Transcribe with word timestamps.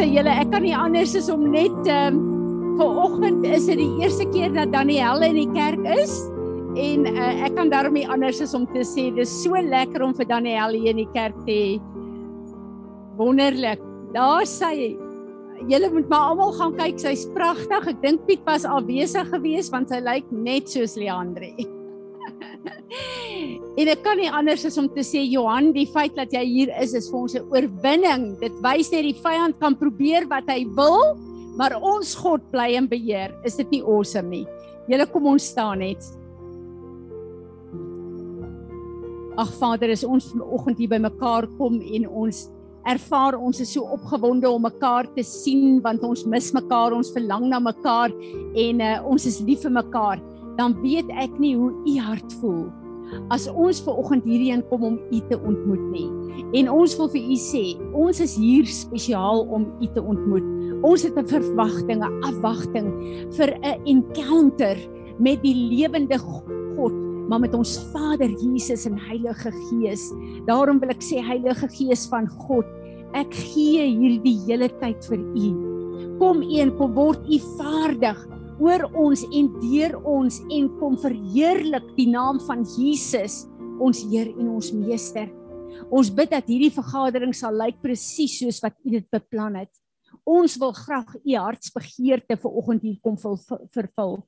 Sê 0.00 0.06
julle 0.08 0.32
ek 0.32 0.48
kan 0.48 0.62
nie 0.64 0.72
anders 0.72 1.12
as 1.18 1.26
om 1.28 1.42
net 1.52 1.74
ehm 1.84 2.14
um, 2.16 2.76
vanoggend 2.78 3.42
is 3.44 3.66
dit 3.68 3.76
die 3.82 3.88
eerste 4.00 4.24
keer 4.32 4.54
dat 4.54 4.70
Danielle 4.72 5.26
in 5.28 5.36
die 5.36 5.50
kerk 5.52 5.82
is 5.92 6.14
en 6.80 7.04
uh, 7.10 7.26
ek 7.44 7.52
kan 7.58 7.68
daarmee 7.68 8.08
anders 8.08 8.40
as 8.40 8.54
om 8.56 8.64
te 8.72 8.80
sê 8.80 9.10
dis 9.12 9.34
so 9.42 9.60
lekker 9.60 10.00
om 10.00 10.14
vir 10.16 10.30
Danielle 10.30 10.80
hier 10.80 10.94
in 10.96 11.02
die 11.02 11.10
kerk 11.12 11.36
te 11.44 11.52
hê. 11.52 11.74
Wonderlik. 13.20 13.84
Daar 14.16 14.48
sê 14.48 14.70
julle 15.68 15.92
moet 15.92 16.08
maar 16.08 16.30
almal 16.30 16.56
gaan 16.56 16.78
kyk, 16.80 16.96
sy's 17.04 17.26
pragtig. 17.36 17.92
Ek 17.92 18.00
dink 18.00 18.24
Piet 18.24 18.48
was 18.48 18.64
al 18.64 18.80
besig 18.88 19.28
geweest 19.34 19.76
want 19.76 19.92
sy 19.92 20.00
lyk 20.00 20.32
net 20.32 20.72
soos 20.72 20.96
Leandre. 20.96 21.52
En 23.80 23.88
ek 23.88 24.02
kan 24.04 24.18
nie 24.20 24.28
anders 24.28 24.66
as 24.68 24.76
om 24.80 24.90
te 24.92 25.00
sê 25.06 25.22
Johan, 25.24 25.70
die 25.72 25.86
feit 25.88 26.12
dat 26.18 26.34
jy 26.34 26.42
hier 26.44 26.70
is 26.82 26.92
is 26.98 27.06
vir 27.08 27.18
ons 27.20 27.34
'n 27.34 27.46
oorwinning. 27.48 28.24
Dit 28.40 28.52
wys 28.60 28.90
net 28.92 29.06
die 29.08 29.16
vyand 29.16 29.56
kan 29.58 29.74
probeer 29.74 30.26
wat 30.28 30.50
hy 30.52 30.66
wil, 30.76 31.16
maar 31.56 31.72
ons 31.80 32.14
God 32.14 32.42
bly 32.52 32.76
in 32.76 32.88
beheer. 32.88 33.32
Is 33.44 33.56
dit 33.56 33.70
nie 33.70 33.82
awesome 33.82 34.28
nie? 34.28 34.46
Julle 34.86 35.06
kom 35.06 35.26
ons 35.26 35.48
staan 35.48 35.78
net. 35.78 36.02
Ag 39.38 39.48
Vader, 39.56 39.88
is 39.88 40.04
ons 40.04 40.28
vanoggend 40.32 40.76
hier 40.76 40.88
bymekaar 40.88 41.46
kom 41.56 41.80
en 41.80 42.06
ons 42.08 42.50
ervaar 42.84 43.38
ons 43.38 43.60
is 43.60 43.72
so 43.72 43.80
opgewonde 43.80 44.48
om 44.50 44.62
mekaar 44.62 45.06
te 45.14 45.22
sien 45.22 45.80
want 45.80 46.02
ons 46.02 46.26
mis 46.26 46.52
mekaar, 46.52 46.92
ons 46.92 47.12
verlang 47.12 47.48
na 47.48 47.60
mekaar 47.60 48.10
en 48.56 48.80
uh, 48.80 49.00
ons 49.06 49.24
is 49.24 49.40
lief 49.40 49.62
vir 49.62 49.72
mekaar. 49.72 50.20
Dan 50.58 50.76
weet 50.82 51.08
ek 51.16 51.30
nie 51.40 51.56
hoe 51.56 51.72
u 51.86 51.98
hart 51.98 52.32
voel 52.40 52.68
as 53.30 53.48
ons 53.48 53.80
ver 53.84 53.96
oggend 53.96 54.24
hierheen 54.24 54.62
kom 54.70 54.84
om 54.84 54.98
u 55.10 55.20
te 55.30 55.38
ontmoet 55.38 55.84
nie. 55.92 56.08
En 56.60 56.70
ons 56.70 56.96
wil 56.98 57.10
vir 57.12 57.28
u 57.34 57.36
sê, 57.38 57.64
ons 57.94 58.20
is 58.20 58.36
hier 58.38 58.66
spesiaal 58.66 59.44
om 59.48 59.68
u 59.80 59.90
te 59.94 60.02
ontmoet. 60.02 60.46
Ons 60.86 61.04
het 61.04 61.16
'n 61.18 61.26
verwagting, 61.26 62.00
'n 62.02 62.24
afwagting 62.24 62.88
vir 63.36 63.50
'n 63.62 63.80
encounter 63.86 64.76
met 65.18 65.42
die 65.42 65.54
lewende 65.54 66.18
God, 66.18 66.92
maar 67.28 67.40
met 67.40 67.54
ons 67.54 67.78
Vader 67.92 68.30
Jesus 68.30 68.86
en 68.86 68.98
Heilige 68.98 69.52
Gees. 69.52 70.12
Daarom 70.46 70.80
wil 70.80 70.90
ek 70.90 71.02
sê 71.02 71.20
Heilige 71.22 71.68
Gees 71.68 72.08
van 72.08 72.26
God, 72.26 72.66
ek 73.14 73.32
gee 73.34 73.84
hierdie 73.86 74.38
hele 74.46 74.68
tyd 74.80 75.04
vir 75.04 75.18
u. 75.18 75.48
Kom 76.18 76.42
een, 76.42 76.74
kom 76.76 76.94
word 76.94 77.20
u 77.28 77.38
vaardig 77.58 78.18
oor 78.60 78.84
ons 78.92 79.22
en 79.24 79.46
deur 79.62 79.94
ons 80.04 80.36
en 80.52 80.66
kom 80.76 80.96
verheerlik 81.00 81.86
die 81.96 82.10
naam 82.12 82.40
van 82.44 82.64
Jesus, 82.76 83.46
ons 83.80 84.02
Heer 84.10 84.28
en 84.36 84.50
ons 84.58 84.68
Meester. 84.76 85.30
Ons 85.88 86.10
bid 86.12 86.28
dat 86.28 86.48
hierdie 86.50 86.72
vergadering 86.74 87.32
sal 87.36 87.56
lyk 87.56 87.78
presies 87.80 88.36
soos 88.42 88.60
wat 88.60 88.76
U 88.84 88.92
dit 88.92 89.06
beplan 89.12 89.56
het. 89.62 89.72
Ons 90.28 90.58
wil 90.60 90.74
graag 90.76 91.14
U 91.16 91.36
hartsbegeerte 91.38 92.36
vir 92.36 92.58
oggend 92.60 92.84
hier 92.84 92.98
kom 93.00 93.16
vervul. 93.16 94.18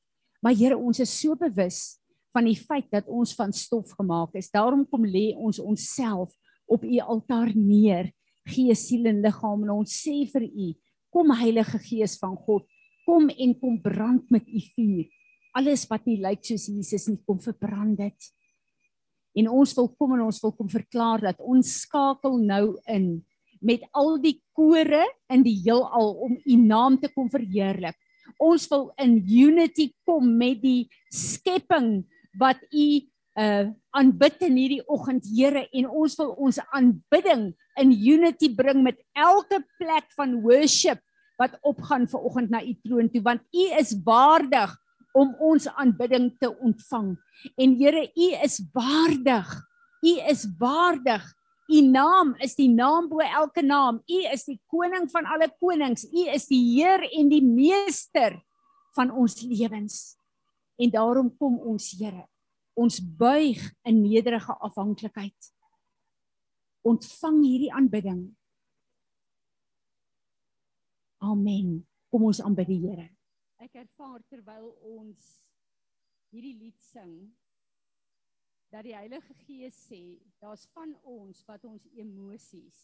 Maar 0.43 0.57
Here, 0.57 0.79
ons 0.81 1.03
is 1.05 1.13
so 1.13 1.37
bewus 1.37 1.99
van 2.33 2.49
die 2.49 2.57
feit 2.57 2.89
dat 2.91 3.11
ons 3.13 3.35
van 3.37 3.53
stof 3.53 3.93
gemaak 3.99 4.39
is. 4.41 4.49
Daarom 4.51 4.87
kom 4.89 5.05
lê 5.05 5.35
ons 5.37 5.61
onsself 5.61 6.33
op 6.65 6.87
U 6.89 6.99
altaar 7.05 7.53
neer, 7.53 8.09
gees, 8.49 8.89
siel 8.89 9.11
en 9.13 9.21
liggaam 9.23 9.67
en 9.67 9.77
ons 9.83 9.93
sê 9.93 10.23
vir 10.33 10.49
U, 10.49 10.73
kom 11.13 11.35
Heilige 11.37 11.77
Gees 11.85 12.17
van 12.17 12.33
God, 12.47 12.65
kom 13.07 13.29
en 13.31 13.57
kom 13.61 13.81
brand 13.83 14.31
met 14.31 14.47
u 14.47 14.61
vuur. 14.75 15.09
Alles 15.59 15.85
wat 15.91 16.07
nie 16.09 16.21
lyk 16.23 16.45
soos 16.47 16.69
Jesus 16.71 17.09
nie, 17.11 17.19
kom 17.27 17.41
verbrand 17.43 17.99
dit. 18.01 18.31
En 19.37 19.49
ons 19.49 19.75
wil 19.77 19.89
kom 19.97 20.15
en 20.17 20.25
ons 20.27 20.41
wil 20.45 20.55
kom 20.57 20.69
verklaar 20.73 21.23
dat 21.25 21.41
ons 21.41 21.77
skakel 21.85 22.39
nou 22.41 22.79
in 22.91 23.15
met 23.63 23.85
al 23.95 24.17
die 24.19 24.41
kore 24.59 25.05
in 25.31 25.45
die 25.47 25.55
heelal 25.63 26.17
om 26.27 26.35
u 26.35 26.57
naam 26.59 26.99
te 26.99 27.09
kom 27.15 27.29
verheerlik. 27.31 27.95
Ons 28.43 28.67
wil 28.71 28.89
in 29.03 29.21
unity 29.23 29.93
kom 30.07 30.35
met 30.39 30.59
die 30.63 30.91
skepping 31.15 32.03
wat 32.41 32.61
u 32.71 32.89
uh 33.39 33.71
aanbid 33.97 34.43
in 34.45 34.57
hierdie 34.57 34.83
oggend 34.93 35.25
Here 35.29 35.67
en 35.73 35.87
ons 35.89 36.15
wil 36.17 36.31
ons 36.41 36.59
aanbidding 36.73 37.51
in 37.81 37.91
unity 37.93 38.49
bring 38.57 38.81
met 38.85 38.99
elke 39.13 39.59
plek 39.81 40.09
van 40.17 40.39
worship 40.45 41.01
wat 41.43 41.59
opgaan 41.67 42.07
ver 42.09 42.23
oggend 42.23 42.53
na 42.55 42.63
u 42.63 42.73
troon 42.87 43.11
toe 43.11 43.23
want 43.27 43.43
u 43.51 43.67
is 43.81 43.93
waardig 44.07 44.79
om 45.13 45.35
ons 45.45 45.69
aanbidding 45.69 46.31
te 46.41 46.49
ontvang. 46.59 47.13
En 47.61 47.77
Here, 47.77 48.09
u 48.15 48.29
is 48.45 48.63
waardig. 48.73 49.49
U 50.03 50.13
is 50.31 50.47
waardig. 50.59 51.27
U 51.69 51.81
naam 51.81 52.35
is 52.45 52.57
die 52.59 52.69
naam 52.69 53.09
bo 53.09 53.21
elke 53.21 53.63
naam. 53.63 54.01
U 54.09 54.19
is 54.33 54.47
die 54.49 54.59
koning 54.73 55.09
van 55.13 55.29
alle 55.29 55.51
konings. 55.61 56.07
U 56.09 56.27
is 56.33 56.49
die 56.51 56.63
Heer 56.75 57.05
en 57.13 57.31
die 57.31 57.45
meester 57.45 58.41
van 58.97 59.13
ons 59.13 59.41
lewens. 59.45 60.17
En 60.81 60.91
daarom 60.91 61.31
kom 61.37 61.61
ons 61.61 61.93
Here. 61.99 62.27
Ons 62.75 63.01
buig 63.01 63.61
in 63.85 64.01
nederige 64.03 64.57
afhanklikheid. 64.65 65.53
Ontvang 66.89 67.43
hierdie 67.45 67.73
aanbidding 67.73 68.31
Amen. 71.23 71.87
Kom 72.11 72.25
ons 72.27 72.41
aanbid 72.43 72.67
die 72.67 72.81
Here. 72.83 73.05
Ek 73.63 73.77
ervaar 73.79 74.25
terwyl 74.27 74.73
ons 74.91 75.29
hierdie 76.35 76.57
lied 76.59 76.81
sing 76.83 77.13
dat 78.75 78.83
die 78.89 78.97
Heilige 78.97 79.37
Gees 79.45 79.79
sê 79.87 80.01
daar's 80.43 80.65
van 80.75 80.97
ons 81.07 81.45
wat 81.47 81.63
ons 81.69 81.87
emosies 81.95 82.81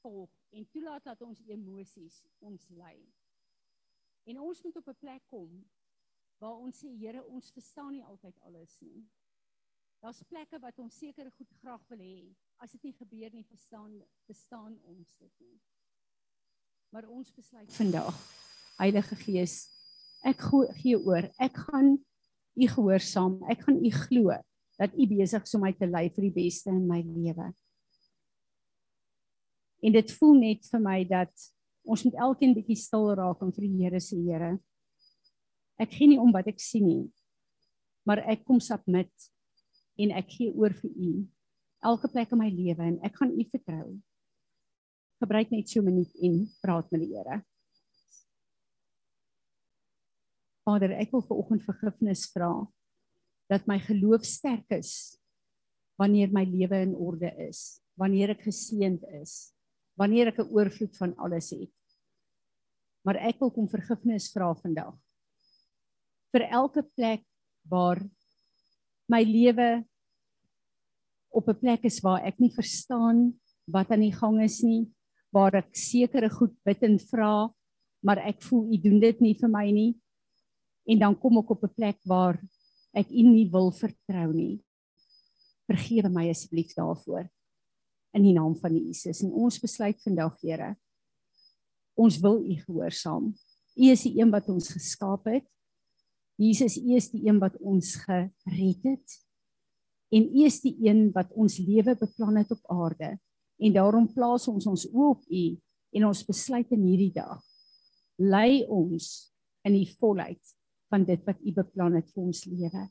volg 0.00 0.32
en 0.56 0.64
toelaat 0.72 1.10
dat 1.10 1.26
ons 1.28 1.44
emosies 1.44 2.22
ons 2.40 2.64
lei. 2.72 2.96
En 4.24 4.40
ons 4.48 4.64
moet 4.64 4.80
op 4.80 4.88
'n 4.88 5.00
plek 5.04 5.28
kom 5.28 5.60
waar 6.40 6.56
ons 6.56 6.84
sê 6.84 6.88
Here, 6.96 7.20
ons 7.26 7.52
verstaan 7.52 7.92
nie 7.92 8.04
altyd 8.04 8.40
alles 8.48 8.80
nie. 8.80 9.04
Daar's 10.00 10.22
plekke 10.22 10.58
wat 10.58 10.78
ons 10.78 10.98
seker 10.98 11.30
goed 11.36 11.52
graag 11.60 11.84
wil 11.88 11.98
hê. 11.98 12.34
As 12.56 12.72
dit 12.72 12.82
nie 12.82 12.96
gebeur 12.96 13.30
nie, 13.34 13.44
verstaan 13.44 14.02
verstaan 14.24 14.80
ons 14.84 15.16
dit 15.16 15.40
nie. 15.40 15.60
Maar 16.88 17.04
ons 17.12 17.32
besluit 17.36 17.72
vandag, 17.76 18.16
Heilige 18.80 19.16
Gees, 19.20 19.54
ek 20.24 20.40
gee 20.80 20.96
oor. 20.96 21.26
Ek 21.36 21.58
gaan 21.66 21.98
U 22.58 22.68
gehoorsaam. 22.72 23.34
Ek 23.52 23.60
gaan 23.66 23.76
U 23.84 23.90
glo 23.92 24.32
dat 24.80 24.94
U 24.96 25.06
besig 25.10 25.44
is 25.44 25.52
om 25.58 25.66
my 25.66 25.74
te 25.76 25.84
lei 25.84 26.06
vir 26.14 26.28
die 26.30 26.32
beste 26.38 26.72
in 26.72 26.86
my 26.88 27.02
lewe. 27.04 27.50
En 29.84 29.98
dit 29.98 30.16
voel 30.16 30.40
net 30.40 30.64
vir 30.72 30.82
my 30.86 30.96
dat 31.12 31.46
ons 31.84 32.06
moet 32.08 32.16
elkeen 32.24 32.56
bietjie 32.56 32.78
stil 32.80 33.10
raak 33.20 33.44
en 33.44 33.52
vir 33.52 33.68
die 33.68 33.84
Here 33.84 34.00
sê, 34.00 34.16
Here, 34.24 34.54
ek 35.76 35.92
gee 35.92 36.08
nie 36.14 36.20
om 36.22 36.32
wat 36.32 36.48
ek 36.48 36.62
sien 36.62 36.88
nie, 36.88 37.06
maar 38.08 38.24
ek 38.24 38.48
kom 38.48 38.64
submit 38.64 39.12
en 40.00 40.16
ek 40.16 40.38
gee 40.38 40.56
oor 40.56 40.72
vir 40.72 40.96
U 40.96 41.14
elke 41.92 42.08
plek 42.16 42.32
in 42.32 42.40
my 42.40 42.48
lewe 42.48 42.94
en 42.94 43.02
ek 43.04 43.20
gaan 43.20 43.36
U 43.36 43.44
vertrou 43.52 43.98
gebruik 45.22 45.50
net 45.50 45.68
so 45.68 45.80
'n 45.80 45.84
minuut 45.84 46.12
en 46.22 46.48
praat 46.62 46.90
met 46.90 47.00
die 47.00 47.14
Here. 47.14 47.42
Vader, 50.64 50.92
ek 51.00 51.10
wil 51.10 51.22
vanoggend 51.22 51.62
vergifnis 51.64 52.26
vra 52.32 52.66
dat 53.48 53.66
my 53.66 53.78
geloof 53.78 54.24
sterk 54.24 54.70
is 54.70 55.16
wanneer 55.96 56.30
my 56.30 56.44
lewe 56.44 56.82
in 56.82 56.94
orde 56.94 57.32
is, 57.48 57.80
wanneer 57.96 58.30
ek 58.30 58.44
geseënd 58.46 59.02
is, 59.22 59.52
wanneer 59.96 60.28
ek 60.28 60.38
'n 60.38 60.52
oorvloed 60.52 60.96
van 60.96 61.16
alles 61.16 61.50
het. 61.50 61.74
Maar 63.04 63.16
ek 63.16 63.40
wil 63.40 63.50
kom 63.50 63.68
vergifnis 63.68 64.30
vra 64.30 64.54
vandag 64.54 64.94
vir 66.32 66.44
elke 66.52 66.82
plek 66.96 67.24
waar 67.68 68.00
my 69.08 69.22
lewe 69.24 69.84
op 71.32 71.48
'n 71.48 71.60
plek 71.60 71.84
is 71.84 72.00
waar 72.04 72.24
ek 72.24 72.38
nie 72.40 72.52
verstaan 72.52 73.32
wat 73.66 73.90
aan 73.90 74.04
die 74.04 74.12
gang 74.12 74.40
is 74.42 74.62
nie, 74.62 74.88
waar 75.34 75.58
ek 75.60 75.74
sekere 75.76 76.30
goed 76.32 76.54
bid 76.64 76.82
en 76.86 76.98
vra, 77.10 77.48
maar 78.04 78.20
ek 78.28 78.42
voel 78.46 78.72
u 78.72 78.78
doen 78.82 79.00
dit 79.02 79.20
nie 79.24 79.34
vir 79.38 79.50
my 79.52 79.66
nie. 79.74 79.90
En 80.88 81.02
dan 81.02 81.16
kom 81.20 81.38
ek 81.42 81.50
op 81.50 81.64
'n 81.64 81.74
plek 81.74 81.98
waar 82.06 82.40
ek 82.94 83.10
u 83.10 83.22
nie 83.22 83.48
wil 83.50 83.70
vertrou 83.70 84.32
nie. 84.32 84.64
Vergewe 85.68 86.08
my 86.08 86.28
asseblief 86.30 86.74
daarvoor 86.74 87.28
in 88.14 88.22
die 88.22 88.32
naam 88.32 88.56
van 88.56 88.74
Jesus. 88.74 89.22
En 89.22 89.32
ons 89.32 89.60
besluit 89.60 90.00
vandag, 90.02 90.40
Here, 90.40 90.76
ons 91.94 92.18
wil 92.20 92.42
u 92.44 92.54
gehoorsaam. 92.54 93.34
U 93.76 93.84
is 93.84 94.02
die 94.02 94.20
een 94.20 94.30
wat 94.30 94.48
ons 94.48 94.68
geskaap 94.68 95.26
het. 95.26 95.46
Jesus, 96.36 96.76
u 96.78 96.94
is 96.94 97.10
die 97.10 97.26
een 97.28 97.38
wat 97.38 97.56
ons 97.60 97.94
gered 97.94 98.82
het. 98.82 99.18
En 100.10 100.22
u 100.22 100.44
is 100.44 100.60
die 100.60 100.76
een 100.80 101.12
wat 101.12 101.32
ons 101.32 101.58
lewe 101.58 101.94
beplan 101.94 102.36
het 102.36 102.50
op 102.50 102.64
aarde 102.70 103.18
en 103.58 103.74
daarom 103.74 104.06
plaas 104.12 104.48
ons 104.48 104.66
ons 104.66 104.86
oë 104.92 105.10
op 105.14 105.24
U 105.26 105.44
en 105.98 106.08
ons 106.10 106.24
besluit 106.28 106.76
in 106.76 106.84
hierdie 106.86 107.12
dag 107.14 107.42
lei 108.18 108.64
ons 108.66 109.08
in 109.66 109.76
die 109.78 109.88
volheid 109.98 110.54
van 110.90 111.04
dit 111.06 111.22
wat 111.26 111.40
U 111.44 111.52
beplan 111.54 111.98
het 111.98 112.08
vir 112.14 112.24
ons 112.24 112.44
lewe 112.48 112.86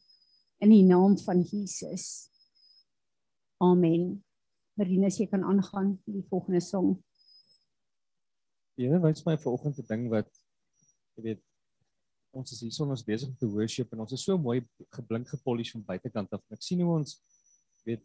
in 0.63 0.73
die 0.73 0.85
naam 0.85 1.17
van 1.21 1.43
Jesus. 1.45 2.31
Amen. 3.61 4.15
Marina, 4.77 5.09
jy 5.09 5.27
kan 5.29 5.45
aangaan 5.45 5.95
vir 6.05 6.19
die 6.19 6.25
volgende 6.29 6.61
song. 6.61 6.95
Weet 8.77 9.01
wys 9.01 9.25
my 9.25 9.35
vanoggend 9.41 9.79
'n 9.81 9.87
ding 9.89 10.09
wat 10.09 10.29
jy 11.17 11.23
weet 11.23 11.43
ons 12.31 12.51
is 12.51 12.61
hier 12.61 12.71
son 12.71 12.93
ons 12.93 13.03
besig 13.03 13.29
om 13.29 13.37
te 13.37 13.49
worship 13.49 13.93
en 13.93 13.99
ons 14.05 14.13
is 14.13 14.23
so 14.23 14.37
mooi 14.37 14.61
geblink 14.93 15.27
gepolish 15.27 15.71
van 15.73 15.83
buitekant 15.83 16.33
af. 16.33 16.43
Ek 16.51 16.61
sien 16.61 16.81
hoe 16.81 16.99
ons 16.99 17.17
weet 17.85 18.03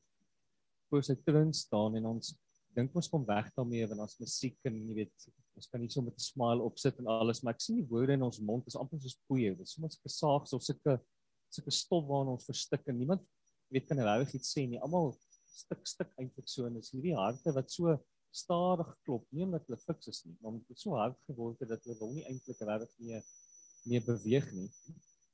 voor 0.89 1.05
sy 1.05 1.15
troon 1.15 1.53
staan 1.53 1.97
en 1.97 2.07
ons 2.07 2.33
dink 2.77 2.95
ons 2.97 3.09
kom 3.13 3.25
weg 3.29 3.51
daarmee 3.57 3.87
want 3.91 4.05
ons 4.05 4.19
musiek 4.21 4.57
en 4.69 4.79
jy 4.89 4.95
weet 5.03 5.27
ons 5.57 5.69
kan 5.73 5.81
nie 5.81 5.91
so 5.93 6.03
met 6.03 6.15
'n 6.17 6.25
smile 6.25 6.65
opsit 6.65 6.99
en 6.99 7.07
alles 7.07 7.43
maar 7.43 7.55
ek 7.55 7.61
sien 7.61 7.77
die 7.77 7.89
woorde 7.89 8.17
in 8.17 8.23
ons 8.23 8.41
mond 8.41 8.67
is 8.67 8.77
amper 8.77 9.01
soos 9.01 9.19
poeie. 9.29 9.55
Dit 9.57 9.67
is 9.67 9.75
soms 9.75 10.01
gesaags 10.07 10.53
of 10.53 10.63
sulke 10.63 11.01
sulke 11.53 11.71
stof 11.71 12.07
waarin 12.09 12.33
ons 12.33 12.49
verstik 12.49 12.89
en 12.89 12.99
niemand 12.99 13.23
weet 13.73 13.87
kan 13.89 13.99
regtig 13.99 14.41
iets 14.41 14.55
sê 14.57 14.67
nie. 14.67 14.81
Almal 14.81 15.13
stuk 15.53 15.87
stuk 15.87 16.11
eintlik 16.19 16.49
so 16.49 16.67
en 16.67 16.77
is 16.81 16.91
hierdie 16.95 17.17
harte 17.17 17.53
wat 17.53 17.71
so 17.71 17.99
stadig 18.33 18.89
klop, 19.05 19.27
nie 19.31 19.45
omdat 19.45 19.67
hulle 19.69 19.79
fiks 19.83 20.09
is 20.09 20.23
nie, 20.25 20.35
maar 20.41 20.55
omdat 20.55 20.69
dit 20.73 20.81
so 20.81 20.97
hard 20.97 21.19
geword 21.29 21.61
het 21.61 21.69
dat 21.75 21.85
hulle 21.85 21.99
wil 22.01 22.15
nie 22.17 22.25
eintlik 22.29 22.61
regtig 22.65 22.95
meer 22.99 23.25
meer 23.85 24.05
beweeg 24.07 24.47
nie. 24.55 24.69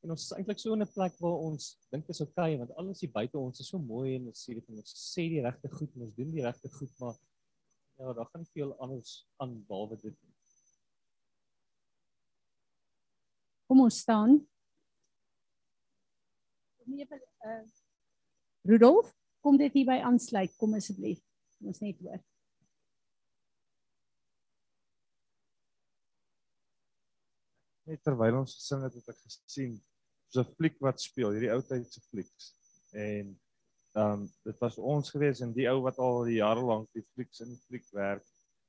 En 0.03 0.15
ons 0.15 0.25
is 0.25 0.35
eintlik 0.35 0.61
so 0.63 0.73
in 0.75 0.83
'n 0.83 0.93
plek 0.95 1.15
waar 1.23 1.39
ons 1.49 1.77
dink 1.93 2.07
dit 2.07 2.15
is 2.15 2.23
oukei 2.25 2.55
okay, 2.55 2.59
want 2.59 2.75
alles 2.81 3.01
hier 3.01 3.13
buite 3.13 3.39
ons 3.39 3.61
is 3.61 3.69
so 3.69 3.79
mooi 3.79 4.17
en 4.17 4.29
ons 4.31 4.45
sê 4.45 4.55
dit 4.55 4.69
en 4.71 4.83
ons 4.83 4.95
sê 5.15 5.29
die 5.29 5.43
regte 5.45 5.69
goed 5.69 5.95
en 5.95 6.07
ons 6.07 6.15
doen 6.15 6.31
die 6.33 6.45
regte 6.45 6.71
goed, 6.79 6.93
maar 7.01 7.15
ja, 7.99 8.13
daar 8.17 8.29
gaan 8.33 8.47
veel 8.55 8.75
anders 8.79 9.27
aan 9.43 9.59
behalwe 9.67 9.99
dit. 10.01 10.17
Kom 13.69 13.83
ons 13.85 13.99
staan. 14.01 14.39
Kom 16.79 16.97
jy 16.97 17.07
vir 17.11 17.21
uh 17.51 17.61
Rudolf, 18.69 19.13
kom 19.41 19.57
dit 19.57 19.73
hier 19.73 19.87
by 19.89 20.01
aansluit, 20.05 20.53
kom 20.61 20.75
asseblief. 20.77 21.23
Ons 21.65 21.81
net 21.81 22.01
hoor. 22.05 22.21
net 27.89 28.03
terwyl 28.05 28.43
ons 28.43 28.57
gesing 28.59 28.85
het 28.85 28.97
het 28.99 29.13
ek 29.15 29.21
gesien 29.25 29.77
so 30.29 30.43
'n 30.43 30.55
fliek 30.57 30.77
wat 30.85 31.01
speel 31.01 31.33
hierdie 31.33 31.53
ou 31.55 31.63
tyd 31.65 31.87
se 31.93 32.03
flieks 32.11 32.51
en 32.93 33.33
dan 33.97 34.21
um, 34.21 34.27
dit 34.45 34.59
was 34.61 34.77
ons 34.79 35.11
gewees 35.11 35.41
en 35.45 35.53
die 35.57 35.67
ou 35.71 35.81
wat 35.87 35.99
al 36.03 36.25
die 36.29 36.39
jare 36.39 36.63
lank 36.63 36.91
die 36.97 37.05
flieks 37.15 37.41
in 37.45 37.57
fliek 37.67 37.87
werk. 37.97 38.27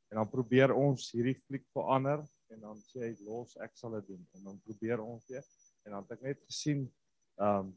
En 0.10 0.18
dan 0.22 0.30
probeer 0.30 0.74
ons 0.74 1.12
hierdie 1.14 1.36
fliek 1.38 1.66
verander 1.76 2.24
en 2.50 2.64
dan 2.64 2.80
sê 2.88 3.10
hy 3.10 3.12
los 3.28 3.58
ek 3.62 3.76
sal 3.78 3.98
dit 4.00 4.08
doen. 4.14 4.24
En 4.38 4.48
dan 4.50 4.62
probeer 4.66 5.04
ons 5.04 5.28
weer. 5.30 5.46
En 5.86 5.94
dan 5.94 6.08
het 6.08 6.18
ek 6.18 6.26
net 6.32 6.42
gesien 6.48 6.88
um 7.38 7.76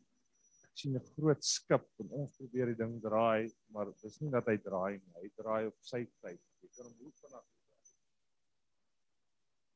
ek 0.72 0.78
sien 0.80 0.94
'n 0.96 1.04
groot 1.16 1.44
skip 1.44 1.84
en 2.00 2.14
ons 2.22 2.36
probeer 2.38 2.72
die 2.72 2.78
ding 2.78 2.94
draai 3.02 3.52
maar 3.68 3.90
dis 4.00 4.20
nie 4.22 4.30
dat 4.30 4.46
hy 4.46 4.56
draai 4.56 4.94
nie. 4.96 5.12
Hy 5.20 5.28
draai 5.36 5.66
op 5.66 5.76
sy 5.80 6.06
tyd. 6.22 6.40
Jy 6.62 6.68
kan 6.76 6.86
hom 6.86 6.94
hoe 7.02 7.12
vinnig 7.20 7.50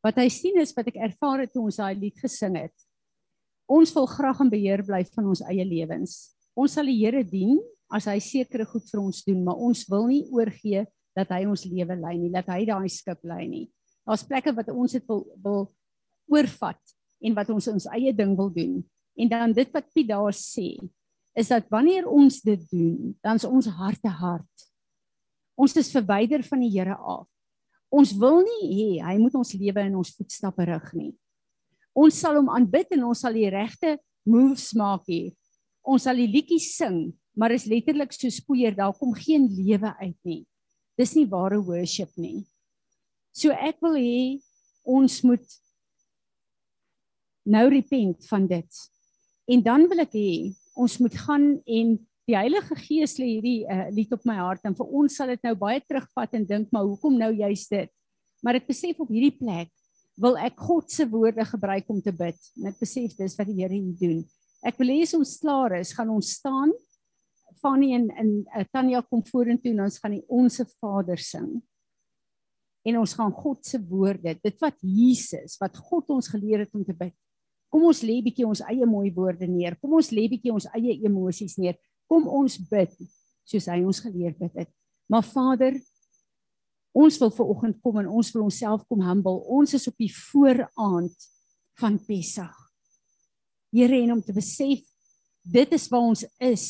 Wat 0.06 0.16
hy 0.16 0.28
sien 0.30 0.56
is 0.62 0.72
wat 0.76 0.86
ek 0.86 0.96
ervaar 1.02 1.40
het 1.42 1.52
toe 1.52 1.64
ons 1.66 1.76
daai 1.76 1.94
lied 1.98 2.18
gesing 2.22 2.56
het. 2.56 2.74
Ons 3.66 3.92
wil 3.92 4.06
graag 4.06 4.40
in 4.40 4.50
beheer 4.50 4.84
bly 4.86 5.02
van 5.04 5.26
ons 5.26 5.42
eie 5.42 5.64
lewens. 5.66 6.35
Ons 6.56 6.76
sal 6.78 6.88
die 6.88 6.98
Here 7.02 7.22
dien 7.24 7.58
as 7.92 8.08
hy 8.10 8.16
sekere 8.24 8.66
goed 8.66 8.86
vir 8.88 9.00
ons 9.02 9.22
doen, 9.26 9.42
maar 9.44 9.60
ons 9.62 9.84
wil 9.92 10.08
nie 10.08 10.24
oorgee 10.32 10.86
dat 11.16 11.30
hy 11.32 11.44
ons 11.48 11.64
lewe 11.68 11.96
lei 12.00 12.16
nie, 12.18 12.32
dat 12.32 12.48
hy 12.52 12.64
daai 12.68 12.88
skip 12.92 13.22
lei 13.28 13.44
nie. 13.48 13.66
Daar's 14.06 14.24
plekke 14.26 14.54
wat 14.56 14.70
ons 14.72 14.96
dit 14.96 15.04
wil 15.08 15.24
wil 15.44 15.66
oorvat 16.32 16.80
en 17.22 17.36
wat 17.36 17.50
ons 17.54 17.68
ons 17.70 17.88
eie 17.94 18.12
ding 18.16 18.34
wil 18.38 18.50
doen. 18.52 18.80
En 19.16 19.30
dan 19.30 19.54
dit 19.56 19.70
wat 19.74 19.86
Piet 19.94 20.08
daar 20.10 20.34
sê, 20.36 20.74
is 21.36 21.52
dat 21.52 21.68
wanneer 21.72 22.08
ons 22.08 22.40
dit 22.44 22.62
doen, 22.72 23.14
dan 23.24 23.38
is 23.40 23.46
ons 23.46 23.68
harte 23.78 24.10
hard. 24.10 24.66
Ons 25.56 25.76
is 25.80 25.92
verwyder 25.92 26.44
van 26.44 26.64
die 26.64 26.72
Here 26.72 26.96
af. 26.96 27.28
Ons 27.92 28.12
wil 28.18 28.42
nie 28.44 28.68
hê 28.72 28.88
hy 29.04 29.16
moet 29.20 29.36
ons 29.38 29.54
lewe 29.56 29.86
in 29.86 29.96
ons 29.96 30.12
voetstappe 30.16 30.66
rig 30.68 30.88
nie. 30.96 31.12
Ons 31.96 32.18
sal 32.20 32.36
hom 32.40 32.50
aanbid 32.52 32.90
en 32.96 33.06
ons 33.08 33.22
sal 33.24 33.36
die 33.36 33.48
regte 33.52 33.96
moves 34.26 34.72
maak 34.76 35.06
hier. 35.08 35.32
Ons 35.86 36.06
sal 36.08 36.18
die 36.18 36.30
liedjies 36.30 36.72
sing, 36.74 37.14
maar 37.38 37.54
is 37.54 37.68
letterlik 37.70 38.14
so 38.16 38.30
spoeier, 38.32 38.74
daar 38.74 38.94
kom 38.98 39.14
geen 39.14 39.46
lewe 39.54 39.92
uit 40.00 40.18
nie. 40.26 40.42
Dis 40.98 41.14
nie 41.14 41.26
ware 41.30 41.60
worship 41.62 42.10
nie. 42.18 42.42
So 43.36 43.52
ek 43.52 43.78
wil 43.84 43.98
hê 44.00 44.18
ons 44.86 45.20
moet 45.26 45.44
nou 47.46 47.66
repent 47.70 48.26
van 48.30 48.46
dit. 48.50 48.82
En 49.46 49.62
dan 49.62 49.86
wil 49.90 50.02
ek 50.02 50.14
hê 50.16 50.30
ons 50.76 50.98
moet 51.02 51.14
gaan 51.26 51.46
en 51.62 51.96
die 52.26 52.34
Heilige 52.34 52.74
Gees 52.80 53.14
lê 53.20 53.36
hierdie 53.36 53.60
uh, 53.70 53.86
lied 53.94 54.10
op 54.16 54.24
my 54.26 54.34
hart 54.40 54.64
en 54.66 54.74
vir 54.74 54.94
ons 54.98 55.14
sal 55.14 55.30
dit 55.30 55.44
nou 55.46 55.54
baie 55.60 55.78
terugvat 55.84 56.34
en 56.34 56.46
dink 56.48 56.72
maar 56.74 56.88
hoekom 56.88 57.14
nou 57.20 57.30
juist 57.38 57.70
dit? 57.70 57.92
Maar 58.42 58.58
ek 58.58 58.66
besef 58.68 58.98
op 59.02 59.12
hierdie 59.12 59.36
plek 59.38 59.70
wil 60.20 60.38
ek 60.40 60.58
God 60.66 60.90
se 60.90 61.06
woorde 61.12 61.44
gebruik 61.46 61.86
om 61.92 62.00
te 62.02 62.12
bid. 62.16 62.38
En 62.58 62.72
ek 62.72 62.80
besef 62.80 63.14
dis 63.18 63.36
wat 63.38 63.48
die 63.50 63.60
Here 63.60 63.76
hier 63.76 64.00
doen. 64.00 64.24
Ek 64.66 64.78
wil 64.80 64.90
hê 64.94 65.00
as 65.06 65.14
ons 65.14 65.36
klaar 65.42 65.76
is, 65.78 65.94
gaan 65.94 66.10
ons 66.10 66.32
staan. 66.38 66.74
Fanny 67.62 67.92
en 67.96 68.10
en 68.18 68.32
uh, 68.44 68.64
Tanya 68.74 69.00
kom 69.06 69.22
vorentoe 69.24 69.72
en 69.72 69.84
ons 69.86 69.98
gaan 70.02 70.16
die 70.16 70.24
onsse 70.28 70.66
Vader 70.76 71.22
sing. 71.22 71.54
En 72.86 72.98
ons 73.00 73.14
gaan 73.18 73.32
God 73.34 73.64
se 73.66 73.78
woorde, 73.82 74.36
dit 74.42 74.62
wat 74.62 74.76
Jesus, 74.82 75.56
wat 75.62 75.78
God 75.88 76.10
ons 76.14 76.28
geleer 76.30 76.66
het 76.66 76.74
om 76.74 76.84
te 76.86 76.94
bid. 76.94 77.14
Kom 77.72 77.86
ons 77.88 78.02
lê 78.06 78.20
bietjie 78.22 78.46
ons 78.46 78.62
eie 78.68 78.86
mooi 78.86 79.08
woorde 79.14 79.48
neer. 79.50 79.74
Kom 79.80 79.96
ons 79.98 80.12
lê 80.14 80.28
bietjie 80.30 80.54
ons 80.54 80.68
eie 80.76 81.00
emosies 81.06 81.56
neer 81.58 81.78
kom 82.10 82.26
ons 82.30 82.58
bid 82.70 82.94
soos 83.46 83.68
hy 83.70 83.82
ons 83.86 84.02
geleer 84.02 84.34
bid 84.38 84.62
het. 84.62 84.70
Maar 85.10 85.26
Vader, 85.26 85.76
ons 86.96 87.18
wil 87.22 87.32
ver 87.34 87.50
oggend 87.52 87.80
kom 87.82 88.00
en 88.02 88.10
ons 88.10 88.32
wil 88.34 88.48
onsself 88.48 88.86
kom 88.90 89.04
humble. 89.06 89.42
Ons 89.58 89.76
is 89.78 89.86
op 89.90 89.98
die 90.00 90.10
vooraand 90.10 91.28
van 91.78 91.98
Pessach. 92.06 92.65
Here 93.74 94.02
en 94.02 94.16
om 94.16 94.22
te 94.22 94.34
besef 94.36 94.84
dit 95.46 95.72
is 95.72 95.86
waar 95.90 96.08
ons 96.10 96.24
is. 96.42 96.66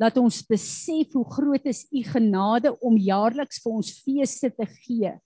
Laat 0.00 0.16
ons 0.20 0.42
besef 0.48 1.14
hoe 1.16 1.24
groot 1.32 1.66
is 1.68 1.86
u 1.92 2.02
genade 2.04 2.72
om 2.84 2.96
jaarliks 3.00 3.60
vir 3.64 3.72
ons 3.80 3.92
feeste 4.04 4.52
te 4.52 4.68
gee 4.84 5.16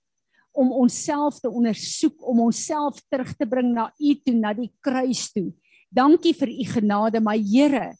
om 0.54 0.70
onsself 0.70 1.40
te 1.42 1.50
ondersoek 1.50 2.20
om 2.30 2.44
onsself 2.44 3.00
terug 3.10 3.32
te 3.34 3.46
bring 3.46 3.72
na 3.74 3.88
u 3.98 4.14
toe 4.22 4.34
na 4.38 4.52
die 4.54 4.70
kruis 4.78 5.26
toe. 5.34 5.48
Dankie 5.90 6.30
vir 6.34 6.52
u 6.52 6.66
genade, 6.76 7.18
my 7.18 7.34
Here 7.42 7.90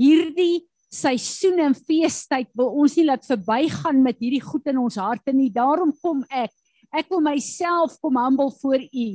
hierdie 0.00 0.64
seisoen 0.94 1.60
en 1.64 1.74
feestyd 1.74 2.50
wil 2.58 2.70
ons 2.82 2.94
nie 2.98 3.06
laat 3.08 3.24
verbygaan 3.26 4.02
met 4.02 4.20
hierdie 4.22 4.42
goed 4.42 4.66
in 4.70 4.78
ons 4.82 4.98
harte 5.00 5.34
nie. 5.34 5.50
Daarom 5.50 5.92
kom 6.02 6.22
ek. 6.30 6.52
Ek 6.94 7.10
wil 7.10 7.22
myself 7.24 7.96
kom 8.02 8.18
humble 8.20 8.52
voor 8.60 8.82
U. 8.82 9.06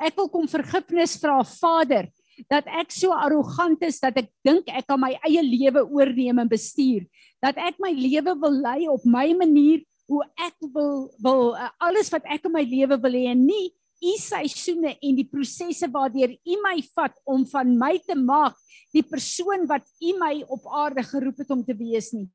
Ek 0.00 0.16
wil 0.16 0.28
kom 0.32 0.46
vergifnis 0.48 1.16
vra, 1.20 1.42
Vader, 1.44 2.08
dat 2.50 2.68
ek 2.68 2.92
so 2.92 3.14
arrogant 3.16 3.82
is 3.86 4.00
dat 4.02 4.16
ek 4.20 4.30
dink 4.44 4.68
ek 4.68 4.86
kan 4.90 5.00
my 5.00 5.14
eie 5.26 5.42
lewe 5.42 5.84
oorneem 5.84 6.42
en 6.44 6.50
bestuur. 6.50 7.06
Dat 7.42 7.58
ek 7.60 7.80
my 7.82 7.92
lewe 7.96 8.36
wil 8.42 8.60
lei 8.62 8.88
op 8.92 9.04
my 9.04 9.30
manier 9.38 9.82
hoe 10.06 10.22
ek 10.38 10.54
wil 10.74 11.08
wil 11.22 11.56
uh, 11.56 11.70
alles 11.82 12.12
wat 12.14 12.26
ek 12.30 12.46
in 12.46 12.54
my 12.54 12.62
lewe 12.66 12.98
wil 13.02 13.16
hê 13.16 13.26
en 13.32 13.42
nie 13.46 13.72
u 14.04 14.12
seisoene 14.20 14.92
en 15.00 15.16
die 15.16 15.26
prosesse 15.26 15.88
waardeur 15.90 16.34
u 16.36 16.58
my 16.62 16.76
vat 16.94 17.16
om 17.24 17.46
van 17.48 17.72
my 17.80 17.96
te 18.04 18.14
maak 18.18 18.56
die 18.94 19.04
persoon 19.04 19.66
wat 19.70 19.86
u 20.00 20.12
my 20.20 20.34
op 20.52 20.68
aarde 20.72 21.04
geroep 21.04 21.42
het 21.42 21.50
om 21.52 21.64
te 21.64 21.74
wees 21.76 22.12
nie. 22.14 22.28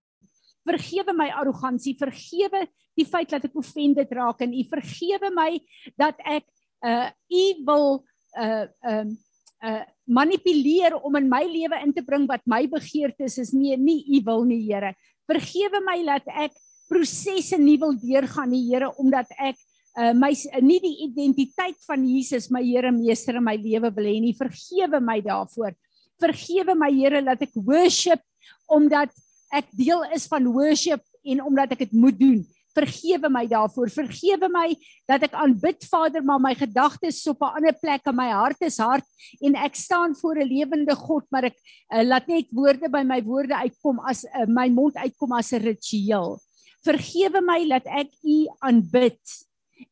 Vergewe 0.68 1.14
my 1.18 1.30
arrogansie, 1.34 1.96
vergewe 1.98 2.68
die 2.98 3.08
feit 3.08 3.32
dat 3.32 3.48
ek 3.48 3.58
offended 3.58 4.12
raak 4.14 4.44
en 4.46 4.54
u 4.54 4.64
vergewe 4.70 5.32
my 5.34 5.52
dat 5.98 6.20
ek 6.28 6.46
uh 6.86 7.10
u 7.30 7.46
wil 7.66 8.02
uh 8.42 8.66
um 8.90 9.14
uh 9.62 9.82
manipuleer 10.12 10.98
om 11.00 11.16
in 11.16 11.30
my 11.30 11.44
lewe 11.48 11.78
in 11.86 11.94
te 11.94 12.04
bring 12.04 12.26
wat 12.28 12.42
my 12.50 12.66
begeertes 12.68 13.38
is 13.40 13.54
nie 13.56 13.78
nie 13.78 14.04
u 14.18 14.22
wil 14.26 14.44
nie 14.44 14.60
Here. 14.66 14.94
Vergewe 15.30 15.80
my 15.86 16.00
dat 16.04 16.28
ek 16.48 16.58
prosesse 16.90 17.58
nie 17.58 17.78
wil 17.80 17.94
deurgaan 17.96 18.52
nie 18.52 18.66
Here 18.68 18.92
omdat 19.00 19.30
ek 19.38 19.56
uh 20.00 20.12
my 20.18 20.32
nie 20.64 20.80
die 20.84 20.96
identiteit 21.08 21.78
van 21.88 22.04
Jesus 22.08 22.50
my 22.52 22.64
Here 22.66 22.92
meester 22.92 23.38
in 23.38 23.46
my 23.46 23.56
lewe 23.56 23.94
wil 23.94 24.10
hê 24.10 24.18
nie. 24.20 24.36
Vergewe 24.36 25.00
my 25.00 25.20
daarvoor. 25.22 25.78
Vergewe 26.22 26.76
my 26.76 26.92
Here 26.92 27.22
dat 27.22 27.42
ek 27.48 27.56
worship 27.56 28.22
omdat 28.68 29.14
ek 29.54 29.68
deel 29.76 30.04
is 30.16 30.28
van 30.32 30.48
worship 30.52 31.04
en 31.24 31.44
omdat 31.44 31.76
ek 31.76 31.86
dit 31.86 31.94
moet 31.94 32.18
doen. 32.18 32.42
Vergewe 32.76 33.30
my 33.30 33.46
daarvoor. 33.48 33.90
Vergewe 33.90 34.50
my 34.52 34.68
dat 35.10 35.28
ek 35.28 35.34
aanbid 35.34 35.86
Vader 35.90 36.24
maar 36.24 36.40
my 36.40 36.54
gedagtes 36.56 37.22
op 37.28 37.42
'n 37.42 37.56
ander 37.60 37.76
plek 37.82 38.08
in 38.08 38.16
my 38.16 38.30
hart 38.32 38.62
is 38.62 38.78
hard 38.78 39.06
en 39.42 39.56
ek 39.56 39.76
staan 39.76 40.16
voor 40.16 40.40
'n 40.40 40.48
lewende 40.48 40.96
God 40.96 41.26
maar 41.32 41.52
ek 41.52 41.58
uh, 41.94 42.04
laat 42.04 42.28
net 42.28 42.48
woorde 42.52 42.90
by 42.90 43.04
my 43.04 43.22
woorde 43.24 43.56
uitkom 43.56 44.00
as 44.08 44.24
uh, 44.26 44.48
my 44.48 44.70
mond 44.70 44.96
uitkom 44.96 45.32
as 45.32 45.52
'n 45.54 45.62
ritueel. 45.62 46.40
Vergewe 46.84 47.42
my 47.42 47.68
dat 47.68 47.86
ek 47.86 48.10
U 48.24 48.48
aanbid 48.60 49.22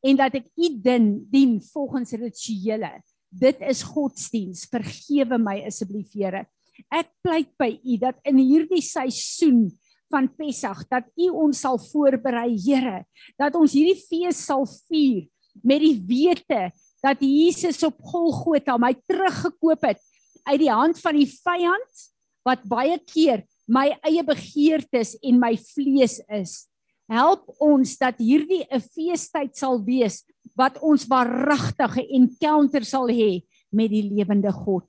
en 0.05 0.19
dat 0.19 0.38
ek 0.39 0.48
u 0.57 0.69
dien 0.83 1.09
dien 1.31 1.57
volgens 1.71 2.13
rituele. 2.17 2.91
Dit 3.29 3.62
is 3.62 3.83
godsdiens. 3.86 4.65
Vergewe 4.69 5.38
my 5.41 5.59
asseblief, 5.67 6.13
Here. 6.13 6.45
Ek 6.89 7.12
pleit 7.21 7.51
by 7.59 7.74
u 7.83 7.98
dat 8.01 8.19
in 8.29 8.39
hierdie 8.39 8.83
seisoen 8.83 9.67
van 10.09 10.27
Pessach 10.37 10.85
dat 10.89 11.07
u 11.17 11.29
ons 11.29 11.59
sal 11.59 11.79
voorberei, 11.79 12.53
Here, 12.57 13.03
dat 13.37 13.55
ons 13.55 13.73
hierdie 13.73 13.99
fees 13.99 14.45
sal 14.45 14.65
vier 14.89 15.27
met 15.63 15.81
die 15.83 15.97
wete 16.07 16.69
dat 17.03 17.21
Jesus 17.23 17.81
op 17.87 17.99
Golgotha 18.03 18.77
my 18.79 18.93
teruggekoop 19.07 19.85
het 19.87 20.01
uit 20.49 20.59
die 20.61 20.71
hand 20.71 20.99
van 20.99 21.15
die 21.19 21.29
vyand 21.29 22.07
wat 22.47 22.65
baie 22.69 22.97
keer 23.11 23.45
my 23.69 23.91
eie 24.07 24.23
begeertes 24.25 25.13
en 25.21 25.37
my 25.41 25.53
vlees 25.61 26.17
is. 26.33 26.65
Help 27.09 27.47
ons 27.61 27.95
dat 27.97 28.17
hierdie 28.21 28.65
'n 28.69 28.81
feestyd 28.81 29.55
sal 29.57 29.81
wees 29.85 30.25
wat 30.57 30.77
ons 30.81 31.07
waaragtige 31.09 32.05
encounter 32.13 32.85
sal 32.85 33.07
hê 33.07 33.41
met 33.71 33.89
die 33.89 34.03
lewende 34.03 34.51
God. 34.51 34.85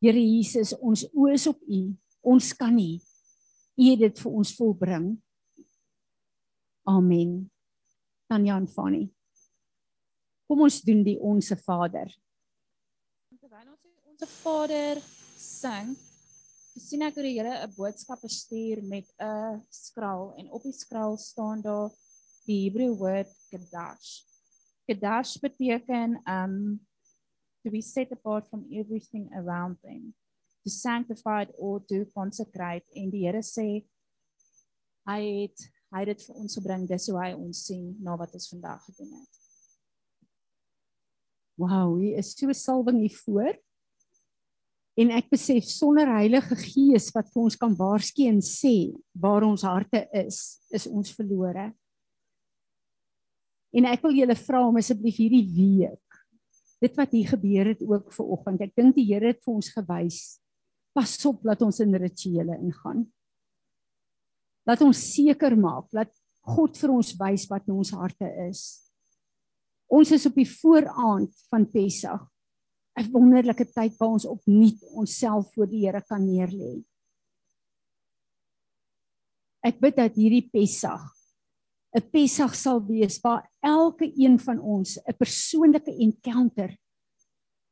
Here 0.00 0.18
Jesus, 0.18 0.72
ons 0.80 1.04
oë 1.12 1.34
is 1.34 1.46
op 1.46 1.60
U. 1.68 1.92
Ons 2.22 2.52
kan 2.56 2.74
nie. 2.74 3.00
U 3.80 3.92
dit 3.96 4.18
vir 4.20 4.32
ons 4.36 4.50
volbring. 4.58 5.06
Amen. 6.90 7.30
Tanya 8.28 8.58
en 8.60 8.66
Fanny. 8.68 9.06
Kom 10.50 10.66
ons 10.66 10.80
doen 10.84 11.00
die 11.06 11.16
onsse 11.16 11.56
Vader. 11.62 12.10
Terwyl 13.40 13.70
ons 13.72 14.10
onsse 14.10 14.28
Vader 14.42 15.00
sing, 15.40 15.94
sien 16.76 17.06
ek 17.06 17.16
hoe 17.16 17.24
die 17.24 17.32
Here 17.38 17.54
'n 17.64 17.72
boodskap 17.78 18.20
stuur 18.28 18.82
met 18.84 19.08
'n 19.16 19.62
skraal 19.70 20.34
en 20.36 20.52
op 20.52 20.62
die 20.62 20.76
skraal 20.76 21.16
staan 21.16 21.62
daar 21.62 21.88
die 22.44 22.68
Hebreë 22.68 22.98
woord 23.00 23.32
kadash. 23.48 24.26
Kadash 24.84 25.38
beteken 25.40 26.20
um 26.28 26.80
to 27.62 27.70
be 27.70 27.80
set 27.80 28.12
apart 28.12 28.48
from 28.48 28.66
everything 28.70 29.32
around 29.32 29.80
them, 29.80 30.14
to 30.64 30.70
sanctify 30.70 31.44
or 31.58 31.80
to 31.88 32.04
consecrate 32.14 32.86
en 32.96 33.10
die 33.12 33.24
Here 33.26 33.42
sê 33.44 33.84
hy 35.08 35.20
het 35.44 35.68
hy 35.90 36.04
het 36.04 36.12
dit 36.12 36.26
vir 36.28 36.36
ons 36.38 36.56
gebring 36.60 36.86
dis 36.86 37.08
hoe 37.10 37.18
hy 37.18 37.30
ons 37.34 37.64
sien 37.66 37.86
na 38.04 38.14
wat 38.18 38.34
ons 38.38 38.50
vandag 38.52 38.84
gedoen 38.86 39.10
het. 39.16 39.40
Wow, 41.58 41.98
hier 41.98 42.20
is 42.20 42.30
so 42.32 42.46
'n 42.46 42.54
salwing 42.54 43.00
hier 43.00 43.16
voor. 43.26 43.58
En 44.96 45.10
ek 45.10 45.30
besef 45.30 45.64
sonder 45.64 46.06
Heilige 46.06 46.56
Gees 46.56 47.10
wat 47.14 47.28
vir 47.32 47.42
ons 47.42 47.56
kan 47.56 47.74
waarsku 47.76 48.26
en 48.28 48.40
sê 48.40 48.92
waar 49.12 49.42
ons 49.42 49.62
harte 49.62 50.08
is, 50.12 50.60
is 50.70 50.86
ons 50.86 51.12
verlore. 51.14 51.72
En 53.72 53.84
ek 53.84 54.02
wil 54.02 54.12
julle 54.12 54.36
vra 54.36 54.66
om 54.66 54.76
asseblief 54.76 55.16
hierdie 55.16 55.46
week 55.46 56.10
dit 56.80 56.96
wat 56.96 57.12
hier 57.12 57.28
gebeur 57.28 57.66
het 57.74 57.82
ook 57.84 58.12
vir 58.12 58.30
oggend. 58.36 58.62
Ek 58.64 58.76
dink 58.76 58.96
die 58.96 59.04
Here 59.04 59.34
het 59.34 59.42
vir 59.44 59.54
ons 59.54 59.68
gewys. 59.74 60.20
Pas 60.92 61.12
op 61.26 61.42
dat 61.46 61.62
ons 61.62 61.80
in 61.80 61.94
rituele 61.94 62.56
ingaan. 62.58 63.04
Laat 64.66 64.82
ons 64.84 65.00
seker 65.14 65.56
maak 65.58 65.88
dat 65.94 66.10
God 66.50 66.76
vir 66.78 66.92
ons 66.94 67.12
wys 67.20 67.46
wat 67.50 67.68
in 67.68 67.78
ons 67.78 67.92
harte 67.94 68.28
is. 68.48 68.64
Ons 69.90 70.12
is 70.14 70.26
op 70.26 70.36
die 70.38 70.48
vooraand 70.48 71.32
van 71.50 71.66
Pessach. 71.70 72.26
'n 72.98 73.12
Wonderlike 73.12 73.64
tyd 73.72 73.94
waar 73.98 74.16
ons 74.18 74.26
opnuut 74.26 74.82
onsself 74.98 75.52
voor 75.54 75.68
die 75.70 75.86
Here 75.86 76.02
kan 76.02 76.26
neerlê. 76.26 76.82
Ek 79.62 79.78
bid 79.80 79.96
dat 79.96 80.16
hierdie 80.18 80.48
Pessach 80.50 81.06
'n 81.90 82.06
Pessach 82.10 82.54
sal 82.54 82.78
wees 82.86 83.18
waar 83.20 83.48
elke 83.66 84.06
een 84.14 84.38
van 84.38 84.60
ons 84.60 84.98
'n 84.98 85.16
persoonlike 85.18 85.90
encounter 85.90 86.76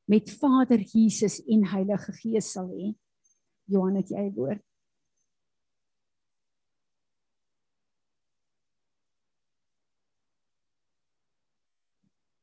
met 0.08 0.30
Vader 0.30 0.80
Jesus 0.80 1.44
en 1.46 1.66
Heilige 1.66 2.12
Gees 2.12 2.52
sal 2.52 2.68
hê. 2.68 2.94
Johan, 3.68 4.00
het 4.00 4.08
jy 4.08 4.30
woord? 4.36 4.64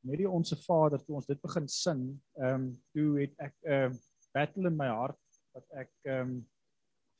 met 0.05 0.21
die 0.21 0.29
onsse 0.29 0.57
Vader 0.61 1.01
toe 1.01 1.15
ons 1.17 1.29
dit 1.29 1.39
begin 1.41 1.67
sing, 1.71 2.01
ehm 2.37 2.55
um, 2.55 2.65
toe 2.93 3.07
het 3.23 3.33
ek 3.41 3.55
'n 3.63 3.71
uh, 3.73 3.95
battle 4.37 4.69
in 4.69 4.77
my 4.77 4.89
hart 4.91 5.39
wat 5.57 5.65
ek 5.81 5.91
ehm 6.03 6.21
um, 6.21 6.35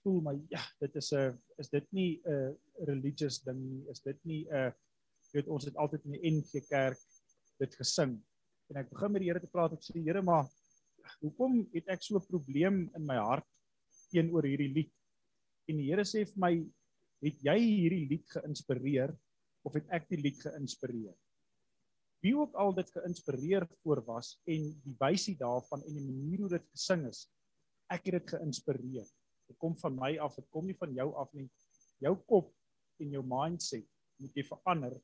voel 0.03 0.21
my 0.21 0.35
ja, 0.53 0.61
dit 0.83 0.95
is 1.01 1.09
'n 1.13 1.33
is 1.57 1.69
dit 1.69 1.87
nie 1.91 2.21
'n 2.25 2.53
religious 2.91 3.41
ding 3.41 3.57
nie, 3.57 3.81
is 3.89 4.01
dit 4.05 4.19
nie 4.23 4.45
'n 4.51 4.73
weet 5.33 5.47
ons 5.47 5.65
het 5.65 5.75
altyd 5.75 6.05
in 6.05 6.11
die 6.11 6.31
NG 6.31 6.61
Kerk 6.69 7.01
dit 7.59 7.75
gesing. 7.75 8.21
En 8.69 8.77
ek 8.77 8.89
begin 8.89 9.11
met 9.11 9.21
die 9.21 9.29
Here 9.29 9.39
te 9.39 9.51
praat, 9.51 9.73
ek 9.73 9.83
sê 9.83 9.97
Here, 9.99 10.21
maar 10.21 10.45
hoekom 11.21 11.67
het 11.73 11.87
ek 11.87 12.01
so 12.01 12.15
'n 12.15 12.27
probleem 12.29 12.89
in 12.95 13.05
my 13.05 13.17
hart 13.17 13.54
teenoor 14.11 14.47
hierdie 14.47 14.71
lied? 14.73 14.93
En 15.69 15.79
die 15.81 15.89
Here 15.89 16.05
sê 16.05 16.25
vir 16.29 16.41
my, 16.41 16.53
het 17.25 17.45
jy 17.45 17.59
hierdie 17.59 18.05
lied 18.09 18.27
geïnspireer 18.33 19.13
of 19.65 19.77
het 19.77 19.87
ek 19.97 20.09
die 20.11 20.21
lied 20.21 20.41
geïnspireer? 20.43 21.15
wie 22.25 22.33
ook 22.37 22.55
al 22.57 22.73
dit 22.73 22.89
geïnspireer 22.91 23.67
voor 23.83 24.01
was 24.05 24.35
en 24.49 24.69
die 24.85 24.95
wysie 24.99 25.35
daarvan 25.37 25.83
en 25.85 25.97
die 25.97 26.05
manier 26.05 26.45
hoe 26.45 26.53
dit 26.55 26.67
gesing 26.73 27.05
is 27.09 27.25
ek 27.93 28.07
het 28.07 28.15
dit 28.17 28.31
geïnspireer 28.35 29.05
dit 29.05 29.57
kom 29.61 29.75
van 29.81 29.97
my 29.99 30.15
af 30.25 30.37
dit 30.39 30.47
kom 30.55 30.65
nie 30.65 30.77
van 30.79 30.93
jou 30.97 31.11
af 31.21 31.33
nie 31.37 31.45
jou 32.05 32.15
kop 32.31 32.49
en 33.03 33.13
jou 33.17 33.21
mindset 33.35 33.85
moet 34.23 34.39
jy 34.39 34.45
verander 34.47 34.95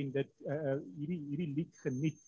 en 0.00 0.12
dit 0.18 0.34
uh, 0.46 0.76
hierdie 0.98 1.20
hierdie 1.30 1.50
lied 1.56 1.80
geniet 1.84 2.20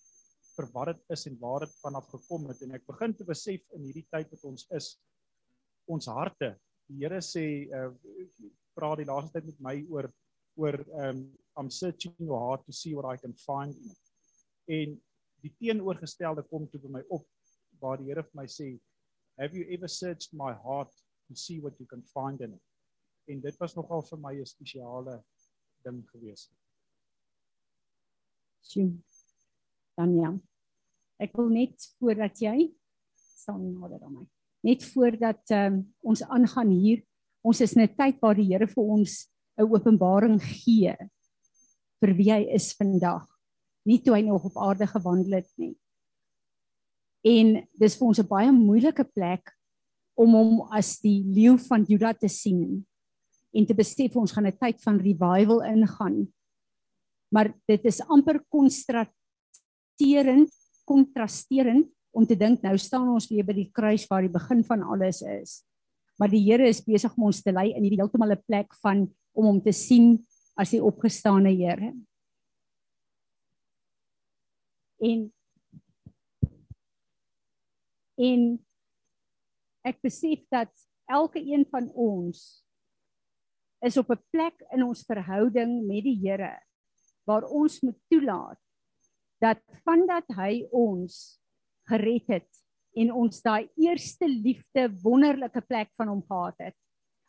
vir 0.53 0.69
wat 0.73 0.93
dit 0.93 1.15
is 1.17 1.27
en 1.29 1.37
waar 1.41 1.67
dit 1.67 1.77
vanaf 1.83 2.09
gekom 2.15 2.49
het 2.49 2.65
en 2.65 2.75
ek 2.79 2.89
begin 2.89 3.13
te 3.19 3.27
besef 3.29 3.77
in 3.77 3.85
hierdie 3.85 4.07
tyd 4.15 4.33
wat 4.33 4.49
ons 4.49 4.65
is 4.79 4.93
ons 5.87 6.07
harte. 6.07 6.53
Die 6.87 7.01
Here 7.01 7.21
sê 7.21 7.45
uh, 7.71 7.91
praat 8.75 9.01
die 9.01 9.09
laaste 9.09 9.39
tyd 9.39 9.51
met 9.51 9.59
my 9.59 9.75
oor 9.89 10.09
oor 10.55 10.77
um 11.07 11.25
I'm 11.57 11.69
searching 11.69 12.13
your 12.17 12.39
heart 12.39 12.65
to 12.65 12.73
see 12.73 12.93
what 12.93 13.05
I 13.09 13.17
can 13.17 13.33
find 13.33 13.73
in 13.73 13.89
it 13.89 14.03
en 14.65 15.01
die 15.43 15.51
teenoorgestelde 15.59 16.45
kom 16.47 16.67
toe 16.71 16.79
by 16.83 16.97
my 16.97 17.03
op 17.11 17.25
waar 17.81 17.99
die 17.99 18.07
Here 18.07 18.23
vir 18.23 18.39
my 18.39 18.45
sê 18.47 18.69
have 19.39 19.57
you 19.57 19.65
ever 19.75 19.89
searched 19.89 20.33
my 20.33 20.53
heart 20.53 20.91
to 21.27 21.35
see 21.35 21.59
what 21.59 21.79
you 21.79 21.85
can 21.85 22.03
find 22.03 22.41
in 22.41 22.53
it? 22.53 22.61
En 23.27 23.41
dit 23.41 23.57
was 23.59 23.75
nogal 23.75 24.03
vir 24.03 24.19
my 24.19 24.33
'n 24.39 24.45
spesiale 24.45 25.23
ding 25.83 26.03
gewees. 26.11 26.51
Sien 28.61 29.03
dan 29.97 30.15
ja 30.15 30.39
ek 31.19 31.35
wil 31.37 31.49
net 31.49 31.75
voordat 31.99 32.39
jy 32.39 32.73
staan 33.15 33.73
nader 33.79 34.03
aan 34.03 34.13
my 34.13 34.25
net 34.63 34.83
voordat 34.93 35.51
um, 35.51 35.83
ons 36.01 36.23
aangaan 36.23 36.71
hier 36.71 37.03
ons 37.43 37.61
is 37.61 37.75
in 37.75 37.83
'n 37.83 37.95
tyd 37.95 38.21
waar 38.21 38.35
die 38.35 38.47
Here 38.47 38.67
vir 38.67 38.83
ons 38.83 39.27
'n 39.59 39.67
openbaring 39.67 40.39
gee 40.41 40.95
vir 42.01 42.13
wie 42.17 42.31
hy 42.31 42.43
is 42.55 42.73
vandag 42.73 43.27
nie 43.85 43.99
toe 43.99 44.15
hy 44.15 44.23
nog 44.23 44.45
op 44.47 44.57
aarde 44.57 44.87
gewandel 44.87 45.41
het 45.41 45.51
nie. 45.59 45.75
En 47.23 47.67
dis 47.79 47.97
vir 47.97 48.07
ons 48.07 48.19
'n 48.19 48.27
baie 48.27 48.51
moeilike 48.51 49.03
plek 49.03 49.51
om 50.15 50.33
hom 50.33 50.61
as 50.71 50.99
die 51.01 51.23
leeu 51.23 51.57
van 51.57 51.85
Juda 51.85 52.13
te 52.13 52.27
sien 52.27 52.85
en 53.53 53.65
te 53.65 53.73
besef 53.73 54.15
ons 54.15 54.31
gaan 54.31 54.47
'n 54.47 54.57
tyd 54.57 54.81
van 54.81 54.99
revival 54.99 55.63
ingaan. 55.63 56.33
Maar 57.31 57.53
dit 57.67 57.85
is 57.85 58.01
amper 58.01 58.39
kontrasterend, 58.49 60.49
kontrasterend 60.85 61.87
om 62.13 62.25
te 62.29 62.37
dink 62.37 62.61
nou 62.61 62.77
staan 62.77 63.09
ons 63.09 63.27
weer 63.27 63.45
by 63.45 63.55
die 63.57 63.71
kruis 63.73 64.05
waar 64.09 64.21
die 64.21 64.31
begin 64.31 64.63
van 64.63 64.85
alles 64.85 65.21
is. 65.25 65.63
Maar 66.21 66.29
die 66.29 66.43
Here 66.45 66.67
is 66.69 66.83
besig 66.85 67.13
om 67.17 67.25
ons 67.31 67.41
te 67.41 67.51
lei 67.51 67.71
in 67.73 67.83
hierdie 67.83 68.01
heeltemal 68.01 68.37
'n 68.37 68.43
plek 68.45 68.73
van 68.85 69.07
om 69.33 69.45
hom 69.45 69.61
te 69.61 69.73
sien 69.73 70.25
as 70.55 70.69
die 70.69 70.83
opgestane 70.83 71.49
Here 71.49 71.93
en 75.03 75.23
en 78.17 78.43
ek 79.83 79.99
besef 80.05 80.43
dat 80.53 80.71
elke 81.11 81.41
een 81.41 81.65
van 81.71 81.89
ons 81.99 82.63
is 83.83 83.97
op 83.99 84.11
'n 84.15 84.23
plek 84.31 84.63
in 84.71 84.83
ons 84.83 85.03
verhouding 85.05 85.83
met 85.87 86.03
die 86.03 86.19
Here 86.23 86.55
waar 87.27 87.43
ons 87.43 87.81
moet 87.81 87.99
toelaat 88.07 88.59
dat 89.41 89.59
vandat 89.83 90.27
hy 90.37 90.67
ons 90.71 91.41
gered 91.89 92.27
het 92.27 92.49
en 92.95 93.11
ons 93.23 93.41
daai 93.41 93.69
eerste 93.79 94.27
liefde 94.29 94.87
wonderlike 95.03 95.61
plek 95.67 95.89
van 95.97 96.13
hom 96.13 96.23
gehad 96.29 96.69
het 96.69 96.77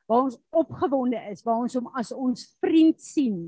waar 0.09 0.27
ons 0.29 0.39
opgewonde 0.53 1.21
is 1.33 1.45
waar 1.45 1.65
ons 1.65 1.77
hom 1.79 1.89
as 1.97 2.13
ons 2.13 2.47
vriend 2.61 3.01
sien 3.01 3.39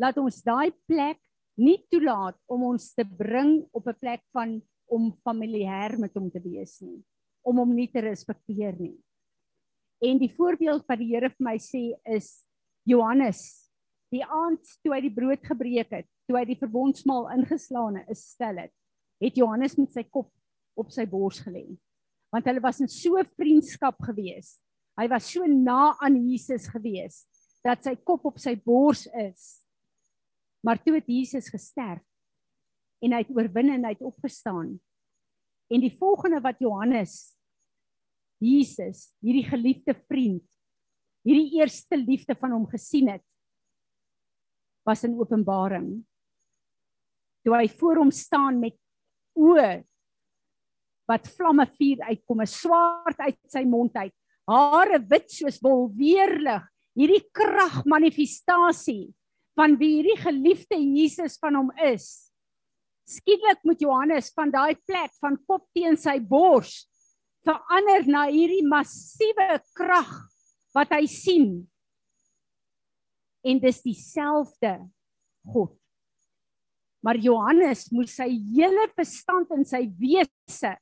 laat 0.00 0.18
ons 0.20 0.42
daai 0.44 0.70
plek 0.88 1.20
nie 1.60 1.78
toelaat 1.90 2.36
om 2.50 2.66
ons 2.72 2.92
te 2.94 3.04
bring 3.06 3.62
op 3.72 3.86
'n 3.88 3.98
plek 4.00 4.22
van 4.34 4.60
om 4.86 5.12
familiêr 5.24 5.98
met 5.98 6.14
hom 6.14 6.30
te 6.30 6.40
wees 6.42 6.80
nie, 6.84 7.00
om 7.42 7.60
hom 7.62 7.74
nie 7.74 7.88
te 7.90 8.02
respekteer 8.04 8.76
nie. 8.78 8.96
En 10.04 10.18
die 10.18 10.32
voorbeeld 10.32 10.84
wat 10.88 11.00
die 11.00 11.10
Here 11.14 11.30
vir 11.30 11.44
my 11.44 11.56
sê 11.62 11.94
is 12.04 12.44
Johannes, 12.84 13.70
die 14.12 14.24
aand 14.24 14.60
toe 14.82 14.92
hy 14.94 15.00
die 15.00 15.14
brood 15.14 15.42
gebreek 15.46 15.90
het, 15.90 16.08
toe 16.28 16.38
hy 16.38 16.44
die 16.44 16.60
verbondsmaal 16.60 17.30
ingeslaan 17.38 17.96
het, 17.96 18.10
is 18.10 18.26
stel 18.34 18.60
het, 18.60 18.72
het 19.22 19.36
Johannes 19.38 19.76
met 19.78 19.92
sy 19.94 20.04
kop 20.06 20.30
op 20.78 20.90
sy 20.90 21.06
bors 21.06 21.40
gelê. 21.44 21.66
Want 22.34 22.48
hulle 22.50 22.62
was 22.64 22.80
in 22.82 22.90
so 22.90 23.20
vriendskap 23.38 24.00
gewees. 24.02 24.58
Hy 24.98 25.06
was 25.10 25.28
so 25.30 25.46
na 25.46 25.94
aan 26.02 26.18
Jesus 26.26 26.66
gewees 26.70 27.24
dat 27.64 27.84
sy 27.86 27.94
kop 27.96 28.26
op 28.28 28.40
sy 28.42 28.54
bors 28.60 29.06
is 29.18 29.64
Maar 30.64 30.80
toe 30.80 30.96
het 30.96 31.08
Jesus 31.12 31.50
gesterf 31.52 32.02
en 33.04 33.12
hy 33.12 33.20
het 33.20 33.32
oorwin 33.36 33.74
en 33.74 33.84
hy 33.84 33.92
het 33.92 34.04
opgestaan. 34.04 34.72
En 35.68 35.82
die 35.82 35.92
volgende 35.92 36.40
wat 36.44 36.62
Johannes 36.64 37.34
Jesus, 38.40 39.10
hierdie 39.24 39.44
geliefde 39.44 39.92
vriend, 40.08 40.44
hierdie 41.24 41.60
eerste 41.60 41.98
liefde 42.00 42.36
van 42.40 42.56
hom 42.56 42.64
gesien 42.68 43.10
het, 43.12 43.24
was 44.88 45.04
in 45.04 45.16
Openbaring. 45.20 45.88
Toe 47.44 47.56
hy 47.56 47.68
voor 47.76 48.00
hom 48.00 48.12
staan 48.12 48.58
met 48.60 48.76
oë 49.34 49.82
wat 51.08 51.26
vlamme 51.36 51.66
vuur 51.76 52.00
uitkom, 52.08 52.40
'n 52.40 52.46
swaard 52.48 53.18
uit 53.20 53.38
sy 53.52 53.64
mond 53.68 53.94
uit, 53.96 54.14
hare 54.48 54.98
wit 54.98 55.30
soos 55.30 55.60
wol, 55.60 55.88
weerlig, 55.92 56.64
hierdie 56.96 57.24
kragmanifestasie 57.34 59.12
van 59.58 59.76
wie 59.78 60.00
hierdie 60.00 60.18
geliefde 60.20 60.78
Jesus 60.78 61.38
van 61.42 61.54
hom 61.54 61.70
is. 61.84 62.30
Skielik 63.04 63.60
moet 63.64 63.82
Johannes 63.84 64.32
van 64.32 64.50
daai 64.50 64.74
plek 64.86 65.12
van 65.20 65.36
kop 65.46 65.66
teen 65.76 65.96
sy 66.00 66.18
bors 66.18 66.86
verander 67.44 68.06
na 68.08 68.24
hierdie 68.32 68.64
massiewe 68.64 69.60
krag 69.76 70.12
wat 70.74 70.94
hy 70.96 71.04
sien. 71.10 71.48
En 73.44 73.60
dis 73.60 73.82
dieselfde 73.84 74.78
God. 75.52 75.76
Maar 77.04 77.20
Johannes 77.20 77.90
moes 77.92 78.14
sy 78.16 78.30
hele 78.56 78.86
verstand 78.96 79.50
en 79.52 79.66
sy 79.68 79.84
wese 80.00 80.72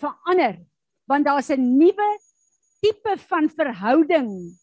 verander 0.00 0.62
want 1.06 1.28
daar's 1.28 1.50
'n 1.52 1.62
nuwe 1.78 2.08
tipe 2.82 3.16
van 3.28 3.48
verhouding 3.48 4.56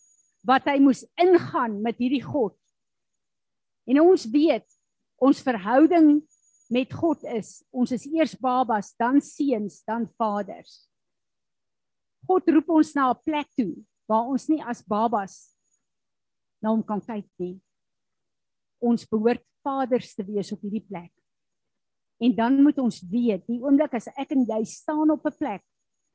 wat 0.43 0.65
hy 0.67 0.79
moes 0.79 1.05
ingaan 1.15 1.81
met 1.81 1.97
hierdie 1.97 2.23
God. 2.23 2.55
En 3.87 4.01
ons 4.01 4.25
weet 4.25 4.67
ons 5.21 5.41
verhouding 5.41 6.19
met 6.73 6.91
God 6.91 7.23
is 7.23 7.63
ons 7.71 7.91
is 7.91 8.05
eers 8.09 8.35
babas, 8.35 8.93
dan 8.99 9.21
seuns, 9.21 9.83
dan 9.87 10.07
vaders. 10.17 10.89
God 12.27 12.49
roep 12.49 12.69
ons 12.69 12.93
na 12.95 13.11
'n 13.11 13.21
plek 13.23 13.47
toe 13.55 13.75
waar 14.07 14.27
ons 14.27 14.49
nie 14.49 14.61
as 14.63 14.81
babas 14.81 15.55
na 16.61 16.69
hom 16.69 16.83
kan 16.83 17.01
kyk 17.01 17.27
nie. 17.39 17.61
Ons 18.81 19.05
behoort 19.05 19.43
vaders 19.63 20.13
te 20.15 20.25
wees 20.27 20.51
op 20.51 20.61
hierdie 20.61 20.85
plek. 20.87 21.11
En 22.23 22.35
dan 22.35 22.61
moet 22.63 22.77
ons 22.79 23.01
weet, 23.11 23.45
die 23.47 23.59
oomblik 23.63 23.95
as 23.97 24.07
ek 24.15 24.31
en 24.35 24.45
jy 24.47 24.61
staan 24.69 25.11
op 25.11 25.25
'n 25.25 25.37
plek 25.37 25.63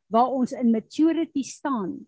waar 0.09 0.33
ons 0.33 0.53
in 0.53 0.71
maturity 0.73 1.43
staan, 1.43 2.07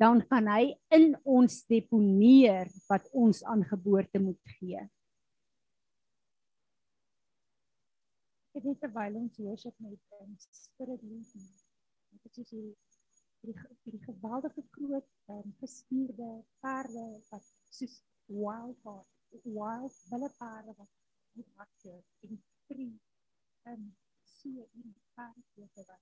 dan 0.00 0.20
kan 0.28 0.46
hy 0.48 0.76
in 0.88 1.16
ons 1.24 1.64
deponeer 1.68 2.68
wat 2.88 3.08
ons 3.12 3.44
aan 3.44 3.64
geboorte 3.64 4.20
moet 4.20 4.40
gee. 4.58 4.80
Dit 8.52 8.64
is 8.64 8.78
terwyl 8.78 9.14
ons 9.14 9.36
worship 9.38 9.74
met 9.78 10.48
spirit 10.50 11.02
leading. 11.02 11.48
Dit 12.24 12.36
is 12.36 12.50
hier 12.50 12.74
die 13.40 13.54
die 13.88 14.00
geweldige 14.04 14.62
groot 14.70 15.06
um, 15.32 15.54
gespierde 15.60 16.44
perde 16.60 17.04
wat 17.30 17.46
soos 17.72 18.00
wild 18.26 18.76
wild 19.42 19.96
wille 20.10 20.30
perde 20.38 20.74
wat 20.76 20.92
met 21.32 21.50
hartjie 21.56 22.04
in 22.26 22.42
drie 22.66 23.00
en 23.62 23.96
so 24.24 24.68
in 24.72 24.94
perde 25.14 25.68
wat 25.74 26.00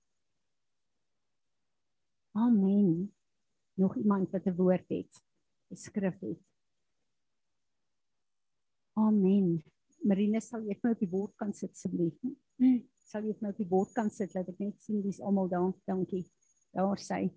Amen. 2.31 3.15
Nog 3.73 3.95
iemand 3.95 4.29
wat 4.29 4.45
'n 4.45 4.55
woord 4.55 4.87
het, 4.87 5.23
'n 5.71 5.75
skrif 5.75 6.19
het. 6.19 6.39
Amen. 8.93 9.63
Marine 10.03 10.41
sal 10.41 10.61
jy 10.61 10.77
net 10.81 10.93
op 10.93 10.99
die 10.99 11.09
bord 11.09 11.35
kan 11.35 11.53
sit 11.53 11.71
asseblief. 11.71 12.15
Sal 12.97 13.23
jy 13.23 13.35
net 13.39 13.51
op 13.51 13.57
die 13.57 13.67
bord 13.67 13.91
kan 13.91 14.09
sit 14.09 14.31
dat 14.31 14.47
ek 14.47 14.59
net 14.59 14.81
sien 14.81 15.01
wie's 15.01 15.19
almal 15.19 15.47
daar. 15.47 15.73
Dankie 15.85 16.25
daar 16.71 16.97
sy. 16.97 17.29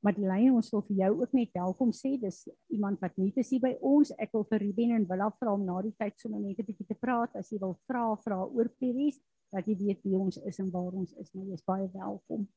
Madeleine, 0.00 0.54
ons 0.56 0.70
wil 0.72 0.80
vir 0.86 1.02
jou 1.02 1.10
ook 1.20 1.32
net 1.36 1.50
welkom 1.52 1.90
sê. 1.92 2.14
Dis 2.20 2.46
iemand 2.72 3.02
wat 3.04 3.18
nie 3.20 3.32
te 3.36 3.44
sien 3.44 3.60
by 3.60 3.74
ons. 3.84 4.14
Ek 4.16 4.32
wil 4.32 4.46
vir 4.48 4.62
Ruben 4.64 4.94
en 4.96 5.04
Willa 5.10 5.28
vra 5.36 5.52
om 5.52 5.66
na 5.66 5.82
die 5.84 5.92
tyd 6.00 6.16
sommer 6.16 6.40
net 6.40 6.58
'n 6.58 6.64
bietjie 6.64 6.88
te 6.88 6.96
praat 6.96 7.36
as 7.36 7.50
jy 7.52 7.58
wil 7.60 7.76
vra 7.86 8.16
vra 8.24 8.40
oor 8.48 8.68
Peries 8.80 9.20
dat 9.52 9.66
jy 9.66 9.76
weet 9.76 10.00
wie 10.04 10.16
ons 10.16 10.38
is 10.38 10.58
en 10.58 10.70
waar 10.70 10.94
ons 10.94 11.12
is. 11.12 11.34
Maar 11.34 11.44
jy 11.44 11.52
is 11.52 11.66
baie 11.66 11.88
welkom. 11.92 12.48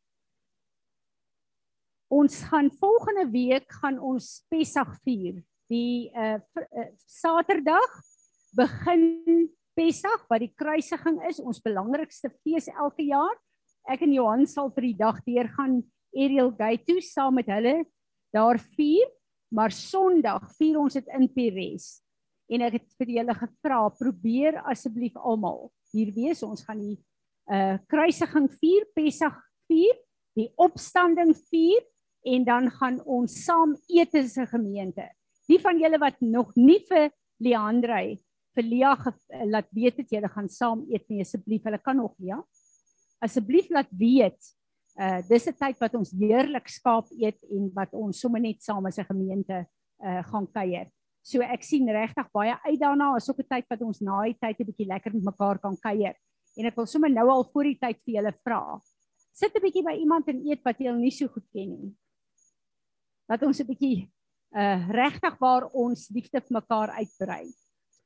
Ons 2.10 2.44
gaan 2.44 2.70
volgende 2.72 3.28
week 3.32 3.72
gaan 3.82 4.00
ons 4.00 4.46
Pessach 4.50 4.96
vier. 5.04 5.44
Die 5.68 6.12
uh, 6.16 6.40
uh 6.40 6.90
Saterdag 6.96 7.92
begin 8.56 9.50
Pessach 9.76 10.28
wat 10.30 10.40
die 10.40 10.54
kruisiging 10.56 11.20
is, 11.28 11.42
ons 11.42 11.60
belangrikste 11.60 12.30
fees 12.44 12.70
elke 12.70 13.04
jaar. 13.04 13.36
Ek 13.90 14.02
en 14.06 14.14
Johan 14.14 14.46
sal 14.48 14.72
vir 14.72 14.94
die 14.94 14.98
dag 14.98 15.20
deur 15.26 15.50
gaan 15.58 15.82
Ariel 16.16 16.52
Gate 16.58 16.86
toe 16.88 17.02
saam 17.02 17.36
met 17.40 17.50
hulle 17.52 17.84
daar 18.34 18.60
vier, 18.78 19.08
maar 19.54 19.72
Sondag 19.72 20.50
vier 20.58 20.80
ons 20.82 20.94
dit 20.98 21.10
in 21.14 21.28
Peres. 21.30 22.02
En 22.50 22.62
ek 22.66 22.80
het 22.80 22.88
vir 23.00 23.14
julle 23.20 23.36
gevra, 23.38 23.80
probeer 24.00 24.60
asseblief 24.70 25.16
almal 25.18 25.70
hier 25.94 26.12
wees. 26.16 26.44
Ons 26.46 26.66
gaan 26.68 26.82
die 26.82 26.98
uh 27.52 27.76
kruisiging 27.92 28.48
vier, 28.62 28.86
Pessach 28.96 29.36
vier, 29.68 29.98
die 30.40 30.50
opstanding 30.56 31.34
vier 31.52 31.84
en 32.24 32.46
dan 32.48 32.70
gaan 32.72 33.02
ons 33.04 33.36
saam 33.44 33.76
eet 33.92 34.16
as 34.16 34.38
'n 34.38 34.48
gemeente. 34.48 35.10
Die 35.48 35.60
van 35.60 35.80
julle 35.80 36.00
wat 36.00 36.22
nog 36.22 36.56
nie 36.56 36.80
vir 36.88 37.12
Leandre 37.40 38.18
vir 38.56 38.64
Lia 38.64 38.94
eh, 38.96 39.46
laat 39.50 39.70
weet 39.72 39.98
dat 39.98 40.12
julle 40.14 40.30
gaan 40.30 40.50
saam 40.50 40.86
eet 40.92 41.10
nie 41.10 41.22
asseblief. 41.22 41.64
Hulle 41.64 41.80
kan 41.82 41.98
nog 41.98 42.14
ja. 42.18 42.42
Asseblief 43.24 43.70
laat 43.70 43.90
weet. 43.92 44.40
Uh 44.94 45.22
dis 45.26 45.48
'n 45.48 45.58
tyd 45.58 45.80
wat 45.80 45.96
ons 45.96 46.12
heerlik 46.12 46.68
skaap 46.70 47.08
eet 47.18 47.42
en 47.50 47.72
wat 47.74 47.94
ons 47.94 48.20
sommer 48.20 48.42
net 48.42 48.62
saam 48.62 48.86
as 48.86 49.00
'n 49.00 49.10
gemeente 49.10 49.66
uh 50.00 50.24
gaan 50.24 50.48
kuier. 50.48 50.92
So 51.24 51.42
ek 51.42 51.64
sien 51.64 51.88
regtig 51.88 52.28
baie 52.32 52.54
uit 52.68 52.80
daarna. 52.80 53.16
Is 53.16 53.30
ook 53.30 53.40
'n 53.40 53.48
tyd 53.50 53.66
wat 53.70 53.82
ons 53.82 54.02
na 54.02 54.24
die 54.24 54.38
tyd 54.38 54.60
'n 54.60 54.66
bietjie 54.66 54.88
lekker 54.88 55.14
met 55.14 55.24
mekaar 55.24 55.60
kan 55.60 55.78
kuier. 55.78 56.16
En 56.58 56.66
ek 56.66 56.76
wil 56.76 56.86
sommer 56.86 57.10
nou 57.10 57.28
al 57.30 57.44
voor 57.44 57.64
die 57.64 57.80
tyd 57.80 57.98
vir 58.06 58.14
julle 58.14 58.34
vra. 58.44 58.82
Sit 59.34 59.56
'n 59.56 59.62
bietjie 59.62 59.84
by 59.84 59.98
iemand 59.98 60.28
en 60.28 60.46
eet 60.46 60.62
wat 60.64 60.78
jy 60.78 60.90
al 60.90 61.00
nie 61.00 61.12
so 61.12 61.28
goed 61.28 61.48
ken 61.52 61.70
nie. 61.70 61.96
Dat 63.28 63.42
ons 63.44 63.60
'n 63.60 63.68
bietjie 63.68 64.12
uh 64.56 64.90
regtig 64.90 65.40
waar 65.40 65.66
ons 65.74 66.10
liefde 66.10 66.40
vir 66.40 66.62
mekaar 66.62 66.90
uitbrei. 67.00 67.50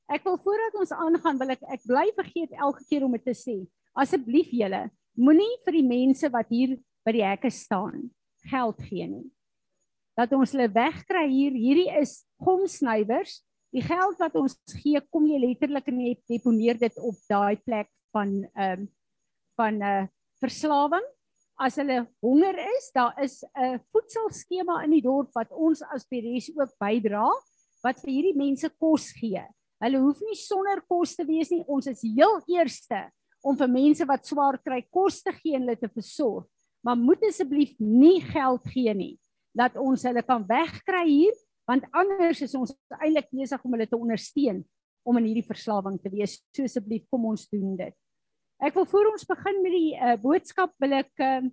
Ek 0.07 0.23
wil 0.23 0.37
voordat 0.37 0.75
ons 0.79 0.91
aangaan 0.91 1.37
wil 1.37 1.49
ek 1.49 1.63
ek 1.67 1.81
bly 1.83 2.11
vergeet 2.15 2.51
elke 2.55 2.83
keer 2.87 3.03
om 3.03 3.11
dit 3.11 3.25
te 3.25 3.35
sê. 3.35 3.67
Asseblief 3.93 4.51
julle, 4.51 4.89
moenie 5.17 5.57
vir 5.65 5.79
die 5.79 5.87
mense 5.87 6.29
wat 6.33 6.49
hier 6.53 6.77
by 7.05 7.13
die 7.15 7.25
hekke 7.25 7.51
staan 7.53 8.07
geld 8.47 8.79
gee 8.87 9.07
nie. 9.09 9.25
Dat 10.17 10.31
ons 10.33 10.53
hulle 10.55 10.69
wegkry 10.73 11.25
hier. 11.29 11.57
Hierdie 11.57 11.89
is 11.99 12.21
gomsnywers. 12.41 13.41
Die 13.75 13.83
geld 13.83 14.17
wat 14.21 14.37
ons 14.39 14.55
gee, 14.79 15.01
kom 15.11 15.27
jy 15.29 15.41
letterlik 15.43 15.89
en 15.91 15.99
jy 16.01 16.15
deponeer 16.29 16.79
dit 16.79 16.95
op 17.03 17.17
daai 17.29 17.59
plek 17.65 17.91
van 18.15 18.39
ehm 18.55 18.85
um, 18.85 18.87
van 19.57 19.73
'n 19.81 19.83
uh, 19.83 20.07
verslawing. 20.41 21.05
As 21.57 21.75
hulle 21.81 22.05
honger 22.21 22.57
is, 22.77 22.91
daar 22.93 23.17
is 23.23 23.43
'n 23.57 23.81
voedselskema 23.91 24.83
in 24.85 24.91
die 24.91 25.01
dorp 25.01 25.33
wat 25.33 25.51
ons 25.51 25.81
as 25.81 26.05
Peres 26.05 26.51
ook 26.53 26.77
bydra 26.79 27.29
wat 27.83 27.99
vir 28.01 28.11
hierdie 28.11 28.37
mense 28.37 28.69
kos 28.77 29.11
gee. 29.17 29.41
Hulle 29.81 29.99
hoef 30.01 30.21
nie 30.21 30.35
sonder 30.35 30.81
kos 30.87 31.15
te 31.15 31.25
wees 31.25 31.49
nie. 31.49 31.63
Ons 31.67 31.87
is 31.87 32.01
heel 32.01 32.41
eerste 32.47 33.09
om 33.47 33.57
vir 33.57 33.71
mense 33.71 34.05
wat 34.07 34.27
swaar 34.27 34.59
kry 34.59 34.81
kos 34.91 35.21
te 35.23 35.33
gee 35.39 35.55
en 35.55 35.65
hulle 35.65 35.79
te 35.79 35.89
versorg. 35.91 36.47
Maar 36.83 36.99
moet 36.99 37.23
asseblief 37.29 37.75
nie 37.79 38.19
geld 38.25 38.67
gee 38.73 38.93
nie 38.95 39.15
dat 39.57 39.77
ons 39.81 40.03
hulle 40.05 40.23
kan 40.25 40.45
wegkry 40.47 41.05
hier 41.07 41.37
want 41.67 41.87
anders 41.91 42.39
is 42.45 42.53
ons 42.55 42.71
eintlik 43.01 43.27
besig 43.35 43.63
om 43.65 43.73
hulle 43.75 43.87
te 43.89 43.97
ondersteun 43.99 44.61
om 45.07 45.17
in 45.19 45.29
hierdie 45.29 45.47
verslawing 45.47 45.97
te 45.99 46.11
wees. 46.11 46.37
So 46.55 46.67
asseblief 46.67 47.05
kom 47.11 47.25
ons 47.27 47.47
doen 47.51 47.75
dit. 47.79 47.95
Ek 48.63 48.75
wil 48.75 48.87
voor 48.89 49.11
ons 49.11 49.27
begin 49.27 49.59
met 49.63 49.75
die 49.75 49.91
uh, 49.95 50.15
boodskap 50.21 50.73
wil 50.81 50.97
ek 50.99 51.11
uh 51.23 51.43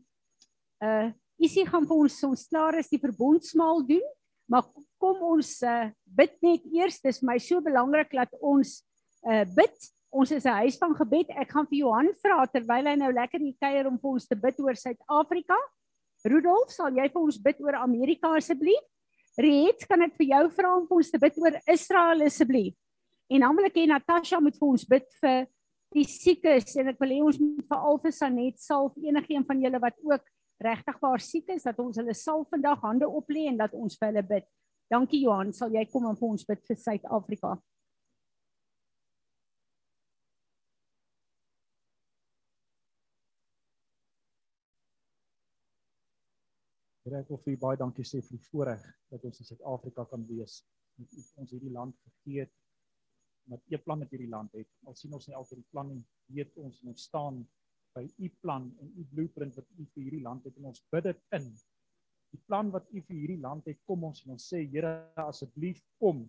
uh 0.84 1.10
isie 1.42 1.64
gaan 1.66 1.86
vir 1.88 1.98
ons 2.04 2.16
ons 2.28 2.44
klaar 2.46 2.78
is 2.78 2.90
die 2.92 3.02
verbondsmaal 3.02 3.82
doen. 3.88 4.04
Maar 4.50 4.66
kom 5.02 5.22
ons 5.34 5.50
uh, 5.66 5.90
bid 6.04 6.34
net 6.44 6.66
eers. 6.72 7.00
Dis 7.02 7.22
my 7.26 7.36
so 7.42 7.60
belangrik 7.64 8.12
dat 8.14 8.32
ons 8.40 8.78
uh, 9.26 9.42
bid. 9.56 9.90
Ons 10.14 10.30
is 10.30 10.44
'n 10.46 10.62
huis 10.62 10.76
van 10.78 10.94
gebed. 10.94 11.30
Ek 11.34 11.50
gaan 11.50 11.66
vir 11.66 11.78
Johan 11.78 12.08
vra 12.22 12.46
terwyl 12.46 12.86
hy 12.86 12.94
nou 12.94 13.12
lekker 13.12 13.40
hier 13.40 13.56
kuier 13.58 13.86
om 13.90 13.98
vir 13.98 14.10
ons 14.10 14.26
te 14.26 14.36
bid 14.36 14.60
oor 14.60 14.76
Suid-Afrika. 14.78 15.56
Rudolf, 16.24 16.70
sal 16.70 16.94
jy 16.94 17.08
vir 17.10 17.22
ons 17.22 17.38
bid 17.38 17.60
oor 17.60 17.74
Amerika 17.74 18.30
asseblief? 18.36 18.84
Riet, 19.36 19.82
kan 19.88 20.00
ek 20.02 20.14
vir 20.16 20.26
jou 20.26 20.44
vra 20.50 20.76
om 20.76 20.86
vir 20.86 20.96
ons 20.96 21.10
te 21.10 21.18
bid 21.18 21.34
oor 21.42 21.58
Israel 21.66 22.22
asseblief? 22.22 22.76
En 23.28 23.40
dan 23.40 23.56
wil 23.56 23.66
ek 23.66 23.74
hê 23.74 23.86
Natasha 23.90 24.40
moet 24.40 24.56
vir 24.56 24.68
ons 24.68 24.86
bid 24.86 25.10
vir 25.20 25.46
die 25.94 26.06
siekes 26.06 26.76
en 26.76 26.94
ek 26.94 27.00
wil 27.02 27.10
hê 27.10 27.20
ons 27.24 27.40
moet 27.42 27.66
vir 27.66 27.84
Alfa 27.90 28.12
Sanet 28.14 28.62
salf 28.62 28.94
enigiemand 28.96 29.50
van 29.50 29.60
julle 29.66 29.82
wat 29.82 29.98
ook 29.98 30.22
regtig 30.62 30.98
waar 31.02 31.20
siek 31.20 31.50
is 31.50 31.66
dat 31.66 31.78
ons 31.82 31.98
hulle 31.98 32.14
sal 32.14 32.46
vandag 32.50 32.80
hande 32.86 33.08
oplê 33.10 33.48
en 33.50 33.58
dat 33.58 33.74
ons 33.74 33.98
vir 33.98 34.12
hulle 34.12 34.22
bid. 34.22 34.46
Dankie 34.90 35.24
Johan, 35.26 35.50
sal 35.52 35.74
jy 35.74 35.84
kom 35.90 36.06
en 36.06 36.18
vir 36.18 36.28
ons 36.28 36.46
bid 36.46 36.62
vir 36.68 36.78
Suid-Afrika? 36.78 37.56
Here 47.14 47.22
ek 47.22 47.28
wil 47.30 47.38
vir 47.44 47.52
u 47.54 47.58
baie 47.62 47.78
dankie 47.78 48.04
sê 48.10 48.18
vir 48.26 48.34
die 48.34 48.46
voorreg 48.48 48.86
dat 49.14 49.24
ons 49.28 49.36
in 49.38 49.46
Suid-Afrika 49.46 50.02
kan 50.10 50.24
wees. 50.26 50.56
Dat 50.98 51.12
u 51.14 51.20
ons 51.44 51.52
hierdie 51.54 51.70
land 51.70 51.94
gegee 52.02 52.42
het 52.42 52.50
wat 53.52 53.62
u 53.70 53.78
plan 53.84 54.00
met 54.02 54.10
hierdie 54.10 54.32
land 54.32 54.56
het. 54.58 54.66
Al 54.88 54.96
sien 54.98 55.14
ons 55.14 55.28
nie 55.28 55.36
altyd 55.38 55.60
die 55.60 55.70
plan 55.70 55.92
nie, 55.92 56.00
weet 56.34 56.58
ons 56.58 56.80
en 56.82 56.90
ons 56.90 57.04
staan 57.06 57.38
by 57.94 58.02
u 58.18 58.30
plan 58.42 58.66
en 58.82 58.90
u 58.98 59.04
blueprint 59.12 59.54
wat 59.60 59.70
u 59.78 59.86
vir 59.92 60.02
hierdie 60.08 60.24
land 60.24 60.48
het 60.48 60.58
en 60.58 60.66
ons 60.72 60.82
bid 60.90 61.06
dit 61.06 61.22
in. 61.38 61.46
Die 62.34 62.42
plan 62.48 62.74
wat 62.74 62.90
u 62.90 62.98
vir 62.98 63.20
hierdie 63.20 63.40
land 63.44 63.70
het, 63.70 63.78
kom 63.86 64.08
ons 64.10 64.24
en 64.24 64.34
ons 64.34 64.48
sê 64.50 64.64
Here 64.72 64.96
asseblief 65.28 65.84
kom. 66.02 66.24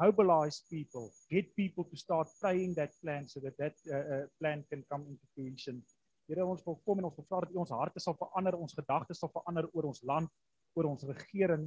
Mobilize 0.00 0.64
people, 0.72 1.12
get 1.30 1.54
people 1.54 1.86
to 1.86 1.94
start 2.02 2.34
praying 2.40 2.74
that 2.80 2.98
plan 2.98 3.30
so 3.30 3.38
that 3.46 3.54
that 3.62 3.78
uh, 3.86 4.02
uh, 4.02 4.22
plan 4.42 4.66
can 4.72 4.82
come 4.90 5.06
into 5.06 5.34
fruition. 5.36 5.84
Here 6.24 6.44
ons 6.48 6.62
wil 6.64 6.78
kom 6.86 7.00
en 7.00 7.04
ons 7.10 7.16
wil 7.18 7.26
vra 7.28 7.42
dat 7.44 7.52
U 7.52 7.58
ons 7.60 7.72
harte 7.74 8.00
sal 8.00 8.14
verander, 8.16 8.56
ons 8.56 8.76
gedagtes 8.76 9.18
sal 9.20 9.30
verander 9.34 9.66
oor 9.76 9.90
ons 9.90 10.00
land, 10.08 10.30
oor 10.72 10.88
ons 10.88 11.04
regering, 11.10 11.66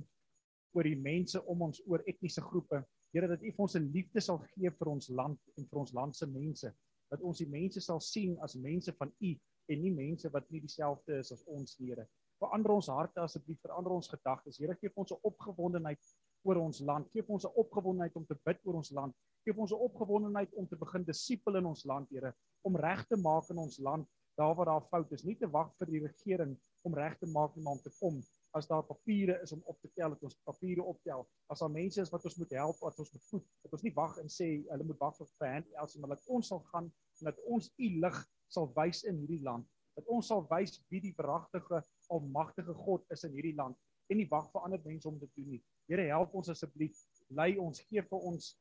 oor 0.73 0.87
die 0.87 0.97
mense 0.97 1.41
om 1.51 1.61
ons, 1.67 1.81
oor 1.85 2.01
etniese 2.09 2.41
groepe. 2.41 2.81
Here 3.13 3.29
dat 3.29 3.43
U 3.45 3.51
vir 3.51 3.65
ons 3.67 3.75
'n 3.77 3.91
liefde 3.93 4.21
sal 4.21 4.41
gee 4.55 4.71
vir 4.79 4.89
ons 4.89 5.09
land 5.09 5.39
en 5.57 5.67
vir 5.69 5.79
ons 5.83 5.93
land 5.93 6.15
se 6.15 6.25
mense, 6.25 6.73
dat 7.11 7.21
ons 7.21 7.37
die 7.37 7.49
mense 7.49 7.81
sal 7.81 8.01
sien 8.01 8.37
as 8.41 8.55
mense 8.55 8.91
van 8.97 9.13
U 9.21 9.35
en 9.69 9.81
nie 9.81 9.93
mense 9.93 10.29
wat 10.33 10.49
nie 10.49 10.61
dieselfde 10.61 11.19
is 11.19 11.31
as 11.31 11.45
ons, 11.45 11.77
Here. 11.77 12.07
Verander 12.41 12.71
ons 12.71 12.89
harte 12.89 13.21
asseblief, 13.21 13.61
verander 13.61 13.91
ons 13.93 14.09
gedagtes. 14.09 14.57
Here 14.57 14.75
gee 14.81 14.89
ons 14.95 15.11
'n 15.11 15.21
opgewondenheid 15.23 16.01
oor 16.45 16.57
ons 16.57 16.81
land. 16.81 17.07
Gee 17.13 17.23
ons 17.27 17.45
'n 17.45 17.53
opgewondenheid 17.55 18.15
om 18.15 18.25
te 18.25 18.35
bid 18.45 18.57
oor 18.65 18.75
ons 18.75 18.91
land. 18.91 19.15
Gee 19.45 19.53
ons 19.55 19.71
'n 19.71 19.75
opgewondenheid 19.75 20.53
om 20.53 20.67
te 20.67 20.75
begin 20.75 21.03
disipel 21.03 21.57
in 21.57 21.65
ons 21.65 21.85
land, 21.85 22.09
Here, 22.09 22.33
om 22.63 22.75
reg 22.75 23.05
te 23.05 23.17
maak 23.17 23.49
in 23.49 23.57
ons 23.57 23.77
land 23.77 24.07
daar 24.37 24.55
waar 24.55 24.65
daar 24.65 24.85
fout 24.89 25.11
is, 25.11 25.23
nie 25.25 25.35
te 25.37 25.49
wag 25.49 25.71
vir 25.79 25.89
die 25.89 26.01
regering 26.03 26.53
om 26.85 26.95
reg 26.95 27.15
te 27.17 27.29
maak 27.33 27.55
om 27.57 27.69
aan 27.71 27.79
te 27.81 27.91
kom. 27.99 28.19
As 28.55 28.67
daar 28.69 28.83
papiere 28.85 29.39
is 29.41 29.51
om 29.51 29.63
op 29.65 29.79
te 29.81 29.89
tel 29.97 30.13
dat 30.13 30.23
ons 30.29 30.37
papiere 30.45 30.83
optel. 30.85 31.25
As 31.51 31.63
daar 31.63 31.73
mense 31.73 32.01
is 32.01 32.11
wat 32.13 32.25
ons 32.25 32.37
moet 32.37 32.53
help 32.59 32.77
wat 32.85 32.99
ons 33.01 33.11
moet 33.15 33.25
voed 33.31 33.47
dat 33.65 33.73
ons 33.77 33.85
nie 33.87 33.93
wag 33.97 34.19
en 34.21 34.29
sê 34.29 34.49
hulle 34.69 34.85
moet 34.91 35.01
wag 35.01 35.17
vir 35.17 35.49
hand 35.55 35.73
else 35.81 35.99
maar 35.99 36.13
dat 36.13 36.29
ons 36.37 36.53
sal 36.53 36.61
gaan 36.69 36.91
en 37.19 37.31
dat 37.31 37.41
ons 37.55 37.71
u 37.77 37.89
lig 38.05 38.21
sal 38.53 38.69
wys 38.77 39.03
in 39.09 39.17
hierdie 39.23 39.41
land. 39.49 39.65
Dat 39.97 40.13
ons 40.13 40.29
sal 40.29 40.45
wys 40.53 40.77
wie 40.93 41.01
die 41.01 41.15
verragtige 41.17 41.81
almagtige 42.13 42.77
God 42.85 43.09
is 43.13 43.25
in 43.25 43.33
hierdie 43.33 43.57
land. 43.57 43.77
En 44.07 44.21
nie 44.21 44.29
wag 44.29 44.51
vir 44.53 44.69
ander 44.69 44.85
mense 44.85 45.09
om 45.09 45.17
dit 45.19 45.33
te 45.33 45.41
doen 45.41 45.57
nie. 45.57 45.63
Here 45.89 46.07
help 46.13 46.37
ons 46.37 46.53
asseblief. 46.53 47.01
Lei 47.33 47.55
ons 47.57 47.81
gee 47.89 48.05
vir 48.05 48.31
ons 48.31 48.53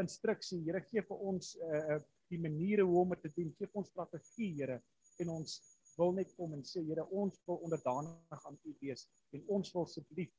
instruksie. 0.00 0.62
Here 0.64 0.80
gee 0.86 1.02
vir 1.04 1.28
ons 1.30 1.56
uh, 1.58 1.98
die 2.30 2.40
maniere 2.40 2.86
hoe 2.86 3.02
om 3.02 3.12
dit 3.16 3.26
te 3.26 3.34
doen. 3.34 3.50
Gee 3.58 3.66
vir 3.66 3.82
ons 3.82 3.90
strategie 3.90 4.54
Here 4.62 4.78
en 5.22 5.30
ons 5.38 5.58
wil 5.96 6.12
net 6.12 6.32
kom 6.34 6.54
en 6.56 6.64
sê 6.66 6.82
Here 6.82 7.06
ons 7.10 7.38
wil 7.46 7.60
onderdanig 7.66 8.46
aan 8.48 8.58
U 8.62 8.76
wees 8.80 9.06
en 9.30 9.44
ons 9.46 9.72
wil 9.72 9.86
asseblief 9.86 10.32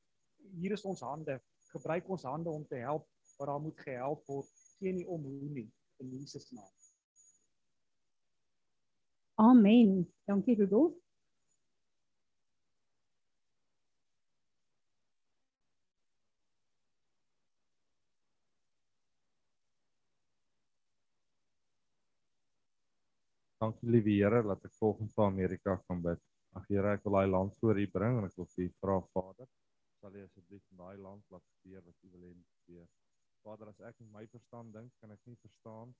hier 0.54 0.72
is 0.72 0.84
ons 0.84 1.00
hande. 1.00 1.40
Gebruik 1.72 2.08
ons 2.08 2.22
hande 2.22 2.50
om 2.50 2.66
te 2.66 2.80
help 2.80 3.08
waar 3.36 3.52
daar 3.52 3.60
moet 3.60 3.80
gehelp 3.80 4.26
word. 4.26 4.48
Geen 4.78 4.94
nie 5.00 5.08
om 5.08 5.22
hoe 5.22 5.48
nie 5.50 5.68
in 5.96 6.12
Jesus 6.12 6.50
naam. 6.50 6.70
Amen. 9.34 10.06
Dankie 10.24 10.56
Rudolf 10.56 10.94
Dankie 23.66 23.88
liewe 23.90 24.12
Here 24.14 24.42
dat 24.46 24.62
ek 24.62 24.74
volgens 24.78 25.14
van 25.16 25.32
Amerika 25.32 25.72
kan 25.88 25.98
bid. 26.02 26.20
Ag 26.54 26.68
Here, 26.70 26.92
ek 26.94 27.02
wil 27.02 27.16
daai 27.16 27.30
land 27.32 27.56
voor 27.58 27.80
U 27.82 27.86
bring 27.90 28.18
en 28.20 28.26
ek 28.28 28.36
wil 28.38 28.46
vir 28.52 28.62
U 28.62 28.66
vra 28.78 28.98
Vader, 29.10 29.48
sal 29.98 30.14
U 30.14 30.20
asseblief 30.22 30.62
in 30.70 30.78
daai 30.78 31.00
land 31.02 31.34
laat 31.34 31.42
gebeur 31.56 31.82
wat 31.82 32.04
U 32.06 32.10
wil 32.12 32.28
hê 32.28 32.30
moet 32.36 32.52
gebeur. 32.60 32.84
Vader, 33.42 33.72
as 33.72 33.80
ek 33.88 34.04
in 34.04 34.12
my 34.14 34.22
verstand 34.30 34.70
dink, 34.76 34.92
kan 35.02 35.16
ek 35.16 35.26
nie 35.26 35.34
verstaan 35.42 35.96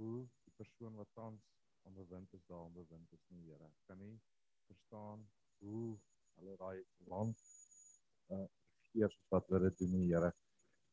hoe 0.00 0.24
die 0.48 0.54
persoon 0.58 0.98
wat 0.98 1.12
tans 1.14 1.46
onderwind 1.86 2.34
is 2.34 2.42
daar 2.50 2.66
onderwind 2.66 3.14
is 3.14 3.22
nie, 3.30 3.46
Here. 3.46 3.70
Ek 3.70 3.92
kan 3.92 4.02
nie 4.02 4.18
verstaan 4.72 5.22
hoe 5.62 5.86
hulle 6.40 6.58
daai 6.64 6.82
land 7.14 7.46
uh 8.34 8.48
eers 8.98 9.14
wat 9.30 9.46
hulle 9.52 9.68
dit 9.68 9.84
doen 9.84 9.94
nie, 10.00 10.08
Here. 10.10 10.34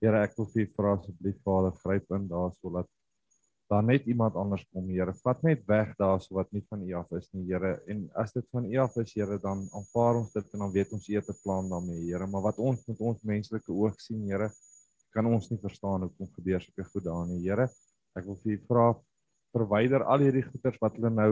Here, 0.06 0.22
ek 0.22 0.38
wil 0.38 0.54
vir 0.54 0.68
U 0.68 0.72
vra 0.78 0.94
asseblief 1.00 1.42
Vader, 1.50 1.74
gryp 1.82 2.14
in 2.20 2.30
daar 2.30 2.54
sodat 2.62 2.94
daar 3.72 3.84
net 3.84 4.06
iemand 4.06 4.36
anders 4.36 4.64
kom, 4.74 4.90
Here. 4.92 5.14
Vat 5.24 5.44
net 5.48 5.62
weg 5.70 5.94
daarso 6.00 6.36
wat 6.36 6.50
nie 6.52 6.64
van 6.68 6.82
U 6.84 6.90
af 7.00 7.12
is 7.16 7.30
nie, 7.32 7.46
Here. 7.48 7.78
En 7.88 8.02
as 8.20 8.34
dit 8.36 8.44
van 8.52 8.66
U 8.68 8.74
af 8.84 8.98
is, 9.00 9.14
Here, 9.16 9.38
dan 9.40 9.64
aanvaar 9.78 10.20
ons 10.20 10.34
dit 10.36 10.50
en 10.58 10.66
dan 10.66 10.74
weet 10.74 10.92
ons 10.92 11.08
het 11.08 11.30
'n 11.30 11.38
plan 11.44 11.70
daarmee, 11.70 12.04
Here. 12.10 12.28
Maar 12.28 12.44
wat 12.50 12.60
ons 12.60 12.84
met 12.88 13.00
ons 13.00 13.24
menslike 13.24 13.72
oog 13.72 13.96
sien, 14.02 14.28
Here, 14.28 14.50
kan 15.16 15.26
ons 15.26 15.50
nie 15.50 15.60
verstaan 15.60 16.02
hoekom 16.02 16.28
gebeur 16.36 16.62
sulke 16.62 16.84
goed 16.84 17.04
daar 17.04 17.26
nie, 17.28 17.40
Here. 17.48 17.70
Ek 18.16 18.26
wil 18.26 18.36
vir 18.44 18.54
U 18.54 18.60
vra 18.68 18.86
verwyder 19.56 20.04
al 20.04 20.20
hierdie 20.20 20.44
goeters 20.44 20.78
wat 20.82 20.96
hulle 20.96 21.10
nou 21.10 21.32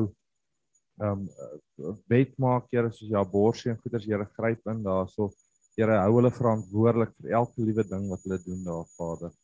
ehm 1.00 1.28
um, 1.28 2.00
wet 2.08 2.38
maak, 2.38 2.72
Here, 2.72 2.92
soos 2.92 3.12
ja 3.12 3.24
borsie 3.24 3.72
en 3.72 3.80
goeters, 3.84 4.06
Here, 4.06 4.26
gryp 4.40 4.66
in 4.68 4.84
daarso. 4.84 5.32
Here, 5.76 6.00
hou 6.06 6.16
hulle 6.22 6.32
verantwoordelik 6.32 7.12
vir 7.20 7.36
elke 7.36 7.68
liewe 7.68 7.84
ding 7.84 8.08
wat 8.10 8.24
hulle 8.24 8.40
doen 8.48 8.64
daar, 8.64 8.88
Vader. 8.96 9.36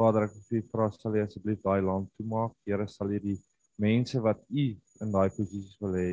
Vader, 0.00 0.30
ek 0.30 0.36
wil 0.48 0.62
vra 0.72 0.86
sal 0.94 1.16
jy 1.18 1.26
asseblief 1.26 1.60
daai 1.60 1.82
land 1.84 2.08
toemaak. 2.16 2.54
Here, 2.64 2.86
sal 2.88 3.10
jy 3.12 3.18
die 3.20 3.36
mense 3.80 4.20
wat 4.24 4.40
u 4.48 4.64
in 5.04 5.10
daai 5.12 5.28
posisies 5.34 5.76
wil 5.82 5.96
hê, 5.98 6.10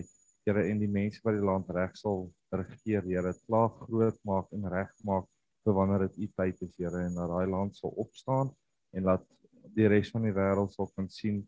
Here, 0.47 0.63
en 0.71 0.79
die 0.79 0.91
mense 0.91 1.19
wat 1.23 1.35
die 1.35 1.43
land 1.43 1.67
reg 1.75 1.95
sal 1.99 2.25
regeer, 2.55 3.05
Here, 3.07 3.31
klaar 3.47 3.69
groot 3.81 4.17
maak 4.27 4.51
en 4.55 4.67
reg 4.71 4.91
maak 5.07 5.27
vir 5.63 5.75
wanneer 5.75 6.05
dit 6.07 6.17
u 6.23 6.27
tyd 6.39 6.61
is, 6.67 6.73
Here, 6.79 7.05
en 7.07 7.15
dat 7.15 7.31
daai 7.31 7.47
land 7.51 7.79
sal 7.79 7.95
opstaan 8.03 8.51
en 8.95 9.07
laat 9.07 9.23
die 9.75 9.87
res 9.91 10.11
van 10.11 10.27
die 10.27 10.35
wêreld 10.35 10.73
sal 10.75 10.89
kan 10.95 11.07
sien 11.11 11.41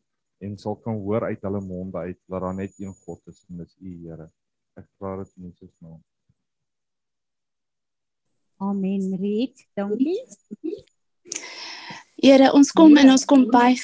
en 0.43 0.56
sal 0.60 0.78
kan 0.84 0.99
hoor 1.04 1.25
uit 1.28 1.43
hulle 1.43 1.62
monde 1.63 2.06
uit 2.08 2.19
dat 2.28 2.43
daar 2.43 2.56
net 2.56 2.75
een 2.80 2.95
God 3.04 3.32
is 3.32 3.41
en 3.49 3.63
dis 3.63 3.75
u, 3.80 3.97
Here. 4.06 4.30
Ek 4.80 4.88
vra 4.95 5.17
dit 5.19 5.36
in 5.36 5.52
Jesus 5.52 5.75
naam. 5.84 5.99
Amen. 8.63 9.12
Riet, 9.19 9.67
dankie. 9.75 10.19
Here, 12.20 12.50
ons 12.52 12.72
kom 12.76 12.98
en 13.00 13.14
ons 13.14 13.24
kom 13.26 13.46
buig 13.48 13.80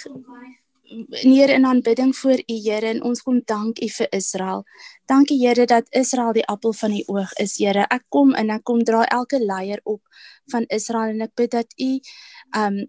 neer 1.24 1.50
in 1.56 1.65
aanbidding 1.65 2.12
voor 2.17 2.41
U 2.43 2.56
Here 2.65 2.89
en 2.89 3.02
ons 3.08 3.21
kom 3.24 3.38
dank 3.48 3.80
U 3.80 3.88
vir 3.98 4.08
Israel. 4.12 4.63
Dankie 5.08 5.38
Here 5.39 5.65
dat 5.65 5.88
Israel 5.95 6.34
die 6.36 6.43
appel 6.52 6.74
van 6.74 6.91
U 6.91 7.02
oog 7.15 7.32
is, 7.39 7.56
Here. 7.58 7.86
Ek 7.89 8.04
kom 8.10 8.34
en 8.36 8.52
ek 8.52 8.65
kom 8.67 8.84
dra 8.84 9.06
elke 9.08 9.39
leier 9.39 9.80
op 9.84 10.02
van 10.52 10.67
Israel 10.67 11.15
en 11.15 11.24
ek 11.26 11.32
bid 11.36 11.56
dat 11.56 11.71
U 11.80 11.89
um 12.60 12.84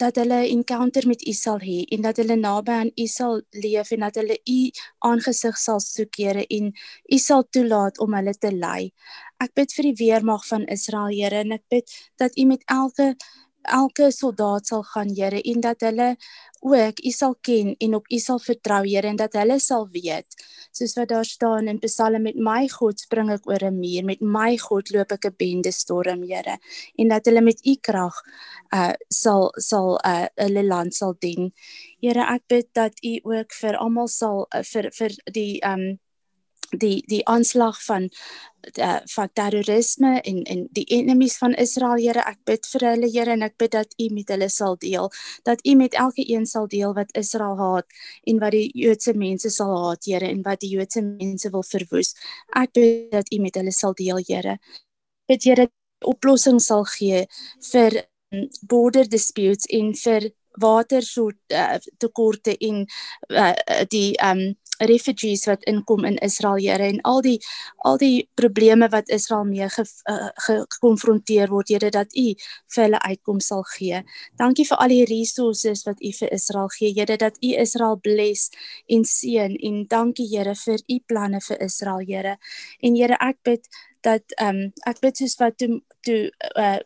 dat 0.00 0.16
hulle 0.16 0.38
'n 0.42 0.50
encounter 0.56 1.06
met 1.06 1.22
U 1.28 1.32
sal 1.32 1.58
hê 1.60 1.84
en 1.94 2.00
dat 2.00 2.16
hulle 2.16 2.36
naby 2.36 2.72
aan 2.72 2.90
U 2.96 3.06
sal 3.06 3.42
leef 3.50 3.90
en 3.90 4.00
dat 4.00 4.14
hulle 4.14 4.38
U 4.48 4.70
aangesig 4.98 5.56
sal 5.58 5.80
soek, 5.80 6.16
Here, 6.16 6.46
en 6.46 6.72
U 7.12 7.18
sal 7.18 7.44
toelaat 7.50 7.98
om 7.98 8.14
hulle 8.14 8.34
te 8.34 8.50
lei. 8.50 8.92
Ek 9.38 9.54
bid 9.54 9.72
vir 9.72 9.82
die 9.82 9.98
weermag 10.06 10.46
van 10.46 10.64
Israel, 10.66 11.12
Here, 11.12 11.44
en 11.44 11.52
ek 11.52 11.64
bid 11.68 12.10
dat 12.16 12.38
U 12.38 12.44
met 12.44 12.62
elke 12.66 13.16
elke 13.62 14.10
soldaat 14.10 14.66
sal 14.66 14.82
gaan 14.82 15.10
Here 15.16 15.42
en 15.42 15.60
dat 15.60 15.80
hulle 15.80 16.16
ook 16.60 17.00
U 17.04 17.10
sal 17.10 17.34
ken 17.40 17.74
en 17.78 17.94
op 17.94 18.06
U 18.10 18.18
sal 18.18 18.38
vertrou 18.38 18.82
Here 18.86 19.08
en 19.08 19.16
dat 19.16 19.32
hulle 19.32 19.58
sal 19.60 19.88
weet 19.92 20.26
soos 20.72 20.94
wat 20.96 21.08
daar 21.08 21.24
staan 21.24 21.68
in 21.68 21.78
Psalm 21.78 22.22
met 22.22 22.36
my 22.36 22.68
God 22.68 23.00
spring 23.00 23.30
ek 23.30 23.46
oor 23.48 23.64
'n 23.64 23.78
muur 23.80 24.04
met 24.04 24.20
my 24.20 24.56
God 24.58 24.90
loop 24.90 25.12
ek 25.12 25.26
'n 25.26 25.34
bende 25.36 25.72
storm 25.72 26.22
Here 26.22 26.58
en 26.98 27.08
dat 27.08 27.24
hulle 27.26 27.40
met 27.40 27.60
U 27.66 27.76
krag 27.80 28.14
uh 28.72 28.92
sal 29.08 29.52
sal 29.56 29.98
uh 30.04 30.26
hulle 30.36 30.62
land 30.62 30.94
sal 30.94 31.14
dien. 31.18 31.52
Here 32.00 32.24
ek 32.34 32.42
bid 32.48 32.68
dat 32.74 32.92
U 33.04 33.20
ook 33.24 33.52
vir 33.52 33.76
almal 33.76 34.08
sal 34.08 34.46
uh, 34.54 34.62
vir 34.62 34.90
vir 34.92 35.10
die 35.32 35.60
um 35.64 35.98
die 36.78 37.02
die 37.06 37.26
aanslag 37.26 37.78
van 37.84 38.08
uh, 38.78 39.00
van 39.14 39.30
terrorisme 39.32 40.20
en 40.20 40.42
en 40.42 40.66
die 40.70 40.84
enemies 40.84 41.36
van 41.38 41.54
Israel 41.54 41.98
Here 41.98 42.22
ek 42.26 42.38
bid 42.44 42.66
vir 42.72 42.86
hulle 42.88 43.10
Here 43.10 43.32
en 43.32 43.42
ek 43.42 43.56
bid 43.58 43.72
dat 43.72 43.94
U 43.98 44.08
met 44.14 44.28
hulle 44.30 44.48
sal 44.48 44.76
deel 44.76 45.10
dat 45.44 45.64
U 45.66 45.74
met 45.74 45.94
elke 45.94 46.24
een 46.26 46.46
sal 46.46 46.68
deel 46.68 46.94
wat 46.94 47.10
Israel 47.16 47.58
haat 47.58 47.86
en 48.24 48.38
wat 48.38 48.52
die 48.52 48.70
Joodse 48.74 49.14
mense 49.14 49.50
sal 49.50 49.74
haat 49.84 50.04
Here 50.06 50.28
en 50.28 50.42
wat 50.42 50.60
die 50.60 50.70
Joodse 50.76 51.02
mense 51.02 51.50
wil 51.50 51.62
verwoes. 51.62 52.14
Ek 52.54 52.72
bid 52.72 53.10
dat 53.12 53.32
U 53.32 53.40
met 53.40 53.54
hulle 53.54 53.72
sal 53.72 53.94
deel 53.94 54.22
Here. 54.26 54.58
Bid 55.28 55.44
Here 55.44 55.68
oplossing 56.06 56.60
sal 56.60 56.84
gee 56.84 57.26
vir 57.72 58.02
um, 58.32 58.48
border 58.62 59.08
disputes 59.08 59.66
en 59.68 59.92
vir 59.94 60.30
water 60.60 61.02
so 61.02 61.30
uh, 61.30 61.78
tekorte 61.98 62.56
en 62.58 62.86
uh, 63.28 63.54
die 63.90 64.14
um 64.22 64.54
refugees 64.88 65.46
wat 65.48 65.64
inkom 65.68 66.04
in 66.04 66.16
Israel 66.24 66.58
Here 66.60 66.86
en 66.86 67.00
al 67.08 67.20
die 67.22 67.38
al 67.84 67.98
die 68.00 68.28
probleme 68.34 68.88
wat 68.88 69.08
Israel 69.08 69.44
mee 69.44 69.68
ge, 69.68 69.84
uh, 70.10 70.30
gekonfronteer 70.46 71.50
word 71.52 71.68
Here 71.68 71.90
dat 71.90 72.14
U 72.16 72.26
vir 72.74 72.84
hulle 72.84 73.00
uitkom 73.02 73.40
sal 73.40 73.64
gee. 73.76 74.02
Dankie 74.40 74.66
vir 74.68 74.80
al 74.80 74.94
die 74.94 75.04
resources 75.04 75.84
wat 75.88 76.00
U 76.00 76.12
vir 76.20 76.32
Israel 76.32 76.68
gee 76.76 76.92
Here 76.96 77.16
dat 77.16 77.38
U 77.42 77.52
Israel 77.54 77.96
bless 78.00 78.50
en 78.88 79.04
seën 79.04 79.56
en 79.56 79.84
dankie 79.88 80.28
Here 80.30 80.54
vir 80.54 80.80
U 80.88 80.98
planne 81.06 81.40
vir 81.40 81.62
Israel 81.62 82.04
Here. 82.06 82.36
En 82.80 82.96
Here 82.96 83.16
ek 83.20 83.42
bid 83.44 83.68
dat 84.00 84.32
ehm 84.40 84.56
um, 84.56 84.72
ek 84.88 85.00
bid 85.04 85.16
soos 85.20 85.36
wat 85.40 85.58
toe 85.60 85.80
toe 86.06 86.30
uh, 86.56 86.80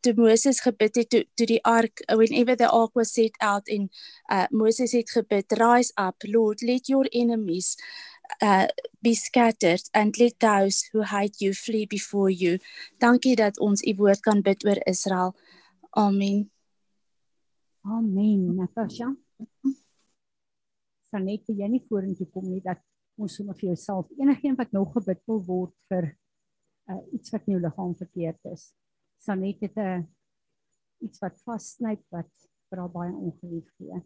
toe 0.00 0.14
Moses 0.16 0.60
gebid 0.60 0.96
het 0.96 1.10
toe 1.10 1.24
toe 1.34 1.46
die 1.46 1.62
ark 1.64 2.02
whenever 2.06 2.56
the 2.56 2.68
ark 2.68 2.94
was 2.94 3.12
set 3.12 3.36
out 3.42 3.68
in 3.68 3.88
uh 4.32 4.46
Moses 4.50 4.92
het 4.92 5.10
gebid 5.10 5.52
rise 5.58 5.92
up 5.96 6.22
lord 6.26 6.62
let 6.62 6.88
your 6.88 7.06
enemies 7.10 7.76
uh 8.42 8.66
be 9.00 9.14
scattered 9.14 9.82
and 9.94 10.18
let 10.18 10.38
those 10.40 10.88
who 10.92 11.02
hate 11.02 11.40
you 11.40 11.54
flee 11.54 11.86
before 11.86 12.30
you. 12.30 12.58
Dankie 12.98 13.36
dat 13.36 13.58
ons 13.58 13.82
u 13.82 13.94
woord 13.96 14.20
kan 14.20 14.42
bid 14.42 14.64
oor 14.64 14.78
Israel. 14.86 15.34
Amen. 15.90 16.50
Amen 17.82 18.54
natasha. 18.56 19.14
Sanet 21.10 21.46
jy 21.46 21.68
nie 21.68 21.84
vorentoe 21.88 22.28
kom 22.28 22.50
nie 22.50 22.60
dat 22.60 22.82
ons 23.18 23.34
sommer 23.34 23.56
vir 23.58 23.72
jouself 23.72 24.10
enigeen 24.18 24.56
wat 24.58 24.72
nog 24.72 24.92
gebid 24.92 25.22
wil 25.26 25.40
word 25.46 25.74
vir 25.90 26.12
uh, 26.90 27.00
iets 27.16 27.32
wat 27.34 27.46
in 27.46 27.56
jou 27.56 27.62
liggaam 27.64 27.94
verkeerd 27.96 28.52
is 28.52 28.68
Sanet 29.18 29.60
het 29.60 29.76
'n 29.76 30.06
iets 31.04 31.18
wat 31.18 31.42
vassnyp 31.42 32.02
wat 32.10 32.32
vir 32.68 32.78
haar 32.78 32.90
baie 32.90 33.12
ongelief 33.12 33.68
gee. 33.76 34.02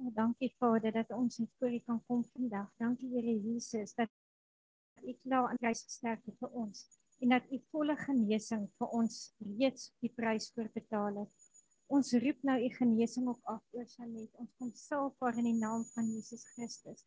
Ja, 0.00 0.10
dankie 0.14 0.54
Vader 0.58 0.92
dat 0.92 1.10
ons 1.10 1.38
net 1.38 1.50
voor 1.58 1.72
U 1.72 1.78
kan 1.78 2.04
kom 2.06 2.24
vandag. 2.24 2.72
Dankie 2.76 3.10
Here 3.12 3.40
Jesus 3.40 3.94
dat 3.94 4.08
U 5.02 5.16
nou 5.22 5.48
aan 5.48 5.56
kruis 5.56 5.82
gesterf 5.82 6.24
het 6.24 6.38
vir 6.38 6.50
ons 6.50 6.86
en 7.20 7.28
dat 7.28 7.52
U 7.52 7.58
volle 7.70 7.96
genesing 7.96 8.68
vir 8.80 8.94
ons 8.96 9.18
reeds 9.60 9.90
die 10.00 10.12
prys 10.16 10.48
voorbetaal 10.56 11.20
het. 11.24 11.49
Ons 12.00 12.14
roep 12.16 12.44
nou 12.48 12.54
u 12.64 12.68
genesing 12.72 13.26
op 13.28 13.40
af 13.52 13.60
oor 13.76 13.84
Sanet. 13.84 14.30
Ons 14.40 14.52
kom 14.56 14.70
self 14.72 15.18
voor 15.20 15.36
in 15.36 15.50
die 15.50 15.58
naam 15.58 15.82
van 15.92 16.06
Jesus 16.08 16.46
Christus. 16.54 17.02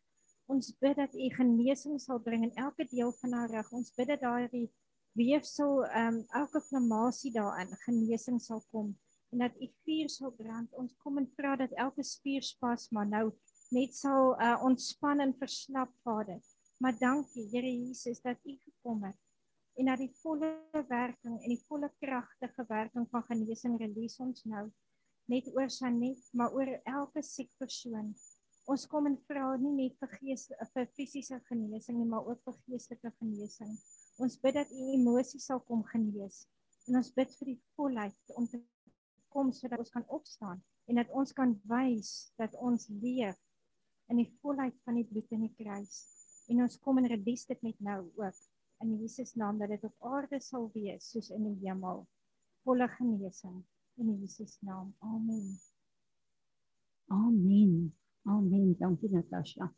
Ons 0.46 0.68
bid 0.78 0.94
dat 1.00 1.16
u 1.18 1.30
genesing 1.34 1.96
sal 1.98 2.20
bring 2.22 2.44
in 2.46 2.52
elke 2.62 2.86
deel 2.92 3.10
van 3.18 3.34
haar 3.34 3.50
rug. 3.50 3.72
Ons 3.74 3.90
bid 3.96 4.12
dat 4.12 4.22
daardie 4.22 4.68
weefsel 5.18 5.82
ehm 5.88 6.20
um, 6.20 6.20
elke 6.42 6.60
inflammasie 6.62 7.32
daarin 7.34 7.74
genesing 7.82 8.38
sal 8.44 8.62
kom 8.70 8.94
en 9.34 9.42
dat 9.42 9.58
u 9.58 9.70
vuur 9.82 10.14
sal 10.14 10.36
brand. 10.38 10.70
Ons 10.78 10.94
kom 11.02 11.18
en 11.18 11.26
vra 11.34 11.56
dat 11.64 11.74
elke 11.86 12.06
spierspasma 12.06 13.02
nou 13.16 13.24
net 13.74 13.98
sal 13.98 14.36
uh, 14.38 14.60
ontspan 14.62 15.26
en 15.26 15.34
versnap, 15.42 15.90
Vader. 16.06 16.38
Maar 16.78 16.94
dankie, 17.02 17.48
Here 17.50 17.74
Jesus, 17.80 18.22
dat 18.22 18.38
u 18.46 18.54
gekom 18.62 19.02
het 19.10 19.23
en 19.74 19.90
dat 19.90 19.98
die 19.98 20.12
volle 20.22 20.50
werking 20.88 21.40
en 21.40 21.50
die 21.50 21.62
volle 21.68 21.90
kragtige 22.02 22.64
werking 22.68 23.08
van 23.10 23.24
genesing 23.26 23.78
release 23.80 24.22
ons 24.22 24.44
nou 24.46 24.68
net 25.30 25.48
oor 25.56 25.70
Sanet 25.72 26.28
maar 26.32 26.54
oor 26.54 26.70
elke 26.84 27.22
siek 27.24 27.50
persoon. 27.58 28.12
Ons 28.70 28.86
kom 28.88 29.08
en 29.10 29.16
vra 29.28 29.54
nie 29.60 29.72
net 29.76 29.96
vir 30.00 30.12
gees 30.20 30.46
vir 30.74 30.86
fisiese 30.96 31.40
genesing 31.48 31.98
nie, 31.98 32.08
maar 32.08 32.24
ook 32.28 32.40
vir 32.46 32.56
geestelike 32.68 33.12
genesing. 33.18 33.74
Ons 34.22 34.38
bid 34.40 34.56
dat 34.56 34.70
u 34.70 34.86
emosies 34.94 35.48
sal 35.50 35.60
kom 35.68 35.82
genees 35.90 36.44
en 36.88 37.00
ons 37.00 37.10
bid 37.16 37.32
vir 37.40 37.54
die 37.54 37.60
volheid 37.74 38.36
om 38.38 38.46
te 38.48 38.60
kom 39.34 39.50
sodat 39.52 39.82
ons 39.82 39.92
kan 39.92 40.04
opstaan 40.12 40.62
en 40.86 41.00
dat 41.00 41.10
ons 41.16 41.32
kan 41.34 41.56
wys 41.68 42.30
dat 42.38 42.54
ons 42.60 42.86
leef 43.02 43.40
in 44.12 44.20
die 44.20 44.30
volheid 44.42 44.76
van 44.84 45.00
die 45.00 45.06
bloed 45.08 45.32
in 45.32 45.46
die 45.48 45.54
kruis. 45.58 46.04
En 46.52 46.60
ons 46.62 46.76
kom 46.84 47.00
en 47.00 47.08
release 47.08 47.48
dit 47.48 47.62
net 47.64 47.80
nou 47.80 48.02
ook 48.20 48.42
in 48.80 48.96
Jesus 49.00 49.34
naam 49.34 49.58
dat 49.58 49.68
dit 49.68 49.84
op 49.84 49.94
aarde 49.98 50.40
sal 50.40 50.70
wees 50.72 51.10
soos 51.10 51.30
in 51.30 51.44
die 51.44 51.68
hemel. 51.68 52.06
Volle 52.64 52.88
genesing 52.88 53.64
in 53.94 54.18
Jesus 54.20 54.58
naam. 54.60 54.94
Amen. 54.98 55.60
Amen. 57.06 57.94
Amen. 58.22 58.76
Dankie 58.78 59.10
Natasha. 59.10 59.74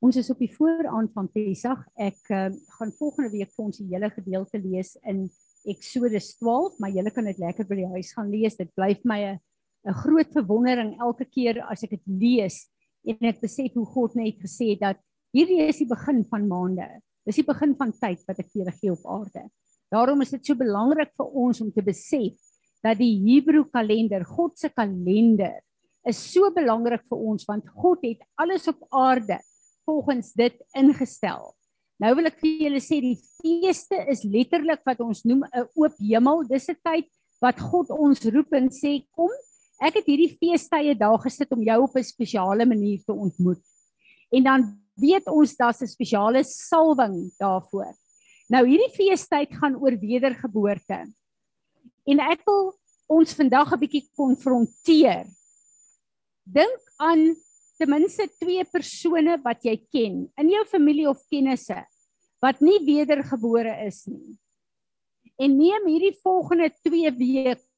Ons 0.00 0.16
is 0.16 0.30
op 0.32 0.38
die 0.40 0.48
vooraand 0.54 1.12
van 1.12 1.28
Pesach. 1.28 1.82
Ek 2.00 2.30
uh, 2.32 2.46
gaan 2.78 2.92
volgende 2.96 3.30
week 3.34 3.50
vir 3.52 3.66
ons 3.66 3.80
die 3.82 3.88
hele 3.90 4.08
gedeelte 4.14 4.60
lees 4.62 4.94
in 5.04 5.26
Eksodus 5.68 6.30
12, 6.40 6.78
maar 6.80 6.94
julle 6.94 7.12
kan 7.12 7.28
dit 7.28 7.40
lekker 7.42 7.68
by 7.68 7.76
die 7.82 7.90
huis 7.92 8.14
gaan 8.16 8.30
lees. 8.32 8.56
Dit 8.56 8.72
bly 8.72 8.94
vir 8.96 9.10
my 9.12 9.20
'n 9.26 9.40
'n 9.86 9.96
groot 10.02 10.32
verwondering 10.32 10.98
elke 11.00 11.24
keer 11.24 11.62
as 11.70 11.84
ek 11.84 11.96
dit 11.96 12.06
lees 12.06 12.68
en 13.08 13.16
ek 13.30 13.40
besef 13.40 13.72
hoe 13.74 13.86
God 13.86 14.14
net 14.14 14.36
gesê 14.42 14.74
het 14.74 14.80
dat 14.80 14.98
hierdie 15.32 15.62
is 15.68 15.80
die 15.80 15.88
begin 15.88 16.24
van 16.28 16.46
maande. 16.48 16.88
Dis 17.24 17.40
die 17.40 17.46
begin 17.46 17.74
van 17.78 17.92
tyd 17.92 18.20
wat 18.28 18.38
ek 18.38 18.50
vir 18.50 18.62
julle 18.62 18.76
gee 18.76 18.92
op 18.92 19.06
aarde. 19.06 19.46
Daarom 19.90 20.20
is 20.22 20.30
dit 20.30 20.44
so 20.46 20.54
belangrik 20.54 21.12
vir 21.16 21.28
ons 21.44 21.60
om 21.60 21.70
te 21.72 21.82
besef 21.82 22.36
dat 22.84 22.98
die 22.98 23.16
Hebreë 23.24 23.68
kalender, 23.72 24.24
God 24.24 24.58
se 24.58 24.70
kalender, 24.72 25.60
is 26.08 26.20
so 26.32 26.48
belangrik 26.54 27.02
vir 27.10 27.24
ons 27.32 27.44
want 27.48 27.66
God 27.76 28.04
het 28.06 28.22
alles 28.40 28.68
op 28.68 28.80
aarde 28.96 29.40
volgens 29.88 30.32
dit 30.36 30.56
ingestel. 30.76 31.50
Nou 32.00 32.14
wil 32.16 32.30
ek 32.30 32.38
vir 32.40 32.64
julle 32.64 32.80
sê 32.80 33.00
die 33.04 33.18
feeste 33.40 33.98
is 34.08 34.24
letterlik 34.24 34.80
wat 34.88 35.02
ons 35.04 35.24
noem 35.28 35.44
'n 35.44 35.66
oop 35.76 35.96
hemel. 36.00 36.44
Dis 36.48 36.68
'n 36.68 36.76
tyd 36.80 37.08
wat 37.40 37.60
God 37.60 37.90
ons 37.90 38.24
roep 38.24 38.52
en 38.52 38.68
sê 38.68 39.04
kom 39.12 39.30
Ek 39.80 39.96
het 39.96 40.08
hierdie 40.10 40.36
feestydde 40.36 40.98
daar 41.00 41.18
gesit 41.22 41.52
om 41.56 41.62
jou 41.64 41.78
op 41.86 41.96
'n 41.96 42.04
spesiale 42.04 42.66
manier 42.66 43.00
te 43.04 43.12
ontmoet. 43.12 43.62
En 44.30 44.42
dan 44.44 44.60
weet 44.94 45.26
ons 45.26 45.56
daar's 45.56 45.80
'n 45.80 45.86
spesiale 45.86 46.44
salwing 46.44 47.32
daarvoor. 47.38 47.94
Nou 48.48 48.66
hierdie 48.66 48.92
feestyd 48.92 49.56
gaan 49.56 49.76
oor 49.76 49.96
wedergeboorte. 49.98 51.06
En 52.06 52.20
ek 52.20 52.42
wil 52.44 52.74
ons 53.06 53.34
vandag 53.34 53.72
'n 53.72 53.80
bietjie 53.80 54.08
konfronteer. 54.16 55.26
Dink 56.44 56.80
aan 56.98 57.36
ten 57.78 57.88
minste 57.88 58.28
twee 58.38 58.64
persone 58.64 59.38
wat 59.42 59.64
jy 59.64 59.76
ken 59.90 60.30
in 60.36 60.48
jou 60.48 60.64
familie 60.66 61.08
of 61.08 61.24
kennisse 61.30 61.86
wat 62.42 62.60
nie 62.60 62.78
wedergebore 62.84 63.86
is 63.86 64.04
nie. 64.06 64.38
En 65.40 65.56
neem 65.56 65.86
hierdie 65.86 66.16
volgende 66.22 66.70
2 66.82 67.10
weke 67.16 67.69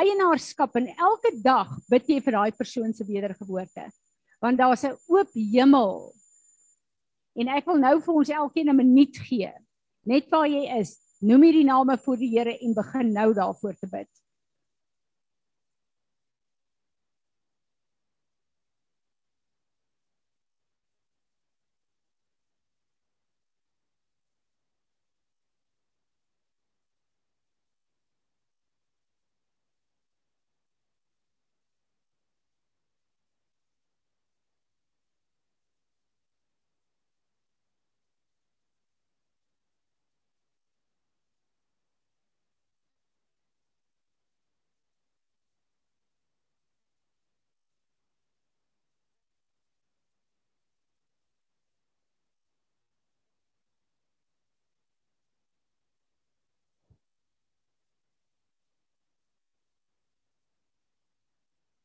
eienaarskap 0.00 0.76
en 0.80 0.88
elke 0.96 1.32
dag 1.44 1.70
bid 1.90 2.08
jy 2.08 2.20
vir 2.24 2.36
daai 2.36 2.52
persoon 2.56 2.92
se 2.94 3.04
wedergeboorte. 3.04 3.88
Want 4.40 4.58
daar's 4.58 4.84
'n 4.84 4.96
oop 5.08 5.30
hemel. 5.34 6.12
En 7.36 7.48
ek 7.48 7.66
wil 7.66 7.78
nou 7.78 8.00
vir 8.00 8.14
ons 8.14 8.28
elkeen 8.28 8.68
'n 8.68 8.76
minuut 8.76 9.16
gee. 9.16 9.52
Net 10.06 10.30
waar 10.30 10.48
jy 10.48 10.64
is, 10.80 10.98
noem 11.20 11.42
hierdie 11.42 11.64
name 11.64 11.98
voor 11.98 12.16
die 12.16 12.30
Here 12.30 12.58
en 12.58 12.74
begin 12.74 13.12
nou 13.12 13.34
daarvoor 13.34 13.74
te 13.74 13.86
bid. 13.86 14.08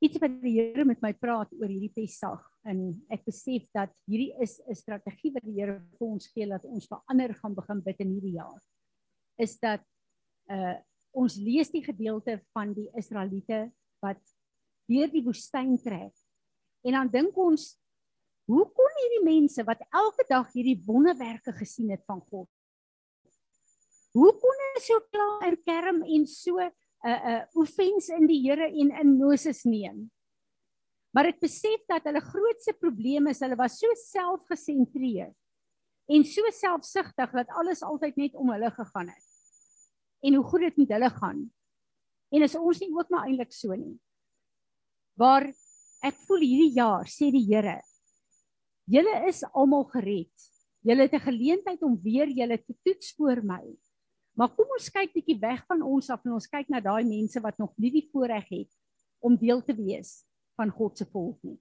Iets 0.06 0.22
wat 0.22 0.36
die 0.41 0.56
Here 0.58 0.86
met 0.86 1.02
my 1.02 1.12
praat 1.18 1.54
oor 1.58 1.70
hierdie 1.70 1.94
Pessag 1.94 2.44
en 2.70 2.88
ek 3.13 3.26
besef 3.26 3.65
dat 3.76 3.94
hierdie 4.10 4.34
is 4.41 4.60
'n 4.70 4.76
strategie 4.76 5.34
wat 5.34 5.46
die 5.46 5.58
Here 5.60 5.80
vir 6.00 6.08
ons 6.08 6.28
gee 6.34 6.48
dat 6.48 6.65
ons 6.65 6.88
verander 6.88 7.34
gaan 7.34 7.56
begin 7.56 7.82
bid 7.82 8.00
in 8.00 8.13
hierdie 8.13 8.38
jaar. 8.38 8.62
Is 9.38 9.58
dat 9.60 9.82
uh 10.50 10.78
ons 11.15 11.38
lees 11.39 11.70
die 11.72 11.84
gedeelte 11.84 12.41
van 12.52 12.74
die 12.76 12.89
Israeliete 13.00 13.72
wat 14.04 14.20
deur 14.91 15.08
die 15.08 15.24
woestyn 15.24 15.78
trek 15.80 16.12
En 16.86 16.94
dan 16.94 17.10
dink 17.10 17.38
ons 17.38 17.72
hoe 18.46 18.65
kon 18.78 18.98
hierdie 19.00 19.24
mense 19.26 19.63
wat 19.65 19.82
elke 19.89 20.26
dag 20.30 20.52
hierdie 20.54 20.78
wonderwerke 20.86 21.54
gesien 21.58 21.89
het 21.96 22.04
van 22.06 22.22
God 22.30 22.50
Hoe 24.15 24.32
kon 24.38 24.60
hulle 24.62 24.84
so 24.86 25.02
klaar 25.10 25.48
in 25.50 25.58
kerm 25.65 26.04
en 26.04 26.28
so 26.30 26.62
'n 27.06 27.10
uh, 27.10 27.22
'n 27.22 27.32
uh, 27.32 27.46
offens 27.62 28.10
in 28.10 28.26
die 28.28 28.41
Here 28.41 28.65
en 28.65 28.89
in 29.02 29.18
Moses 29.18 29.63
neem? 29.63 30.10
Maar 31.13 31.30
ek 31.32 31.39
besef 31.39 31.86
dat 31.88 32.04
hulle 32.10 32.20
grootste 32.20 32.74
probleem 32.74 33.30
is 33.32 33.39
hulle 33.39 33.56
was 33.56 33.78
so 33.80 33.88
selfgesentreerd 33.96 35.36
en 36.12 36.26
so 36.28 36.50
selfsugtig 36.52 37.32
dat 37.32 37.54
alles 37.56 37.84
altyd 37.86 38.18
net 38.20 38.36
om 38.36 38.52
hulle 38.52 38.72
gegaan 38.74 39.08
het. 39.10 39.30
En 40.26 40.36
hoe 40.36 40.44
goed 40.50 40.65
dit 40.68 40.82
met 40.84 40.91
hulle 40.98 41.10
gaan. 41.10 41.39
En 42.34 42.46
is 42.46 42.58
ons 42.58 42.82
nie 42.82 42.91
ook 42.91 43.10
maar 43.13 43.30
eintlik 43.30 43.54
so 43.54 43.74
nie. 43.78 43.96
Waar 45.15 45.48
ek 46.06 46.18
voel 46.28 46.44
hierdie 46.44 46.76
jaar 46.76 47.08
sê 47.10 47.32
die 47.34 47.46
Here, 47.48 47.80
julle 48.91 49.15
is 49.30 49.44
almal 49.54 49.88
gered. 49.94 50.50
Julle 50.86 51.08
het 51.08 51.13
'n 51.13 51.28
geleentheid 51.32 51.82
om 51.82 51.98
weer 52.02 52.28
julle 52.28 52.58
te 52.58 52.76
toets 52.84 53.13
voor 53.15 53.41
my. 53.41 53.63
Maar 54.36 54.52
kom 54.52 54.71
ons 54.76 54.91
kyk 54.91 55.13
bietjie 55.15 55.38
weg 55.39 55.62
van 55.69 55.84
ons 55.86 56.10
af 56.12 56.24
en 56.28 56.36
ons 56.36 56.50
kyk 56.52 56.67
na 56.71 56.82
daai 56.84 57.06
mense 57.08 57.39
wat 57.43 57.58
nog 57.62 57.71
nie 57.80 57.91
die 57.93 58.08
voorreg 58.12 58.48
het 58.52 58.71
om 59.24 59.38
deel 59.39 59.62
te 59.63 59.74
wees 59.78 60.26
van 60.60 60.71
God 60.76 61.00
se 61.00 61.08
volk 61.08 61.39
nie. 61.48 61.58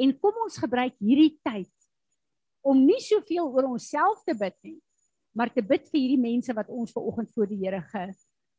En 0.00 0.14
kom 0.20 0.40
ons 0.44 0.56
gebruik 0.60 0.96
hierdie 1.00 1.36
tyd 1.44 1.72
om 2.66 2.80
nie 2.82 2.98
soveel 3.04 3.52
oor 3.52 3.68
onsself 3.76 4.24
te 4.26 4.34
bid 4.36 4.56
nie, 4.66 4.78
maar 5.36 5.52
te 5.52 5.62
bid 5.62 5.84
vir 5.92 6.00
hierdie 6.00 6.22
mense 6.24 6.56
wat 6.56 6.72
ons 6.72 6.92
ver 6.96 7.04
oggend 7.06 7.30
voor 7.36 7.52
die 7.52 7.60
Here 7.62 7.82
ge 7.92 8.08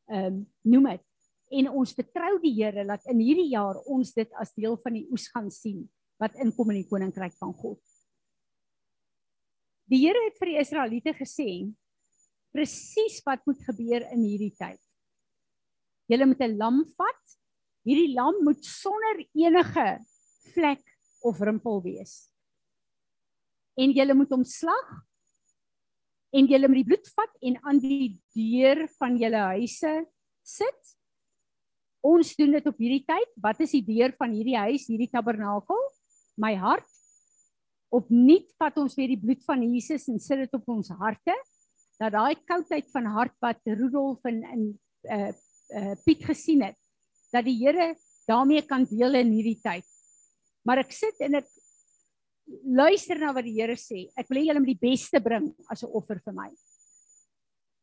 ehm 0.07 0.25
um, 0.25 0.35
noem 0.63 0.85
het. 0.93 1.03
En 1.51 1.69
ons 1.81 1.93
vertrou 1.95 2.37
die 2.43 2.53
Here 2.55 2.85
dat 2.87 3.03
in 3.11 3.19
hierdie 3.19 3.49
jaar 3.51 3.81
ons 3.89 4.13
dit 4.15 4.29
as 4.39 4.53
deel 4.55 4.77
van 4.83 4.95
die 4.95 5.07
oes 5.11 5.27
gaan 5.33 5.49
sien 5.51 5.83
wat 6.21 6.37
inkom 6.43 6.71
in 6.71 6.81
die 6.81 6.89
koninkryk 6.89 7.35
van 7.41 7.51
God. 7.57 7.81
Die 9.91 9.99
Here 10.05 10.21
het 10.27 10.39
vir 10.39 10.53
die 10.53 10.61
Israeliete 10.61 11.13
gesê 11.17 11.49
presies 12.55 13.19
wat 13.25 13.43
moet 13.45 13.59
gebeur 13.67 14.05
in 14.13 14.23
hierdie 14.23 14.53
tyd. 14.57 14.81
Julle 16.07 16.25
moet 16.25 16.41
'n 16.41 16.57
lam 16.57 16.85
vat. 16.97 17.23
Hierdie 17.83 18.13
lam 18.15 18.43
moet 18.43 18.63
sonder 18.63 19.25
enige 19.33 19.99
vlek 20.53 20.83
of 21.23 21.39
rimpel 21.39 21.81
wees 21.83 22.27
en 23.77 23.93
julle 23.93 24.15
moet 24.17 24.33
hom 24.33 24.43
slag 24.47 24.93
en 26.35 26.49
julle 26.49 26.69
moet 26.69 26.81
die 26.81 26.89
bloed 26.89 27.09
vat 27.15 27.33
en 27.49 27.57
aan 27.69 27.79
die 27.81 28.09
deur 28.35 28.83
van 28.97 29.15
julle 29.19 29.43
huise 29.53 29.93
sit. 30.47 30.93
Ons 32.05 32.33
doen 32.39 32.53
dit 32.55 32.67
op 32.67 32.77
hierdie 32.81 33.03
tyd. 33.07 33.29
Wat 33.41 33.61
is 33.63 33.73
die 33.77 33.83
deur 33.85 34.13
van 34.19 34.33
hierdie 34.35 34.57
huis, 34.59 34.85
hierdie 34.89 35.09
tabernakel? 35.11 35.79
My 36.39 36.53
hart. 36.59 36.87
Opnuut 37.95 38.51
vat 38.59 38.77
ons 38.81 38.95
weer 38.99 39.13
die 39.13 39.21
bloed 39.21 39.43
van 39.47 39.63
Jesus 39.63 40.07
en 40.11 40.19
sit 40.23 40.43
dit 40.43 40.57
op 40.57 40.67
ons 40.75 40.91
harte. 40.99 41.35
Dat 41.97 42.13
daai 42.13 42.35
koudheid 42.45 42.89
van 42.93 43.05
hart 43.05 43.35
wat 43.41 43.61
Rudolf 43.65 44.25
en 44.29 44.43
in 44.43 44.65
uh 45.09 45.31
uh 45.77 45.95
Piet 46.05 46.23
gesien 46.23 46.61
het, 46.63 46.77
dat 47.33 47.43
die 47.43 47.57
Here 47.59 47.95
daarmee 48.27 48.61
kan 48.67 48.85
deel 48.87 49.19
in 49.19 49.31
hierdie 49.31 49.59
tyd. 49.63 49.85
Maar 50.63 50.83
ek 50.83 50.93
sit 50.95 51.19
en 51.23 51.39
ek 51.41 51.47
luister 52.63 53.19
na 53.19 53.33
wat 53.35 53.47
die 53.47 53.57
Here 53.57 53.75
sê. 53.79 54.07
Ek 54.15 54.29
wil 54.29 54.41
hê 54.41 54.47
julle 54.47 54.63
moet 54.63 54.75
die 54.75 54.87
beste 54.89 55.19
bring 55.23 55.51
as 55.71 55.83
'n 55.83 55.91
offer 55.91 56.21
vir 56.23 56.33
my. 56.33 56.49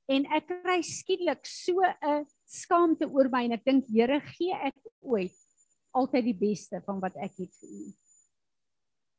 En 0.09 0.27
ek 0.37 0.49
kry 0.49 0.81
skielik 0.83 1.47
so 1.49 1.81
'n 1.81 2.27
skaamte 2.45 3.09
oor 3.09 3.29
my 3.29 3.45
en 3.45 3.53
ek 3.53 3.65
dink 3.65 3.85
Here, 3.89 4.21
gee 4.21 4.53
ek 4.53 4.77
ooit 5.01 5.37
altyd 5.95 6.25
die 6.25 6.39
beste 6.39 6.81
van 6.87 7.01
wat 7.01 7.17
ek 7.17 7.33
het 7.39 7.53
vir 7.61 7.71
U. 7.71 7.93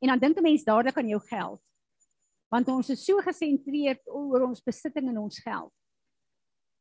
En 0.03 0.10
dan 0.13 0.19
dink 0.19 0.38
'n 0.38 0.43
mens 0.43 0.63
dadelik 0.63 0.97
aan 0.97 1.10
jou 1.10 1.21
geld. 1.29 1.62
Want 2.53 2.69
ons 2.71 2.89
is 2.93 3.05
so 3.05 3.21
gesentreerd 3.25 4.03
oor 4.08 4.47
ons 4.47 4.63
besitting 4.63 5.10
en 5.12 5.23
ons 5.25 5.39
geld. 5.43 5.73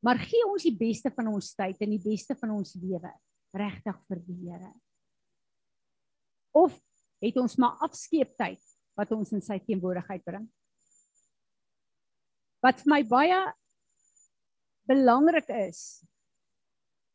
Maar 0.04 0.20
gee 0.20 0.44
ons 0.46 0.66
die 0.66 0.76
beste 0.76 1.10
van 1.16 1.30
ons 1.32 1.54
tyd 1.56 1.80
en 1.80 1.94
die 1.94 2.02
beste 2.02 2.36
van 2.36 2.52
ons 2.58 2.74
lewe 2.76 3.12
regtig 3.56 4.00
vir 4.08 4.20
die 4.26 4.36
Here. 4.42 4.72
Of 6.54 6.76
het 7.24 7.38
ons 7.40 7.56
maar 7.58 7.80
afskeeptyd 7.86 8.60
wat 8.98 9.12
ons 9.16 9.32
in 9.34 9.42
sy 9.42 9.56
teenwoordigheid 9.64 10.24
bring. 10.26 10.44
Wat 12.64 12.82
vir 12.82 12.92
my 12.92 13.00
baie 13.08 13.40
belangrik 14.88 15.48
is 15.64 16.04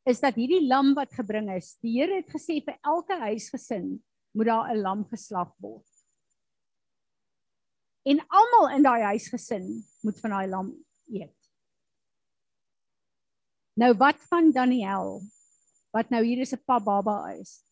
is 0.09 0.21
dat 0.23 0.39
hierdie 0.39 0.63
lam 0.65 0.95
wat 0.97 1.11
gebring 1.13 1.51
is, 1.53 1.75
die 1.83 1.99
Here 1.99 2.17
het 2.17 2.31
gesê 2.33 2.57
vir 2.65 2.79
elke 2.81 3.13
huisgesin 3.27 3.99
moet 4.33 4.49
daar 4.49 4.71
'n 4.73 4.81
lam 4.81 5.05
geslag 5.11 5.53
word. 5.61 5.88
En 8.07 8.21
almal 8.27 8.69
in 8.75 8.83
daai 8.83 9.01
huisgesin 9.11 9.65
moet 10.01 10.19
van 10.19 10.29
daai 10.29 10.47
lam 10.47 10.71
eet. 11.11 11.35
Nou 13.79 13.93
wat 13.97 14.19
van 14.31 14.51
Daniel 14.51 15.19
wat 15.95 16.09
nou 16.13 16.23
hier 16.23 16.41
is 16.45 16.53
'n 16.53 16.63
pa 16.65 16.79
baba 16.79 17.33
is? 17.33 17.65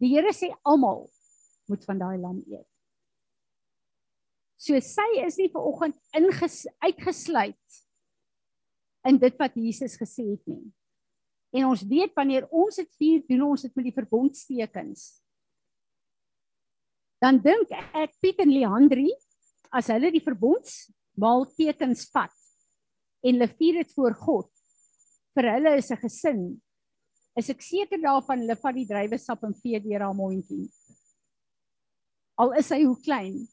Die 0.00 0.14
Here 0.14 0.32
sê 0.32 0.50
almal 0.62 1.10
moet 1.66 1.84
van 1.84 1.98
daai 1.98 2.18
lam 2.18 2.42
eet. 2.46 2.68
So 4.56 4.78
sy 4.80 5.24
is 5.26 5.36
nie 5.36 5.50
ver 5.50 5.62
oggend 5.62 5.98
uitgesluit 6.14 7.82
in 9.04 9.18
dit 9.18 9.38
wat 9.38 9.54
Jesus 9.54 9.96
gesê 9.98 10.22
het 10.30 10.46
nie. 10.46 10.72
En 11.52 11.66
ons 11.66 11.82
weet 11.82 12.14
wanneer 12.14 12.48
ons 12.48 12.76
dit 12.76 12.94
vier, 12.96 13.24
doen 13.28 13.42
ons 13.42 13.62
dit 13.62 13.74
met 13.76 13.84
die 13.84 13.94
verbondstekens. 13.94 15.21
Dan 17.22 17.38
dink 17.38 17.70
ek 17.94 18.16
Piet 18.18 18.40
en 18.42 18.50
Leandri 18.50 19.06
as 19.70 19.92
hulle 19.94 20.10
die 20.10 20.24
verbondsmaal 20.24 21.46
tekens 21.54 22.08
vat 22.10 22.34
en 23.22 23.36
hulle 23.36 23.48
vier 23.60 23.78
dit 23.78 23.92
voor 23.94 24.16
God 24.18 24.50
vir 25.36 25.48
hulle 25.54 25.76
is 25.78 25.90
'n 25.94 26.02
gesin 26.02 26.42
is 27.38 27.48
ek 27.48 27.62
seker 27.62 28.00
daarvan 28.02 28.42
hulle 28.42 28.56
vat 28.58 28.74
die 28.74 28.88
druiwesap 28.88 29.44
en 29.46 29.54
vee 29.54 29.80
deur 29.80 30.04
haar 30.04 30.16
mondjie. 30.16 30.66
Al 32.36 32.52
is 32.58 32.68
hy 32.74 32.82
hoe 32.82 32.98
klein, 33.04 33.46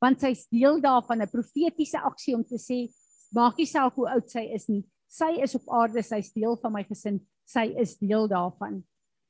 want 0.00 0.20
sy's 0.20 0.46
deel 0.48 0.80
daarvan 0.80 1.22
'n 1.22 1.28
profetiese 1.28 1.98
aksie 1.98 2.34
om 2.34 2.44
te 2.44 2.56
sê 2.56 2.88
maak 3.34 3.58
nie 3.58 3.66
saak 3.66 3.94
hoe 3.94 4.08
oud 4.08 4.30
sy 4.30 4.46
is 4.54 4.68
nie. 4.68 4.84
Sy 5.08 5.42
is 5.42 5.54
op 5.54 5.66
aarde, 5.68 6.02
sy's 6.02 6.32
deel 6.32 6.56
van 6.62 6.72
my 6.72 6.84
gesin, 6.84 7.20
sy 7.44 7.74
is 7.76 7.98
deel 7.98 8.28
daarvan. 8.28 8.84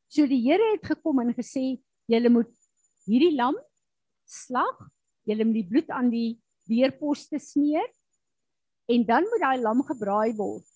So 0.09 0.27
die 0.27 0.43
Here 0.43 0.73
het 0.73 0.85
gekom 0.85 1.21
en 1.21 1.35
gesê 1.35 1.81
julle 2.07 2.29
moet 2.29 2.53
hierdie 3.07 3.35
lam 3.37 3.57
slag, 4.31 4.89
julle 5.29 5.45
moet 5.45 5.61
die 5.61 5.69
bloed 5.69 5.91
aan 5.91 6.11
die 6.11 6.41
deurposte 6.71 7.39
smeer 7.39 7.89
en 8.91 9.05
dan 9.07 9.27
moet 9.31 9.43
daai 9.43 9.61
lam 9.63 9.83
gebraai 9.87 10.33
word 10.39 10.67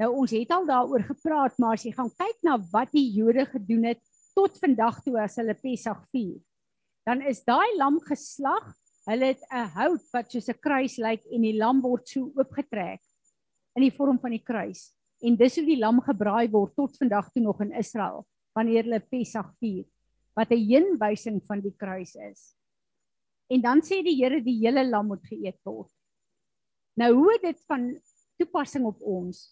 Nou 0.00 0.08
ons 0.22 0.32
het 0.32 0.52
al 0.54 0.64
daaroor 0.68 1.04
gepraat, 1.04 1.58
maar 1.60 1.76
as 1.76 1.84
jy 1.84 1.92
gaan 1.94 2.10
kyk 2.16 2.38
na 2.46 2.56
wat 2.72 2.92
die 2.96 3.08
Jode 3.12 3.44
gedoen 3.50 3.90
het 3.90 4.00
tot 4.36 4.56
vandag 4.62 5.02
toe 5.04 5.18
as 5.20 5.36
hulle 5.40 5.54
Pessach 5.58 6.00
vier, 6.14 6.38
dan 7.06 7.20
is 7.28 7.42
daai 7.44 7.76
lam 7.76 8.00
geslag. 8.06 8.72
Hulle 9.02 9.32
het 9.34 9.42
'n 9.50 9.68
hout 9.76 10.04
wat 10.14 10.30
soos 10.30 10.48
'n 10.48 10.60
kruis 10.62 10.96
lyk 10.96 11.26
en 11.26 11.42
die 11.42 11.58
lam 11.58 11.82
word 11.82 12.08
so 12.08 12.32
oopgetrek 12.36 13.02
in 13.76 13.82
die 13.82 13.90
vorm 13.90 14.18
van 14.18 14.30
die 14.30 14.44
kruis. 14.44 14.94
En 15.20 15.36
dis 15.36 15.56
hoe 15.56 15.66
die 15.66 15.78
lam 15.78 16.00
gebraai 16.00 16.48
word 16.50 16.74
tot 16.76 16.96
vandag 16.96 17.32
toe 17.32 17.42
nog 17.42 17.60
in 17.60 17.72
Israel 17.72 18.24
wanneer 18.54 18.84
hulle 18.84 19.00
Pessach 19.00 19.52
vier, 19.58 19.84
wat 20.36 20.50
'n 20.50 20.66
heenwysing 20.70 21.42
van 21.46 21.60
die 21.60 21.74
kruis 21.76 22.14
is. 22.14 22.54
En 23.52 23.60
dan 23.60 23.82
sê 23.84 24.00
die 24.04 24.16
Here 24.16 24.40
die 24.40 24.58
hele 24.62 24.84
lam 24.88 25.10
moet 25.12 25.24
geëet 25.28 25.58
word. 25.68 25.90
Nou 27.00 27.10
hoe 27.16 27.34
dit 27.42 27.58
van 27.68 27.90
toepassing 28.40 28.86
op 28.88 29.00
ons 29.00 29.50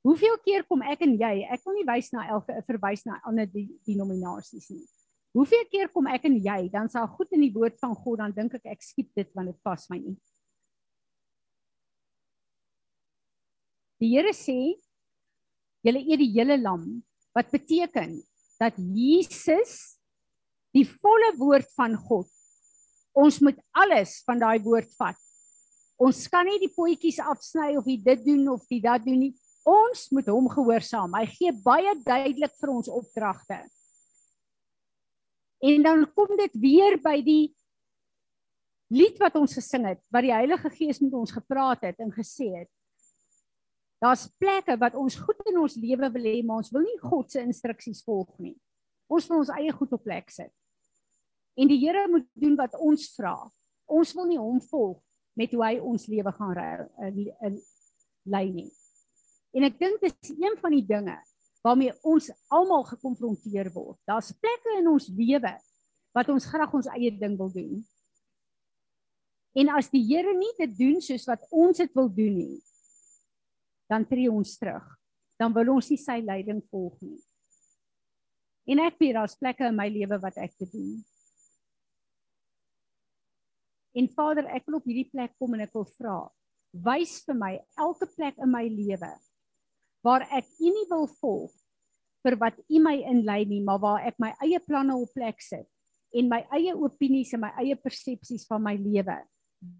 Hoeveel 0.00 0.38
keer 0.40 0.64
kom 0.64 0.80
ek 0.88 1.02
en 1.04 1.12
jy, 1.20 1.42
ek 1.52 1.60
wil 1.66 1.76
nie 1.76 1.84
wys 1.84 2.08
na 2.14 2.22
elke 2.32 2.54
verwys 2.64 3.02
na 3.04 3.18
ander 3.28 3.48
denominasies 3.84 4.70
nie. 4.72 4.86
Hoeveel 5.36 5.66
keer 5.68 5.90
kom 5.92 6.08
ek 6.10 6.24
en 6.26 6.38
jy, 6.40 6.60
dan 6.72 6.88
sal 6.90 7.04
goed 7.18 7.28
in 7.36 7.44
die 7.44 7.52
woord 7.52 7.76
van 7.82 7.92
God, 7.94 8.22
dan 8.22 8.32
dink 8.34 8.56
ek 8.56 8.70
ek 8.72 8.86
skiep 8.86 9.10
dit 9.18 9.28
want 9.36 9.52
dit 9.52 9.58
pas 9.66 9.84
my 9.92 10.00
nie. 10.00 10.16
Die 14.00 14.14
Here 14.14 14.32
sê 14.32 14.56
julle 15.84 16.00
eet 16.00 16.24
die 16.24 16.32
hele 16.32 16.56
lam 16.56 16.88
wat 17.36 17.52
beteken 17.52 18.16
dat 18.60 18.76
Jesus 18.80 19.99
die 20.76 20.86
volle 20.86 21.32
woord 21.38 21.70
van 21.76 21.96
God 21.98 22.28
ons 23.20 23.40
moet 23.42 23.58
alles 23.76 24.20
van 24.26 24.40
daai 24.40 24.60
woord 24.62 24.90
vat. 24.98 25.18
Ons 26.00 26.24
kan 26.32 26.46
nie 26.48 26.60
die 26.62 26.72
potjies 26.72 27.20
afsny 27.20 27.74
of 27.76 27.88
dit 27.88 28.24
doen 28.24 28.46
of 28.54 28.64
dit 28.70 28.82
dat 28.84 29.04
doen 29.04 29.18
nie. 29.26 29.34
Ons 29.68 30.08
moet 30.14 30.28
hom 30.32 30.48
gehoorsaam. 30.48 31.12
Hy 31.18 31.26
gee 31.28 31.52
baie 31.64 31.92
duidelik 32.04 32.54
vir 32.56 32.72
ons 32.72 32.88
opdragte. 32.88 33.60
En 35.60 35.82
dan 35.84 36.06
kom 36.16 36.32
dit 36.40 36.54
weer 36.56 36.96
by 37.04 37.18
die 37.20 37.50
lied 38.90 39.20
wat 39.20 39.36
ons 39.36 39.52
gesing 39.54 39.84
het, 39.90 40.00
wat 40.10 40.24
die 40.24 40.32
Heilige 40.32 40.70
Gees 40.72 41.02
met 41.04 41.12
ons 41.14 41.34
gepraat 41.34 41.84
het 41.90 42.00
en 42.00 42.14
gesê 42.14 42.48
het. 42.62 42.70
Daar's 44.00 44.24
plekke 44.40 44.78
wat 44.80 44.96
ons 44.96 45.18
goed 45.20 45.44
in 45.50 45.60
ons 45.60 45.76
lewe 45.76 46.08
wil 46.14 46.24
hê, 46.24 46.38
maar 46.40 46.62
ons 46.64 46.72
wil 46.72 46.86
nie 46.86 46.96
God 47.04 47.28
se 47.28 47.44
instruksies 47.44 48.00
volg 48.06 48.32
nie. 48.40 48.56
Ons 49.12 49.28
moet 49.28 49.42
ons 49.42 49.52
eie 49.58 49.74
goed 49.76 49.92
op 49.92 50.02
plek 50.08 50.32
sit. 50.32 50.54
En 51.60 51.68
die 51.68 51.78
Here 51.82 52.06
moet 52.08 52.26
doen 52.40 52.56
wat 52.56 52.76
ons 52.80 53.10
vra. 53.16 53.34
Ons 53.90 54.14
wil 54.16 54.28
nie 54.30 54.40
hom 54.40 54.60
volg 54.70 55.00
met 55.36 55.52
hoe 55.52 55.64
hy 55.64 55.74
ons 55.84 56.06
lewe 56.08 56.32
gaan 56.36 56.54
lei 58.24 58.46
nie. 58.52 58.70
En 59.56 59.66
ek 59.66 59.78
dink 59.80 60.00
dit 60.00 60.14
is 60.24 60.32
een 60.36 60.56
van 60.60 60.74
die 60.76 60.86
dinge 60.86 61.16
waarmee 61.60 61.92
ons 62.08 62.30
almal 62.48 62.86
gekonfronteer 62.88 63.68
word. 63.74 63.98
Daar's 64.08 64.32
plekke 64.32 64.78
in 64.78 64.88
ons 64.88 65.10
lewe 65.12 65.52
wat 66.16 66.30
ons 66.32 66.48
graag 66.48 66.72
ons 66.74 66.88
eie 66.94 67.10
ding 67.12 67.36
wil 67.38 67.50
doen. 67.52 67.82
En 69.58 69.72
as 69.76 69.90
die 69.92 70.02
Here 70.06 70.32
nie 70.36 70.52
dit 70.58 70.76
doen 70.78 71.00
soos 71.04 71.26
wat 71.28 71.44
ons 71.50 71.82
dit 71.82 71.92
wil 71.98 72.08
doen 72.14 72.36
nie, 72.38 72.58
dan 73.90 74.06
tree 74.06 74.30
ons 74.30 74.54
terug. 74.58 74.86
Dan 75.40 75.52
wil 75.56 75.74
ons 75.74 75.90
nie 75.90 75.98
sy 75.98 76.20
leiding 76.22 76.62
volg 76.70 76.96
nie. 77.02 77.18
En 78.70 78.84
ek 78.86 79.00
weet 79.02 79.16
daar's 79.18 79.38
plekke 79.40 79.66
in 79.66 79.76
my 79.76 79.88
lewe 79.90 80.20
wat 80.22 80.36
ek 80.38 80.54
te 80.60 80.68
doen. 80.70 81.00
En 83.96 84.06
Vader, 84.14 84.46
ek 84.54 84.68
wil 84.68 84.78
op 84.78 84.86
hierdie 84.86 85.08
plek 85.10 85.34
kom 85.38 85.56
en 85.56 85.64
ek 85.64 85.74
wil 85.74 85.86
vra, 85.96 86.18
wys 86.70 87.18
vir 87.26 87.36
my 87.38 87.54
elke 87.82 88.06
plek 88.14 88.38
in 88.38 88.52
my 88.52 88.66
lewe 88.70 89.10
waar 90.06 90.24
ek 90.32 90.46
U 90.62 90.70
nie 90.72 90.86
wil 90.88 91.08
volg 91.20 91.52
vir 92.24 92.36
wat 92.40 92.56
U 92.68 92.80
my 92.80 92.94
inlei 93.10 93.42
nie, 93.48 93.60
maar 93.64 93.80
waar 93.82 94.06
ek 94.08 94.16
my 94.22 94.30
eie 94.44 94.60
planne 94.64 94.96
op 94.96 95.10
plek 95.16 95.42
sit 95.44 95.66
en 96.16 96.30
my 96.30 96.40
eie 96.56 96.74
opinies 96.74 97.34
en 97.36 97.44
my 97.44 97.50
eie 97.60 97.76
persepsies 97.78 98.46
van 98.48 98.62
my 98.64 98.74
lewe 98.80 99.18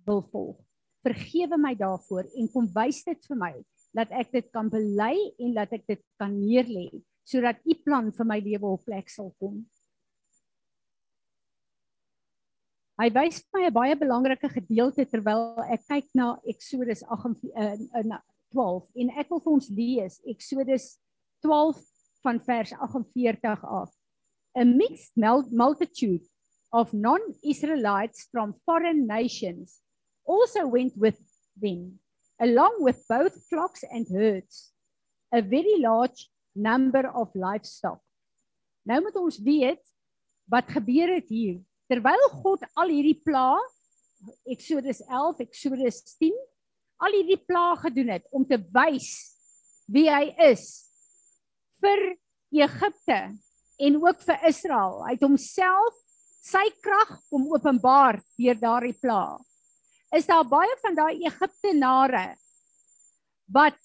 wil 0.06 0.22
volg. 0.32 0.58
Vergewe 1.06 1.56
my 1.58 1.72
daarvoor 1.78 2.28
en 2.36 2.50
kom 2.52 2.68
wys 2.74 3.00
dit 3.06 3.30
vir 3.30 3.38
my 3.40 3.54
dat 3.96 4.12
ek 4.14 4.34
dit 4.36 4.50
kan 4.54 4.68
bely 4.70 5.14
en 5.42 5.56
dat 5.56 5.72
ek 5.74 5.86
dit 5.88 6.02
kan 6.20 6.34
neerlê 6.36 6.90
sodat 7.26 7.60
u 7.64 7.74
plan 7.84 8.10
vir 8.14 8.26
my 8.26 8.38
lewe 8.42 8.74
op 8.74 8.84
plek 8.86 9.10
sal 9.12 9.30
kom. 9.38 9.62
Hy 13.00 13.08
wys 13.16 13.38
my 13.56 13.62
'n 13.64 13.72
baie 13.72 13.94
belangrike 13.96 14.48
gedeelte 14.52 15.06
terwyl 15.08 15.56
ek 15.72 15.86
kyk 15.88 16.08
na 16.12 16.34
Eksodus 16.44 17.00
8 17.08 17.38
in 17.96 18.10
12 18.52 18.90
en 19.00 19.12
ek 19.16 19.30
wil 19.30 19.40
vir 19.40 19.52
ons 19.56 19.68
lees 19.72 20.18
Eksodus 20.28 20.98
12 21.40 21.80
van 22.20 22.40
vers 22.44 22.74
48 22.76 23.64
af. 23.64 23.88
A 24.52 24.64
mixed 24.68 25.16
multitude 25.16 26.28
of 26.76 26.92
non-Israelites 26.92 28.28
from 28.28 28.52
foreign 28.68 29.06
nations 29.06 29.80
also 30.28 30.68
went 30.68 30.92
with 31.00 31.16
them, 31.56 32.00
along 32.38 32.84
with 32.84 33.00
both 33.08 33.32
flocks 33.48 33.82
and 33.88 34.12
herds, 34.12 34.74
a 35.32 35.40
very 35.40 35.80
large 35.80 36.28
number 36.54 37.08
of 37.16 37.32
livestock. 37.32 38.04
Nou 38.84 39.00
moet 39.00 39.16
ons 39.16 39.40
weet 39.40 39.80
wat 40.52 40.68
gebeur 40.68 41.16
het 41.16 41.32
hier. 41.32 41.64
Terwyl 41.90 42.28
God 42.38 42.62
al 42.78 42.92
hierdie 42.92 43.18
pla 43.18 43.58
Exodus 44.46 45.00
11, 45.08 45.40
Exodus 45.42 45.96
10, 46.20 46.36
al 47.02 47.16
hierdie 47.16 47.40
pla 47.42 47.72
gedoen 47.80 48.12
het 48.14 48.28
om 48.36 48.44
te 48.46 48.60
wys 48.76 49.08
wie 49.90 50.06
hy 50.06 50.28
is 50.52 50.66
vir 51.82 52.04
Egipte 52.54 53.18
en 53.80 53.98
ook 54.04 54.22
vir 54.22 54.46
Israel. 54.46 55.00
Hy 55.02 55.16
het 55.16 55.26
homself 55.26 55.98
sy 56.46 56.62
krag 56.84 57.16
kom 57.32 57.48
openbaar 57.50 58.20
deur 58.38 58.60
daardie 58.60 58.94
pla. 59.00 59.40
Is 60.14 60.30
daar 60.30 60.46
baie 60.46 60.76
van 60.84 60.94
daai 60.94 61.24
Egiptenare 61.26 62.28
wat 63.50 63.78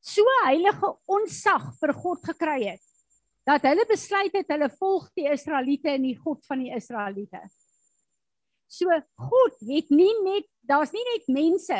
so 0.00 0.24
heilige 0.46 0.94
onsag 1.04 1.68
vir 1.82 1.92
God 2.00 2.24
gekry 2.32 2.62
het 2.70 2.89
dat 3.48 3.64
hulle 3.66 3.86
besluit 3.88 4.34
het 4.36 4.52
hulle 4.52 4.68
volg 4.76 5.08
die 5.16 5.28
Israeliete 5.30 5.94
en 5.94 6.04
die 6.04 6.18
God 6.18 6.44
van 6.48 6.62
die 6.62 6.74
Israeliete. 6.76 7.40
So 8.70 8.86
God 9.18 9.56
het 9.66 9.90
nie 9.90 10.12
net 10.24 10.46
daar's 10.66 10.92
nie 10.94 11.04
net 11.08 11.26
mense 11.32 11.78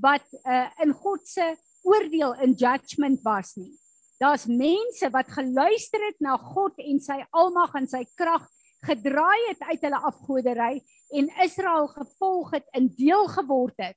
wat 0.00 0.24
uh, 0.46 0.68
in 0.80 0.94
God 0.96 1.26
se 1.28 1.50
oordeel 1.84 2.36
in 2.44 2.54
judgment 2.54 3.20
was 3.26 3.56
nie. 3.58 3.72
Daar's 4.20 4.46
mense 4.46 5.10
wat 5.12 5.32
geluister 5.32 6.02
het 6.06 6.20
na 6.20 6.36
God 6.36 6.78
en 6.84 7.00
sy 7.00 7.18
almag 7.36 7.74
en 7.80 7.88
sy 7.88 8.04
krag 8.16 8.46
gedraai 8.84 9.40
het 9.50 9.62
uit 9.68 9.82
hulle 9.84 10.00
afgodery 10.08 10.74
en 11.16 11.28
Israel 11.44 11.88
gevolg 11.92 12.54
het 12.56 12.68
en 12.76 12.88
deel 12.96 13.28
geword 13.28 13.76
het. 13.80 13.96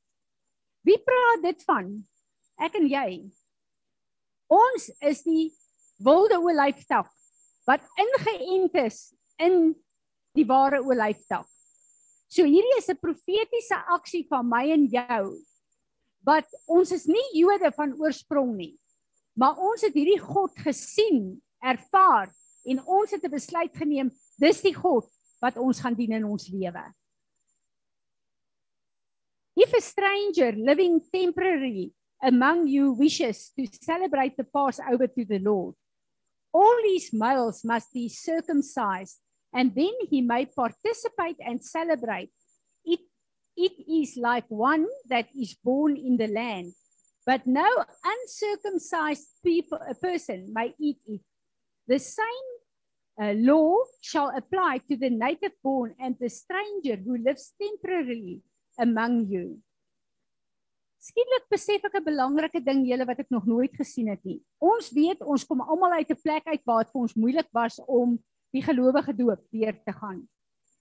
Wie 0.84 1.00
praat 1.00 1.44
dit 1.44 1.64
van? 1.68 1.94
Ek 2.60 2.76
en 2.80 2.88
jy. 2.92 3.10
Ons 4.52 4.90
is 5.00 5.24
die 5.24 5.52
wilde 5.98 6.40
olyftak 6.40 7.10
wat 7.68 7.84
ingeënt 8.00 8.76
is 8.86 9.14
in 9.38 9.74
die 10.34 10.46
ware 10.46 10.82
olyftak. 10.82 11.48
So 12.28 12.44
hierdie 12.44 12.78
is 12.78 12.90
'n 12.90 12.98
profetiese 12.98 13.78
aksie 13.94 14.26
van 14.28 14.50
my 14.50 14.72
en 14.72 14.88
jou. 14.88 15.38
Wat 16.26 16.48
ons 16.68 16.92
is 16.92 17.06
nie 17.06 17.30
Jode 17.34 17.72
van 17.72 17.94
oorsprong 18.00 18.56
nie. 18.56 18.80
Maar 19.36 19.58
ons 19.58 19.82
het 19.82 19.94
hierdie 19.94 20.20
God 20.20 20.56
gesien, 20.58 21.42
ervaar 21.62 22.34
en 22.66 22.84
ons 22.86 23.12
het 23.12 23.24
'n 23.24 23.32
besluit 23.32 23.76
geneem 23.76 24.12
Dis 24.40 24.62
die 24.66 24.74
God 24.74 25.08
wat 25.44 25.58
ons 25.62 25.80
gaan 25.84 25.96
dien 25.98 26.16
in 26.18 26.26
ons 26.26 26.50
lewe. 26.52 26.84
If 29.56 29.74
a 29.78 29.82
stranger 29.82 30.56
living 30.58 31.02
temporarily 31.14 31.94
among 32.24 32.68
you 32.68 32.94
wishes 32.98 33.52
to 33.54 33.68
celebrate 33.82 34.36
the 34.38 34.44
Passover 34.44 35.08
to 35.08 35.26
the 35.26 35.40
Lord, 35.40 35.76
all 36.54 36.78
his 36.86 37.10
males 37.12 37.64
must 37.66 37.92
be 37.94 38.08
circumcised, 38.08 39.18
and 39.54 39.74
then 39.76 39.94
he 40.10 40.22
may 40.22 40.46
participate 40.46 41.38
and 41.46 41.64
celebrate. 41.64 42.30
It, 42.86 43.00
it 43.58 43.74
is 43.90 44.18
like 44.18 44.46
one 44.50 44.88
that 45.10 45.28
is 45.36 45.56
born 45.64 45.98
in 45.98 46.18
the 46.18 46.28
land, 46.28 46.74
but 47.26 47.48
no 47.48 47.68
uncircumcised 48.06 49.28
people, 49.44 49.80
a 49.90 49.96
person 49.96 50.52
may 50.54 50.76
eat 50.80 51.00
it. 51.08 51.22
The 51.88 52.00
same 52.00 52.50
uh, 53.22 53.34
law 53.34 53.78
shall 54.02 54.32
apply 54.36 54.80
to 54.90 54.98
the 54.98 55.10
native 55.10 55.52
born 55.64 55.96
and 56.00 56.16
the 56.20 56.30
stranger 56.30 56.96
who 56.96 57.18
lives 57.18 57.54
temporarily 57.62 58.42
among 58.80 59.28
you. 59.28 59.60
Skielik 61.04 61.50
besef 61.52 61.84
ek 61.84 61.98
'n 62.00 62.06
belangrike 62.06 62.62
ding 62.64 62.86
julle 62.88 63.06
wat 63.06 63.20
ek 63.20 63.32
nog 63.32 63.44
nooit 63.46 63.74
gesien 63.76 64.08
het 64.08 64.24
nie. 64.24 64.40
Ons 64.60 64.88
weet 64.96 65.20
ons 65.20 65.44
kom 65.44 65.60
almal 65.60 66.00
uit 66.00 66.10
'n 66.10 66.22
plek 66.24 66.48
uit 66.48 66.64
waar 66.64 66.84
dit 66.84 66.94
vir 66.94 67.02
ons 67.02 67.16
moeilik 67.16 67.50
was 67.52 67.80
om 67.88 68.16
die 68.54 68.64
gelowige 68.64 69.12
doop 69.12 69.42
weer 69.52 69.76
te 69.84 69.92
gaan. 69.92 70.24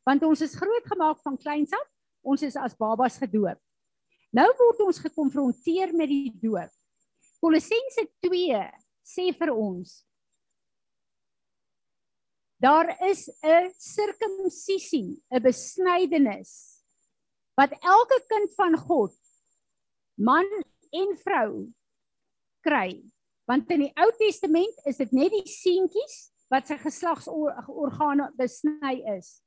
Want 0.06 0.22
ons 0.22 0.40
is 0.40 0.54
grootgemaak 0.54 1.18
van 1.24 1.36
kleins 1.36 1.72
af, 1.72 1.88
ons 2.22 2.42
is 2.42 2.56
as 2.56 2.76
babas 2.76 3.18
gedoop. 3.18 3.58
Nou 4.30 4.46
word 4.58 4.80
ons 4.86 5.02
gekonfronteer 5.02 5.92
met 5.92 6.08
die 6.08 6.30
doop. 6.30 6.70
Kolossense 7.40 8.06
2 8.22 8.62
sê 9.02 9.34
vir 9.34 9.50
ons 9.50 10.06
Daar 12.62 12.94
is 13.10 13.28
'n 13.42 13.74
sirkumsisie, 13.74 15.18
'n 15.34 15.42
besnydenis 15.42 16.78
wat 17.58 17.72
elke 17.82 18.18
kind 18.28 18.54
van 18.54 18.76
God 18.78 19.21
man 20.16 20.48
en 20.92 21.16
vrou 21.22 21.50
kry. 22.64 23.02
Want 23.48 23.70
in 23.74 23.86
die 23.86 23.92
Ou 23.98 24.10
Testament 24.20 24.86
is 24.88 25.00
dit 25.02 25.12
net 25.16 25.32
die 25.34 25.46
seentjies 25.50 26.30
wat 26.52 26.68
sy 26.68 26.76
geslagsorgane 26.80 28.28
besny 28.38 28.98
is. 29.16 29.40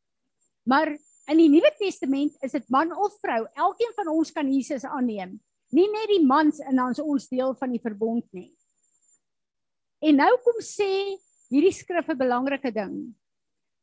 Maar 0.65 0.95
in 1.31 1.41
die 1.41 1.49
Nuwe 1.49 1.71
Testament 1.77 2.35
is 2.45 2.55
dit 2.57 2.69
man 2.73 2.91
of 2.93 3.13
vrou, 3.21 3.43
elkeen 3.53 3.93
van 3.97 4.09
ons 4.13 4.33
kan 4.33 4.49
Jesus 4.49 4.85
aanneem. 4.85 5.37
Nie 5.73 5.87
net 5.91 6.09
die 6.11 6.23
mans 6.25 6.59
in 6.65 6.81
ons 6.81 7.01
ons 7.01 7.29
deel 7.29 7.53
van 7.59 7.73
die 7.73 7.81
verbond 7.81 8.25
nie. 8.33 8.49
En 10.05 10.19
nou 10.21 10.31
kom 10.45 10.59
sê 10.61 10.89
hierdie 11.49 11.73
skrif 11.73 12.09
'n 12.09 12.17
belangrike 12.17 12.71
ding. 12.73 13.15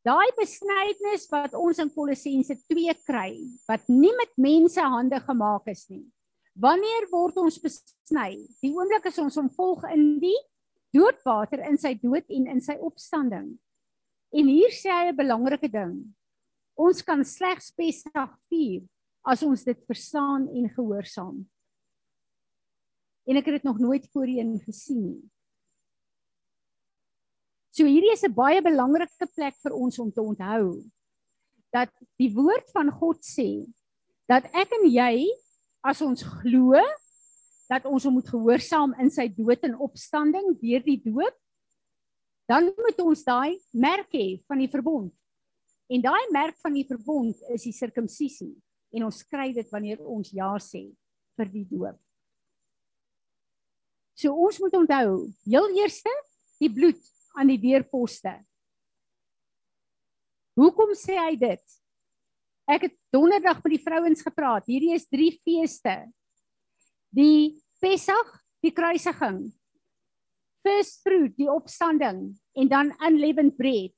Daai 0.02 0.34
besnydenis 0.34 1.28
wat 1.30 1.54
ons 1.54 1.78
in 1.78 1.90
Kolossense 1.90 2.56
2 2.66 2.94
kry, 3.06 3.38
wat 3.68 3.86
nie 3.88 4.12
met 4.18 4.32
mense 4.36 4.80
hande 4.80 5.20
gemaak 5.20 5.68
is 5.70 5.86
nie. 5.90 6.06
Wanneer 6.53 7.09
word 7.11 7.38
ons 7.40 7.59
besny? 7.62 8.36
Die 8.61 8.72
oomblik 8.74 9.07
as 9.09 9.20
ons 9.22 9.38
hom 9.40 9.48
volg 9.57 9.86
in 9.88 10.18
die 10.20 10.36
doodwater 10.92 11.62
in 11.64 11.78
sy 11.80 11.94
dood 12.00 12.28
en 12.28 12.50
in 12.53 12.61
sy 12.61 12.76
opstanding. 12.76 13.55
En 14.32 14.48
hier 14.48 14.72
sê 14.72 14.92
hy 14.92 15.07
'n 15.12 15.16
belangrike 15.16 15.68
ding. 15.68 16.14
Ons 16.76 17.03
kan 17.03 17.24
slegs 17.24 17.72
Pessach 17.72 18.36
vier 18.48 18.82
as 19.24 19.42
ons 19.42 19.64
dit 19.64 19.78
verstaan 19.86 20.48
en 20.48 20.68
gehoorsaam. 20.68 21.48
En 23.28 23.36
ek 23.36 23.46
het 23.46 23.62
dit 23.62 23.64
nog 23.64 23.78
nooit 23.78 24.05
voorheen 24.12 24.59
gesien 24.61 25.03
nie. 25.07 25.22
So 27.72 27.84
hierdie 27.84 28.12
is 28.12 28.24
'n 28.24 28.34
baie 28.34 28.61
belangrike 28.61 29.26
plek 29.34 29.55
vir 29.62 29.72
ons 29.72 29.98
om 29.98 30.12
te 30.12 30.20
onthou 30.20 30.84
dat 31.72 31.88
die 32.18 32.28
woord 32.34 32.68
van 32.72 32.90
God 32.90 33.24
sê 33.24 33.64
dat 34.28 34.44
ek 34.53 34.72
en 34.72 34.90
jy 34.90 35.32
as 35.82 36.00
ons 36.04 36.22
glo 36.42 36.78
dat 37.70 37.86
ons 37.88 38.04
moet 38.12 38.28
gehoorsaam 38.28 38.94
in 39.02 39.10
sy 39.10 39.26
dood 39.32 39.64
en 39.66 39.78
opstanding 39.82 40.52
deur 40.60 40.84
die 40.86 41.00
doop 41.02 41.38
dan 42.50 42.68
moet 42.76 42.98
ons 43.00 43.24
daai 43.24 43.56
merk 43.72 44.12
hê 44.12 44.42
van 44.50 44.60
die 44.60 44.70
verbond. 44.70 45.12
En 45.92 46.02
daai 46.04 46.24
merk 46.34 46.58
van 46.60 46.74
die 46.76 46.86
verbond 46.88 47.38
is 47.54 47.66
die 47.68 47.74
sirkumsisie 47.76 48.54
en 48.92 49.06
ons 49.08 49.22
kry 49.24 49.50
dit 49.56 49.68
wanneer 49.72 50.02
ons 50.04 50.32
ja 50.36 50.50
sê 50.60 50.84
vir 51.38 51.52
die 51.52 51.64
doop. 51.68 51.96
So 54.18 54.34
ons 54.36 54.58
moet 54.60 54.74
onthou, 54.76 55.30
heel 55.48 55.68
eerste 55.80 56.12
die 56.60 56.70
bloed 56.70 57.00
aan 57.38 57.48
die 57.54 57.60
deurposte. 57.62 58.34
Hoekom 60.60 60.92
sê 60.98 61.16
hy 61.16 61.32
dit? 61.40 61.62
Ek 62.72 62.86
het 62.88 62.94
donderdag 63.12 63.60
met 63.60 63.74
die 63.74 63.84
vrouens 63.84 64.22
gepraat. 64.24 64.68
Hierdie 64.70 64.94
is 64.96 65.08
drie 65.10 65.34
feeste. 65.44 65.96
Die 67.12 67.60
Pessach, 67.82 68.38
die 68.64 68.72
kruisiging. 68.72 69.50
First 70.62 71.02
fruit, 71.02 71.34
die 71.36 71.50
opstanding 71.50 72.30
en 72.56 72.70
dan 72.70 72.92
unleavened 73.02 73.58
bread. 73.58 73.96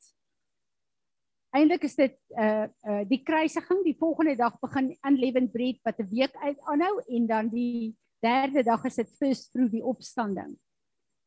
Eindelik 1.55 1.85
is 1.87 1.95
dit 1.95 2.17
uh 2.35 2.67
uh 2.89 3.03
die 3.07 3.21
kruisiging, 3.23 3.85
die 3.85 3.99
volgende 4.01 4.35
dag 4.41 4.57
begin 4.65 4.91
unleavened 5.07 5.53
bread 5.53 5.79
wat 5.87 6.01
'n 6.01 6.09
week 6.11 6.35
uit 6.43 6.59
aanhou 6.73 7.03
en 7.07 7.27
dan 7.27 7.49
die 7.53 7.95
derde 8.25 8.65
dag 8.65 8.85
is 8.85 8.97
dit 8.97 9.11
first 9.21 9.51
fruit, 9.53 9.71
die 9.71 9.85
opstanding. 9.85 10.57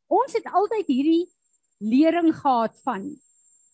Ons 0.09 0.33
het 0.33 0.45
altyd 0.51 0.87
hierdie 0.87 1.29
lering 1.79 2.33
gehad 2.35 2.75
van 2.83 3.15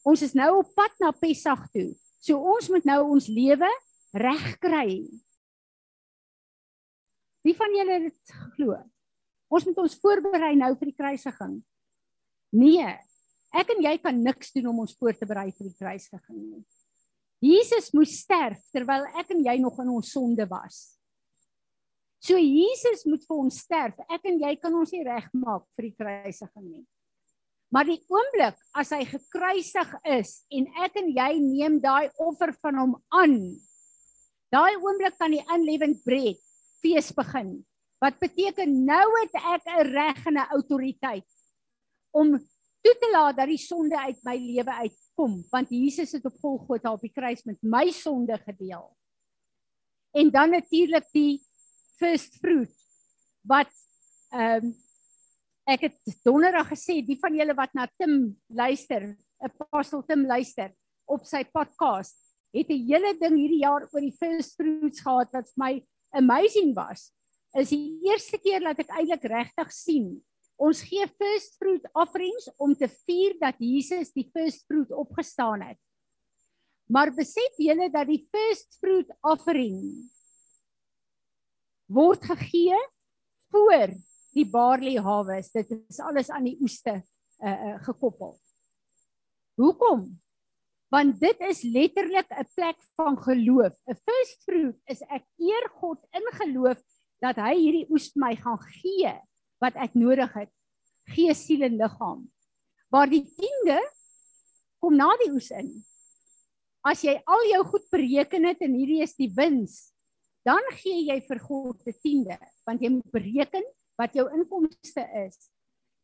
ons 0.04 0.22
is 0.22 0.34
nou 0.36 0.60
op 0.60 0.74
pad 0.76 0.92
na 1.00 1.12
Pessach 1.12 1.72
toe. 1.72 1.96
So 2.24 2.40
ons 2.40 2.70
moet 2.72 2.86
nou 2.88 3.00
ons 3.18 3.28
lewe 3.28 3.70
regkry. 4.16 5.02
Wie 7.44 7.56
van 7.58 7.76
julle 7.76 7.98
het 8.06 8.32
geglo? 8.32 8.78
Ons 9.52 9.66
moet 9.68 9.82
ons 9.84 9.98
voorberei 10.00 10.54
nou 10.56 10.72
vir 10.80 10.90
die 10.94 10.96
kruisiging. 10.96 11.58
Nee, 12.56 12.88
ek 13.54 13.74
en 13.76 13.84
jy 13.84 13.98
kan 14.02 14.24
niks 14.24 14.54
doen 14.56 14.72
om 14.72 14.86
ons 14.86 14.96
voor 14.96 15.18
te 15.18 15.28
berei 15.28 15.50
vir 15.52 15.68
die 15.68 15.78
kruisiging 15.78 16.40
nie. 16.40 16.64
Jesus 17.44 17.92
moes 17.92 18.16
sterf 18.24 18.62
terwyl 18.72 19.04
ek 19.20 19.34
en 19.36 19.44
jy 19.44 19.58
nog 19.60 19.82
in 19.84 19.92
ons 19.92 20.14
sonde 20.16 20.48
was. 20.48 20.94
So 22.24 22.40
Jesus 22.40 23.04
moet 23.04 23.26
vir 23.28 23.40
ons 23.42 23.60
sterf. 23.66 24.00
Ek 24.08 24.24
en 24.32 24.40
jy 24.40 24.54
kan 24.62 24.76
ons 24.80 24.94
nie 24.96 25.04
regmaak 25.04 25.68
vir 25.76 25.90
die 25.90 25.96
kruisiging 26.00 26.70
nie. 26.70 26.86
Maar 27.74 27.88
die 27.90 28.02
oomblik 28.06 28.60
as 28.78 28.92
hy 28.94 29.02
gekruisig 29.10 29.94
is 30.14 30.34
en 30.54 30.68
ek 30.86 31.00
en 31.02 31.10
jy 31.10 31.30
neem 31.42 31.80
daai 31.82 32.12
offer 32.22 32.54
van 32.62 32.78
hom 32.78 32.92
aan, 33.18 33.38
daai 34.54 34.78
oomblik 34.78 35.18
kan 35.18 35.34
die 35.34 35.42
unleavened 35.56 36.04
bread 36.06 36.38
fees 36.84 37.10
begin. 37.18 37.56
Wat 38.04 38.20
beteken 38.22 38.84
nou 38.86 39.08
het 39.22 39.34
ek 39.40 39.66
'n 39.66 39.88
reg 39.90 40.26
en 40.28 40.38
'n 40.38 40.52
autoriteit 40.54 41.26
om 42.14 42.38
toe 42.84 42.96
te 43.02 43.10
laat 43.12 43.38
dat 43.38 43.48
die 43.48 43.58
sonde 43.58 43.98
uit 43.98 44.20
my 44.24 44.36
lewe 44.38 44.74
uitkom, 44.86 45.42
want 45.50 45.70
Jesus 45.70 46.12
het 46.12 46.26
op 46.26 46.38
Golgotha 46.42 46.92
op 46.94 47.02
die 47.02 47.14
kruis 47.14 47.44
met 47.44 47.58
my 47.62 47.90
sonde 47.90 48.38
gedeel. 48.38 48.92
En 50.14 50.30
dan 50.30 50.50
natuurlik 50.50 51.08
die 51.12 51.42
first 51.98 52.38
fruit 52.38 52.76
wat 53.42 53.72
ehm 54.30 54.66
um, 54.66 54.83
ek 55.70 55.88
het 55.88 56.18
donderdag 56.26 56.68
gesê 56.74 57.00
die 57.06 57.20
van 57.22 57.36
julle 57.36 57.56
wat 57.56 57.72
na 57.76 57.88
Tim 57.98 58.36
luister, 58.50 59.14
Apostel 59.44 60.04
Tim 60.08 60.26
luister 60.28 60.74
op 61.08 61.26
sy 61.28 61.44
podcast, 61.44 62.18
het 62.54 62.70
'n 62.70 62.86
hele 62.88 63.14
ding 63.20 63.36
hierdie 63.36 63.64
jaar 63.64 63.88
oor 63.92 64.02
die 64.02 64.18
first 64.20 64.56
fruits 64.56 65.02
gehad 65.02 65.32
wat 65.34 65.48
vir 65.48 65.58
my 65.58 65.74
amazing 66.12 66.76
was. 66.76 67.12
Is 67.56 67.70
die 67.70 68.00
eerste 68.10 68.38
keer 68.38 68.60
dat 68.60 68.80
ek 68.80 68.90
eintlik 68.90 69.24
regtig 69.24 69.72
sien 69.72 70.24
ons 70.58 70.84
gee 70.86 71.06
first 71.18 71.58
fruit 71.58 71.86
offerings 71.98 72.48
om 72.62 72.76
te 72.78 72.88
vier 72.88 73.36
dat 73.42 73.60
Jesus 73.60 74.14
die 74.14 74.30
first 74.34 74.66
fruit 74.70 74.92
opgestaan 74.92 75.62
het. 75.62 75.80
Maar 76.88 77.14
besef 77.16 77.58
julle 77.58 77.90
dat 77.92 78.08
die 78.08 78.22
first 78.32 78.78
fruit 78.80 79.10
offering 79.22 79.80
word 81.94 82.24
gegee 82.24 82.78
voor 83.52 83.96
die 84.34 84.46
barley 84.50 84.98
harvest. 85.02 85.54
Dit 85.54 85.72
is 85.90 86.00
alles 86.00 86.32
aan 86.34 86.48
die 86.50 86.58
oeste 86.62 86.98
uh, 86.98 87.54
uh, 87.54 87.78
gekoppel. 87.86 88.36
Hoekom? 89.62 90.08
Want 90.94 91.20
dit 91.22 91.40
is 91.50 91.64
letterlik 91.66 92.30
'n 92.30 92.46
plek 92.56 92.78
van 92.98 93.18
geloof. 93.18 93.74
'n 93.90 93.98
First 94.06 94.44
fruit 94.46 94.78
is 94.86 95.02
ek 95.10 95.26
eer 95.38 95.70
God 95.80 96.00
in 96.14 96.28
geloof 96.42 96.82
dat 97.22 97.36
hy 97.36 97.56
hierdie 97.56 97.88
oes 97.90 98.12
my 98.16 98.36
gaan 98.36 98.60
gee 98.82 99.14
wat 99.62 99.76
ek 99.76 99.96
nodig 99.96 100.34
het. 100.34 100.52
Gees, 101.14 101.46
siel 101.46 101.64
en 101.64 101.78
liggaam. 101.78 102.22
Waar 102.92 103.10
die 103.10 103.26
tiende 103.26 103.80
kom 104.80 104.96
na 104.96 105.10
die 105.24 105.32
oes 105.32 105.50
in. 105.52 105.72
As 106.84 107.04
jy 107.04 107.16
al 107.26 107.46
jou 107.48 107.64
goed 107.72 107.86
bereken 107.92 108.46
het 108.50 108.62
en 108.62 108.76
hierdie 108.76 109.02
is 109.04 109.16
die 109.16 109.32
wins, 109.32 109.94
dan 110.44 110.60
gee 110.76 111.06
jy 111.08 111.22
vir 111.24 111.40
God 111.40 111.80
die 111.88 111.96
tiende, 112.04 112.36
want 112.68 112.82
jy 112.84 112.92
moet 112.92 113.12
bereken 113.16 113.64
wat 113.96 114.14
jou 114.14 114.26
inkomste 114.34 115.04
is. 115.26 115.50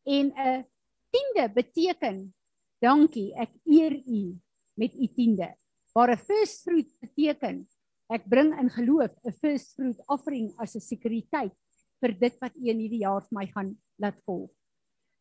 En 0.06 0.32
'n 0.34 0.66
tiende 1.10 1.54
beteken 1.54 2.34
dankie, 2.82 3.34
ek 3.36 3.52
eer 3.66 3.94
u 3.94 4.38
met 4.74 4.94
u 4.94 5.08
tiende. 5.08 5.56
Waar 5.94 6.12
'n 6.12 6.18
first 6.18 6.62
fruit 6.62 6.90
beteken 7.00 7.68
ek 8.10 8.26
bring 8.26 8.54
in 8.60 8.70
geloof 8.70 9.12
'n 9.24 9.32
first 9.32 9.76
fruit 9.76 10.00
offering 10.08 10.54
as 10.58 10.76
'n 10.76 10.82
sekuriteit 10.82 11.54
vir 12.02 12.12
dit 12.20 12.36
wat 12.42 12.56
u 12.56 12.70
in 12.70 12.80
hierdie 12.80 13.04
jaar 13.06 13.22
vir 13.22 13.38
my 13.38 13.46
gaan 13.48 13.78
laat 13.98 14.18
volg. 14.26 14.50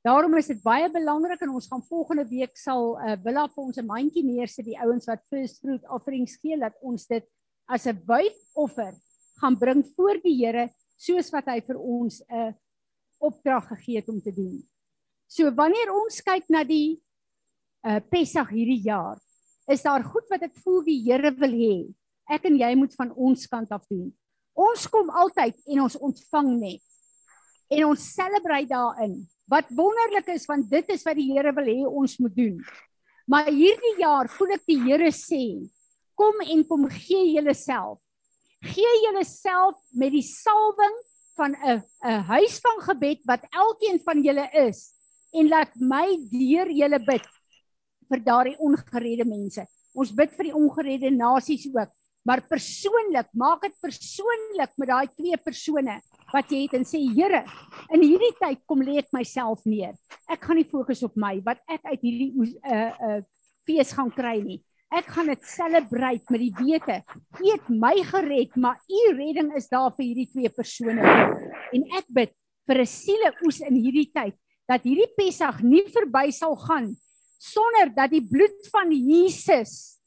Daarom 0.06 0.36
is 0.38 0.46
dit 0.46 0.62
baie 0.62 0.88
belangrik 0.88 1.40
en 1.42 1.50
ons 1.58 1.66
gaan 1.66 1.82
volgende 1.82 2.24
week 2.28 2.56
sal 2.56 2.96
'n 2.96 3.08
uh, 3.08 3.16
villa 3.24 3.48
vir 3.48 3.64
ons 3.64 3.78
'n 3.78 3.86
mandjie 3.86 4.24
neersit 4.24 4.64
die 4.64 4.78
ouens 4.78 5.06
wat 5.06 5.26
first 5.28 5.60
fruit 5.60 5.84
offerings 5.90 6.38
gee 6.40 6.56
dat 6.56 6.74
ons 6.80 7.06
dit 7.06 7.24
as 7.68 7.86
'n 7.86 7.98
wyfoffer 8.06 8.94
gaan 9.40 9.58
bring 9.58 9.84
voor 9.96 10.16
die 10.22 10.36
Here 10.44 10.70
soos 10.98 11.30
wat 11.34 11.46
hy 11.52 11.60
vir 11.62 11.78
ons 11.78 12.20
'n 12.26 12.54
opdrag 13.18 13.68
gegee 13.68 14.00
het 14.00 14.08
om 14.08 14.20
te 14.20 14.32
doen. 14.34 14.58
So 15.28 15.50
wanneer 15.54 15.92
ons 15.92 16.20
kyk 16.22 16.48
na 16.48 16.64
die 16.64 17.00
uh 17.86 18.00
Pessach 18.10 18.50
hierdie 18.50 18.82
jaar, 18.82 19.18
is 19.70 19.82
daar 19.82 20.02
goed 20.02 20.26
wat 20.32 20.42
ek 20.42 20.54
voel 20.64 20.82
die 20.82 21.02
Here 21.04 21.30
wil 21.30 21.52
hê. 21.52 21.76
Ek 22.28 22.44
en 22.44 22.56
jy 22.58 22.74
moet 22.74 22.94
van 22.96 23.12
ons 23.14 23.46
kant 23.46 23.70
af 23.70 23.86
doen. 23.88 24.10
Ons 24.56 24.86
kom 24.90 25.10
altyd 25.10 25.54
en 25.68 25.84
ons 25.86 25.96
ontvang 25.96 26.50
net. 26.58 26.82
En 27.70 27.84
ons 27.92 28.08
celebrate 28.14 28.68
daarin. 28.68 29.14
Wat 29.48 29.70
wonderlik 29.70 30.28
is 30.34 30.46
want 30.48 30.68
dit 30.70 30.88
is 30.90 31.04
wat 31.04 31.16
die 31.16 31.30
Here 31.32 31.52
wil 31.54 31.68
hê 31.68 31.86
ons 31.86 32.18
moet 32.18 32.34
doen. 32.34 32.58
Maar 33.28 33.52
hierdie 33.52 33.96
jaar 34.00 34.28
voel 34.32 34.56
ek 34.56 34.64
die 34.66 34.80
Here 34.80 35.12
sê, 35.12 35.60
kom 36.18 36.40
en 36.42 36.64
kom 36.66 36.88
gee 36.90 37.34
julleself 37.36 38.00
gee 38.64 38.94
julleself 39.04 39.78
met 39.94 40.12
die 40.12 40.24
salwing 40.24 40.96
van 41.38 41.54
'n 41.54 41.82
'n 42.02 42.22
huis 42.34 42.58
van 42.60 42.80
gebed 42.82 43.20
wat 43.24 43.46
elkeen 43.50 44.00
van 44.04 44.22
julle 44.22 44.48
is 44.52 44.94
en 45.32 45.48
laat 45.48 45.72
my 45.76 46.08
deur 46.30 46.70
julle 46.70 46.98
bid 46.98 47.26
vir 48.08 48.20
daardie 48.24 48.58
ongeredde 48.58 49.24
mense. 49.24 49.66
Ons 49.94 50.12
bid 50.14 50.32
vir 50.36 50.44
die 50.44 50.54
ongeredde 50.54 51.10
nasies 51.10 51.66
ook, 51.68 51.90
maar 52.24 52.42
persoonlik, 52.42 53.28
maak 53.32 53.62
dit 53.62 53.74
persoonlik 53.80 54.72
met 54.76 54.88
daai 54.88 55.08
twee 55.16 55.36
persone 55.36 56.00
wat 56.32 56.50
jy 56.50 56.62
het 56.66 56.74
en 56.74 56.84
sê 56.84 56.98
Here, 56.98 57.44
in 57.94 58.02
hierdie 58.02 58.34
tyd 58.40 58.64
kom 58.66 58.82
lê 58.82 58.98
ek 58.98 59.12
myself 59.12 59.64
neer. 59.64 59.94
Ek 60.28 60.42
gaan 60.44 60.56
nie 60.56 60.68
fokus 60.68 61.02
op 61.02 61.16
my 61.16 61.38
wat 61.44 61.58
ek 61.68 61.84
uit 61.84 62.00
hierdie 62.00 62.32
uh 62.64 62.92
uh 63.00 63.20
fees 63.68 63.92
gaan 63.92 64.10
kry 64.10 64.40
nie. 64.40 64.62
Ek 64.88 65.10
gaan 65.12 65.28
dit 65.28 65.44
celebrate 65.44 66.32
met 66.32 66.40
die 66.40 66.54
wete. 66.56 67.02
U 67.40 67.50
het 67.50 67.66
my 67.68 67.94
gered, 68.08 68.56
maar 68.56 68.80
u 68.88 69.00
redding 69.18 69.52
is 69.56 69.68
daar 69.68 69.92
vir 69.96 70.06
hierdie 70.06 70.30
twee 70.32 70.48
persone. 70.48 71.04
En 71.76 71.84
ek 71.98 72.08
bid 72.08 72.32
vir 72.68 72.80
'n 72.80 72.86
sieleoes 72.86 73.60
in 73.60 73.76
hierdie 73.76 74.10
tyd 74.12 74.36
dat 74.68 74.84
hierdie 74.84 75.12
Pessach 75.16 75.62
nie 75.64 75.84
verby 75.88 76.30
sal 76.30 76.56
gaan 76.56 76.92
sonder 77.38 77.88
dat 77.94 78.10
die 78.12 78.24
bloed 78.24 78.66
van 78.72 78.90
Jesus 78.92 79.98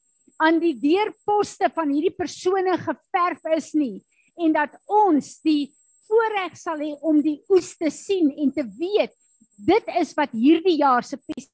aan 0.42 0.60
die 0.60 0.74
deurposte 0.78 1.70
van 1.74 1.90
hierdie 1.90 2.14
persone 2.14 2.76
geverf 2.78 3.48
is 3.56 3.72
nie 3.74 4.02
en 4.36 4.52
dat 4.52 4.76
ons 4.86 5.38
die 5.44 5.72
voorreg 6.08 6.54
sal 6.60 6.80
hê 6.82 6.92
om 7.00 7.20
die 7.24 7.40
oes 7.50 7.72
te 7.80 7.90
sien 7.90 8.30
en 8.36 8.52
te 8.52 8.64
weet 8.78 9.14
dit 9.56 9.90
is 10.00 10.12
wat 10.18 10.32
hierdie 10.36 10.78
jaar 10.80 11.04
se 11.04 11.16
Pessach 11.16 11.50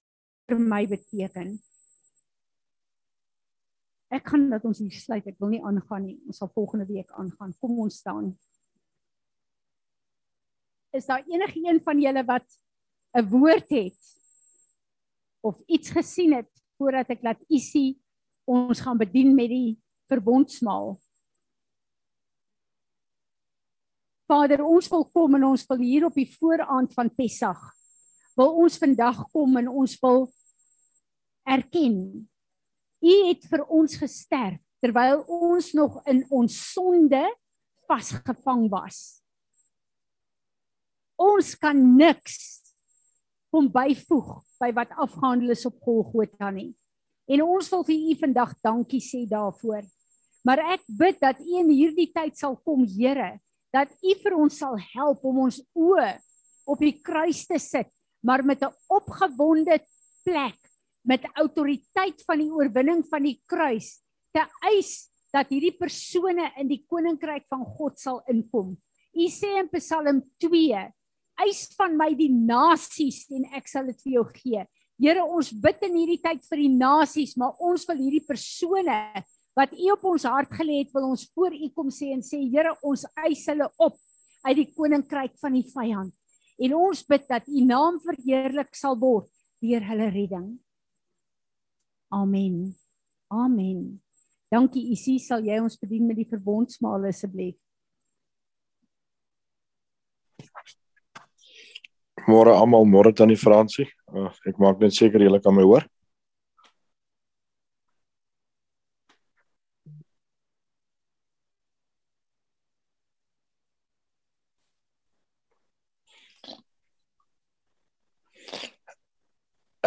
vir 0.49 0.61
my 0.65 0.87
beteken. 0.89 1.59
Ek 4.09 4.29
gaan 4.31 4.49
dat 4.51 4.65
ons 4.65 4.81
hier 4.81 4.95
sluit. 4.95 5.27
Ek 5.29 5.37
wil 5.41 5.53
nie 5.53 5.65
aangaan 5.65 6.07
nie. 6.07 6.17
Ons 6.27 6.41
sal 6.41 6.51
volgende 6.55 6.87
week 6.89 7.11
aangaan. 7.13 7.53
Kom 7.61 7.77
ons 7.85 8.01
staan. 8.01 8.33
Is 10.97 11.07
daar 11.07 11.25
enige 11.29 11.61
een 11.61 11.83
van 11.85 12.01
julle 12.01 12.25
wat 12.25 12.47
'n 13.17 13.29
woord 13.29 13.69
het 13.69 14.01
of 15.41 15.61
iets 15.67 15.91
gesien 15.91 16.33
het 16.33 16.51
voordat 16.79 17.11
ek 17.11 17.23
laat 17.23 17.43
Isie 17.49 18.01
ons 18.45 18.81
gaan 18.81 18.99
bedien 18.99 19.35
met 19.35 19.49
die 19.49 19.79
verbondsmaal? 20.09 20.99
Vader, 24.29 24.65
ons 24.65 24.89
wil 24.89 25.05
kom 25.05 25.35
en 25.35 25.45
ons 25.45 25.67
wil 25.69 25.79
hier 25.79 26.05
op 26.05 26.15
die 26.15 26.29
vooraand 26.29 26.95
van 26.95 27.15
Pessach 27.15 27.79
wil 28.39 28.55
ons 28.63 28.79
vandag 28.79 29.25
kom 29.35 29.57
en 29.59 29.69
ons 29.69 29.97
wil 30.03 30.29
erken. 31.49 31.97
U 32.99 33.15
het 33.29 33.45
vir 33.51 33.63
ons 33.67 33.99
gesterf 34.01 34.61
terwyl 34.83 35.25
ons 35.27 35.73
nog 35.75 35.99
in 36.07 36.23
ons 36.31 36.55
sonde 36.73 37.23
vasgevang 37.89 38.69
was. 38.71 39.21
Ons 41.19 41.55
kan 41.59 41.79
niks 41.99 42.59
kom 43.51 43.71
byvoeg 43.73 44.35
by 44.61 44.71
wat 44.77 44.93
afgehandel 45.01 45.55
is 45.55 45.65
op 45.67 45.79
Golgotha 45.83 46.51
nie. 46.55 46.73
En 47.29 47.43
ons 47.45 47.71
wil 47.73 47.85
vir 47.89 47.97
u 47.97 48.17
vandag 48.21 48.55
dankie 48.65 49.03
sê 49.03 49.25
daarvoor. 49.29 49.83
Maar 50.47 50.63
ek 50.77 50.85
bid 51.01 51.19
dat 51.21 51.41
u 51.43 51.59
in 51.61 51.73
hierdie 51.73 52.09
tyd 52.15 52.39
sal 52.39 52.57
kom, 52.65 52.85
Here, 52.87 53.37
dat 53.75 53.91
u 54.01 54.15
vir 54.23 54.37
ons 54.39 54.61
sal 54.63 54.79
help 54.95 55.25
om 55.29 55.43
ons 55.49 55.61
oë 55.77 56.15
op 56.69 56.81
die 56.81 56.95
kruis 57.05 57.45
te 57.49 57.59
sit, 57.61 57.91
maar 58.25 58.45
met 58.45 58.63
'n 58.63 58.73
opgewonde 58.89 59.81
plek 60.25 60.68
met 61.09 61.25
autoriteit 61.41 62.21
van 62.29 62.43
die 62.43 62.51
oorwinning 62.53 63.01
van 63.09 63.25
die 63.25 63.39
kruis 63.49 63.97
te 64.37 64.45
eis 64.69 65.09
dat 65.33 65.49
hierdie 65.53 65.75
persone 65.77 66.51
in 66.61 66.69
die 66.69 66.83
koninkryk 66.89 67.47
van 67.53 67.65
God 67.79 67.99
sal 68.01 68.21
inkom. 68.29 68.75
U 69.17 69.27
sê 69.33 69.55
in 69.61 69.69
Psalm 69.73 70.21
2: 70.41 70.85
"Eis 71.45 71.63
van 71.77 71.97
my 71.97 72.13
die 72.15 72.33
nasies 72.33 73.27
en 73.33 73.49
ek 73.57 73.69
sal 73.69 73.87
dit 73.87 74.01
vir 74.05 74.13
jou 74.19 74.27
gee." 74.35 74.67
Here, 74.99 75.23
ons 75.23 75.53
bid 75.53 75.83
in 75.87 75.95
hierdie 75.95 76.21
tyd 76.23 76.43
vir 76.51 76.59
die 76.59 76.75
nasies, 76.75 77.37
maar 77.37 77.55
ons 77.63 77.87
wil 77.89 77.97
hierdie 77.97 78.27
persone 78.27 78.99
wat 79.57 79.73
U 79.73 79.91
op 79.95 80.05
ons 80.05 80.25
hart 80.25 80.51
gelê 80.55 80.83
het, 80.83 80.93
wil 80.95 81.11
ons 81.11 81.25
voor 81.35 81.55
U 81.55 81.69
kom 81.75 81.91
sê 81.91 82.13
en 82.15 82.23
sê 82.23 82.41
Here, 82.51 82.75
ons 82.83 83.07
eis 83.25 83.47
hulle 83.47 83.69
op 83.79 83.97
uit 84.45 84.57
die 84.57 84.71
koninkryk 84.75 85.39
van 85.41 85.55
die 85.55 85.67
vyand. 85.67 86.15
En 86.59 86.75
ons 86.75 87.03
bid 87.07 87.29
dat 87.31 87.47
U 87.47 87.65
naam 87.65 88.01
verheerlik 88.03 88.75
sal 88.75 88.99
word 88.99 89.31
deur 89.63 89.83
hulle 89.87 90.11
redding. 90.15 90.59
Amen. 92.11 92.75
Amen. 93.31 94.01
Dankie 94.51 94.93
Isie, 94.93 95.19
sal 95.21 95.45
jy 95.45 95.59
ons 95.61 95.77
bedien 95.77 96.07
met 96.09 96.17
die 96.17 96.29
verbondsmaal 96.29 97.05
asseblief? 97.11 97.59
Môre 102.29 102.55
almal, 102.57 102.89
môre 102.89 103.13
tannie 103.13 103.37
Fransie. 103.41 103.87
Uh, 104.09 104.33
ek 104.49 104.57
maak 104.61 104.81
net 104.81 104.97
seker 104.97 105.21
julle 105.21 105.41
kan 105.45 105.55
my 105.57 105.65
hoor. 105.65 105.85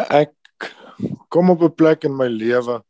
Ek 0.02 0.32
kom 1.32 1.50
op 1.50 1.62
'n 1.62 1.74
plek 1.74 2.04
in 2.04 2.16
my 2.16 2.28
lewe 2.28 2.82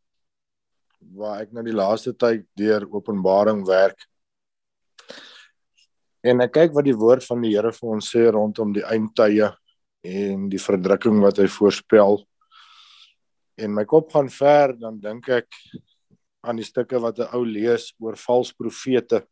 waar 1.14 1.42
ek 1.42 1.52
nou 1.52 1.62
die 1.62 1.74
laaste 1.74 2.12
tyd 2.12 2.46
deur 2.56 2.86
Openbaring 2.90 3.66
werk. 3.66 4.06
En 6.22 6.40
ek 6.40 6.52
kyk 6.52 6.74
wat 6.74 6.84
die 6.84 6.96
woord 6.96 7.24
van 7.24 7.40
die 7.42 7.54
Here 7.54 7.72
vir 7.72 7.88
ons 7.90 8.10
sê 8.10 8.30
rondom 8.30 8.72
die 8.72 8.84
eindtye 8.84 9.52
en 10.02 10.48
die 10.48 10.58
verdrukking 10.58 11.20
wat 11.22 11.38
hy 11.38 11.46
voorspel. 11.46 12.22
En 13.58 13.74
my 13.74 13.84
kop 13.84 14.12
gaan 14.12 14.28
ver 14.28 14.74
dan 14.78 15.00
dink 15.00 15.28
ek 15.28 15.48
aan 16.42 16.56
die 16.56 16.66
stukke 16.66 16.98
wat 17.00 17.18
'n 17.18 17.34
ou 17.34 17.44
lees 17.44 17.94
oor 18.00 18.16
valse 18.16 18.54
profete. 18.54 19.26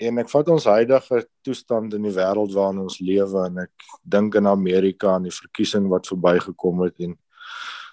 En 0.00 0.18
ek 0.18 0.28
vat 0.28 0.48
ons 0.48 0.64
huidige 0.64 1.26
toestand 1.42 1.94
in 1.94 2.02
die 2.02 2.16
wêreld 2.16 2.54
waarin 2.54 2.80
ons 2.80 3.00
lewe 3.00 3.46
en 3.46 3.58
ek 3.58 3.72
dink 4.02 4.34
in 4.34 4.46
Amerika 4.46 5.16
en 5.16 5.22
die 5.22 5.40
verkiesing 5.42 5.88
wat 5.88 6.06
verbygekom 6.06 6.84
het 6.84 7.00
en 7.00 7.18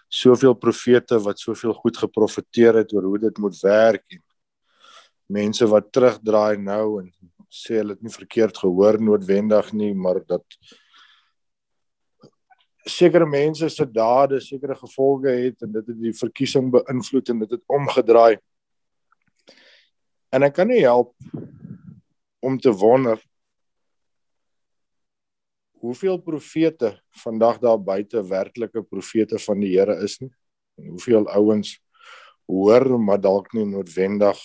soveel 0.08 0.56
profete 0.56 1.20
wat 1.20 1.40
soveel 1.40 1.74
goed 1.74 1.98
geprofeteer 1.98 2.82
het 2.82 2.94
oor 2.94 3.04
hoe 3.04 3.20
dit 3.20 3.38
moet 3.38 3.60
werk 3.62 4.04
en 4.16 4.24
mense 5.26 5.68
wat 5.68 5.92
terugdraai 5.92 6.58
nou 6.58 7.02
en 7.02 7.12
sê 7.52 7.80
hulle 7.82 7.96
het 7.96 8.04
nie 8.04 8.14
verkeerd 8.14 8.58
gehoor 8.58 9.00
noodwendig 9.02 9.74
nie 9.74 9.94
maar 9.96 10.22
dat 10.26 10.46
sekere 12.88 13.26
mense 13.26 13.70
se 13.70 13.86
dade 13.86 14.40
sekere 14.42 14.76
gevolge 14.76 15.30
het 15.30 15.62
en 15.62 15.72
dit 15.72 15.88
het 15.88 16.00
die 16.02 16.14
verkiesing 16.16 16.72
beïnvloed 16.72 17.30
en 17.30 17.40
dit 17.44 17.56
het 17.58 17.64
omgedraai. 17.68 18.38
En 20.32 20.44
ek 20.48 20.58
kan 20.58 20.72
nie 20.72 20.84
help 20.84 21.14
om 22.44 22.58
te 22.60 22.72
wonder 22.72 23.20
hoeveel 25.88 26.20
profete 26.20 26.98
vandag 27.24 27.62
daar 27.64 27.80
buite 27.80 28.22
werklike 28.28 28.84
profete 28.84 29.40
van 29.40 29.62
die 29.64 29.74
Here 29.78 29.96
is 30.04 30.18
nie. 30.20 30.32
En 30.78 30.92
hoeveel 30.94 31.28
ouens 31.32 31.78
hoor 32.48 33.00
maar 33.00 33.22
dalk 33.22 33.54
nie 33.56 33.66
noodwendig 33.66 34.40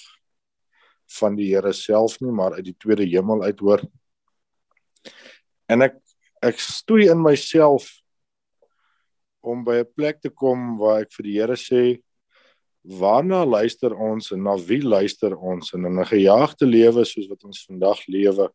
van 1.18 1.36
die 1.36 1.51
Here 1.51 1.72
self 1.74 2.20
nie, 2.22 2.30
maar 2.30 2.55
uit 2.59 2.70
die 2.70 2.78
tweede 2.78 3.07
hemel 3.07 3.43
uit 3.43 3.59
hoor. 3.61 3.82
En 5.66 5.88
ek 5.88 5.99
ek 6.43 6.59
stoei 6.59 7.07
in 7.11 7.20
myself 7.22 7.86
om 9.43 9.62
by 9.64 9.82
'n 9.82 9.93
plek 9.95 10.22
te 10.22 10.30
kom 10.30 10.78
waar 10.78 11.03
ek 11.03 11.12
vir 11.12 11.24
die 11.26 11.36
Here 11.38 11.59
sê 11.59 12.03
waarna 12.82 13.45
luister 13.47 13.95
ons 13.95 14.32
en 14.32 14.43
na 14.43 14.57
wie 14.59 14.82
luister 14.82 15.36
ons 15.36 15.72
en 15.74 15.86
in 15.86 15.99
'n 16.01 16.05
gejaagde 16.07 16.66
lewe 16.66 17.05
soos 17.05 17.28
wat 17.28 17.45
ons 17.45 17.66
vandag 17.66 18.07
lewe 18.07 18.51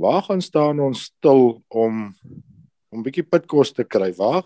waar 0.00 0.22
gaan 0.22 0.42
staan 0.42 0.80
ons 0.80 1.10
stil 1.12 1.62
om 1.68 2.14
om 2.90 2.98
'n 2.98 3.04
bietjie 3.06 3.22
pitkos 3.22 3.72
te 3.72 3.84
kry? 3.84 4.12
Waar 4.16 4.44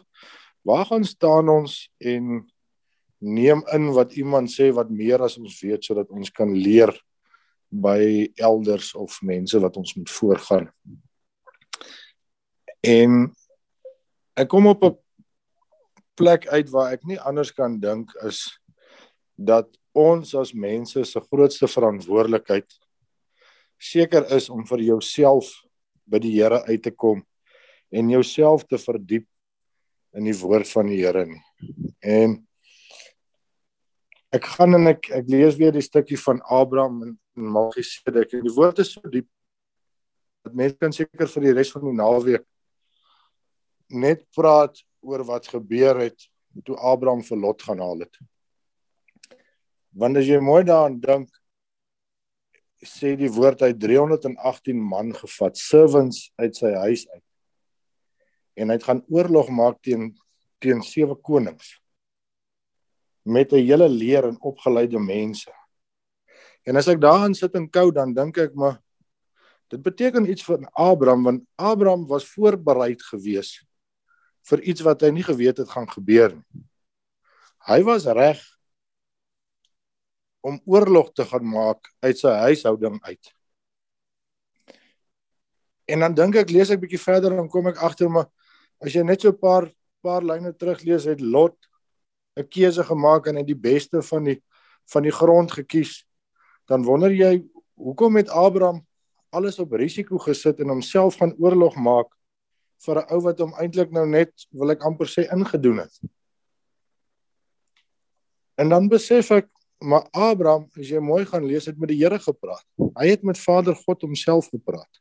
waar 0.64 0.86
gaan 0.86 1.04
staan 1.04 1.48
ons 1.48 1.90
en 1.98 2.44
neem 3.18 3.62
in 3.72 3.92
wat 3.92 4.12
iemand 4.16 4.50
sê 4.52 4.72
wat 4.72 4.90
meer 4.90 5.22
as 5.22 5.36
ons 5.38 5.60
weet 5.60 5.84
sodat 5.84 6.10
ons 6.10 6.30
kan 6.30 6.50
leer 6.52 6.92
by 7.68 8.30
elders 8.36 8.94
of 8.94 9.16
mense 9.22 9.58
wat 9.60 9.76
ons 9.76 9.94
moet 9.98 10.10
voorgaan. 10.10 10.68
En 12.84 13.32
ek 14.36 14.48
kom 14.48 14.66
op 14.66 14.84
'n 14.84 14.98
plek 16.14 16.46
uit 16.48 16.70
waar 16.70 16.92
ek 16.92 17.04
nie 17.04 17.20
anders 17.20 17.52
kan 17.52 17.80
dink 17.80 18.14
is 18.22 18.58
dat 19.34 19.68
ons 19.92 20.34
as 20.34 20.52
mense 20.52 21.04
se 21.04 21.20
grootste 21.20 21.66
verantwoordelikheid 21.66 22.66
seker 23.80 24.26
is 24.36 24.48
om 24.50 24.64
vir 24.66 24.82
jouself 24.84 25.50
by 26.06 26.20
die 26.22 26.34
Here 26.36 26.62
uit 26.68 26.82
te 26.82 26.92
kom 26.92 27.22
en 27.94 28.10
jouself 28.10 28.64
te 28.68 28.78
verdiep 28.80 29.26
in 30.14 30.28
die 30.28 30.36
woord 30.38 30.68
van 30.70 30.90
die 30.90 31.00
Here 31.02 31.24
nie. 31.26 31.42
En 32.02 32.38
ek 34.34 34.48
gaan 34.56 34.78
en 34.78 34.94
ek 34.94 35.10
ek 35.14 35.30
lees 35.30 35.58
weer 35.60 35.74
die 35.74 35.84
stukkie 35.84 36.18
van 36.20 36.42
Abraham 36.50 37.02
en 37.06 37.14
Melchisedek 37.34 38.34
en 38.34 38.44
die 38.46 38.54
woord 38.54 38.80
is 38.82 38.94
so 38.96 39.10
diep 39.10 39.28
dat 40.44 40.56
mense 40.58 40.76
kan 40.78 40.92
seker 40.92 41.30
vir 41.30 41.48
die 41.48 41.54
res 41.56 41.72
van 41.72 41.86
die 41.88 41.96
naweek 41.96 42.44
net 43.94 44.24
praat 44.34 44.80
oor 45.04 45.24
wat 45.28 45.48
gebeur 45.48 46.00
het 46.02 46.26
toe 46.66 46.76
Abraham 46.78 47.22
vir 47.26 47.40
Lot 47.40 47.62
gaan 47.66 47.82
haal 47.82 48.04
het. 48.04 48.18
Want 49.94 50.18
as 50.18 50.28
jy 50.28 50.38
mooi 50.42 50.62
daaraan 50.66 51.00
dink, 51.02 51.30
sê 52.88 53.14
die 53.18 53.30
woord 53.32 53.64
hy 53.64 53.72
318 53.72 54.80
man 54.80 55.12
gevat, 55.16 55.58
servants 55.58 56.30
uit 56.40 56.56
sy 56.56 56.72
huis 56.86 57.06
uit. 57.10 57.24
En 58.60 58.70
hy 58.70 58.78
het 58.78 58.86
gaan 58.86 59.02
oorlog 59.10 59.50
maak 59.50 59.80
teen 59.82 60.12
teen 60.62 60.80
sewe 60.82 61.16
konings 61.20 61.74
met 63.24 63.52
'n 63.52 63.64
hele 63.64 63.88
leer 63.88 64.24
en 64.24 64.40
opgeleide 64.40 64.98
mense. 64.98 65.50
En 66.64 66.76
as 66.76 66.88
ek 66.88 67.00
daarin 67.00 67.34
sit 67.34 67.54
en 67.54 67.70
kou 67.70 67.92
dan 67.92 68.14
dink 68.14 68.38
ek 68.38 68.54
maar 68.54 68.80
dit 69.68 69.82
beteken 69.82 70.28
iets 70.30 70.44
vir 70.44 70.68
Abraham 70.72 71.22
want 71.22 71.44
Abraham 71.56 72.06
was 72.06 72.24
voorbereid 72.24 73.02
gewees 73.02 73.64
vir 74.48 74.60
iets 74.60 74.80
wat 74.80 75.00
hy 75.00 75.10
nie 75.10 75.24
geweet 75.24 75.58
het 75.58 75.68
gaan 75.68 75.88
gebeur 75.88 76.36
nie. 76.36 76.64
Hy 77.66 77.82
was 77.82 78.04
reg 78.04 78.53
om 80.44 80.60
oorlog 80.68 81.12
te 81.16 81.24
gaan 81.24 81.46
maak 81.48 81.88
uit 82.04 82.18
sy 82.20 82.32
huishouding 82.44 82.98
uit. 83.08 83.30
En 85.88 86.04
dan 86.04 86.16
dink 86.16 86.36
ek 86.40 86.52
lees 86.52 86.72
ek 86.72 86.82
bietjie 86.82 87.00
verder 87.00 87.36
dan 87.36 87.48
kom 87.52 87.68
ek 87.72 87.80
agter 87.84 88.12
maar 88.12 88.28
as 88.84 88.92
jy 88.92 89.04
net 89.04 89.24
so 89.24 89.32
'n 89.32 89.40
paar 89.40 89.70
paar 90.04 90.22
lyne 90.22 90.52
teruglees 90.52 91.08
het 91.08 91.20
Lot 91.20 91.56
'n 92.36 92.48
keuse 92.48 92.84
gemaak 92.84 93.26
en 93.26 93.36
hy 93.36 93.44
die 93.44 93.62
beste 93.70 94.02
van 94.02 94.24
die 94.24 94.42
van 94.92 95.02
die 95.02 95.12
grond 95.12 95.52
gekies 95.52 96.04
dan 96.68 96.84
wonder 96.84 97.12
jy 97.12 97.44
hoekom 97.76 98.16
het 98.16 98.28
Abraham 98.28 98.84
alles 99.30 99.58
op 99.58 99.72
risiko 99.72 100.18
gesit 100.18 100.60
en 100.60 100.68
homself 100.68 101.16
gaan 101.16 101.34
oorlog 101.38 101.76
maak 101.76 102.10
vir 102.84 103.00
'n 103.00 103.08
ou 103.10 103.20
wat 103.20 103.38
hom 103.38 103.54
eintlik 103.54 103.90
nou 103.90 104.06
net 104.06 104.32
wil 104.52 104.70
ek 104.70 104.84
amper 104.84 105.06
sê 105.06 105.24
ingedoen 105.32 105.78
het. 105.78 105.94
En 108.56 108.68
dan 108.68 108.88
besef 108.88 109.30
ek 109.30 109.48
maar 109.84 110.06
Abraham, 110.16 110.66
as 110.78 110.88
jy 110.88 111.00
mooi 111.04 111.24
gaan 111.28 111.44
lees, 111.44 111.68
het 111.68 111.78
met 111.78 111.92
die 111.92 112.00
Here 112.00 112.18
gepraat. 112.18 112.64
Hy 112.96 113.08
het 113.10 113.24
met 113.26 113.40
Vader 113.40 113.76
God 113.76 114.06
homself 114.06 114.48
gepraat. 114.52 115.00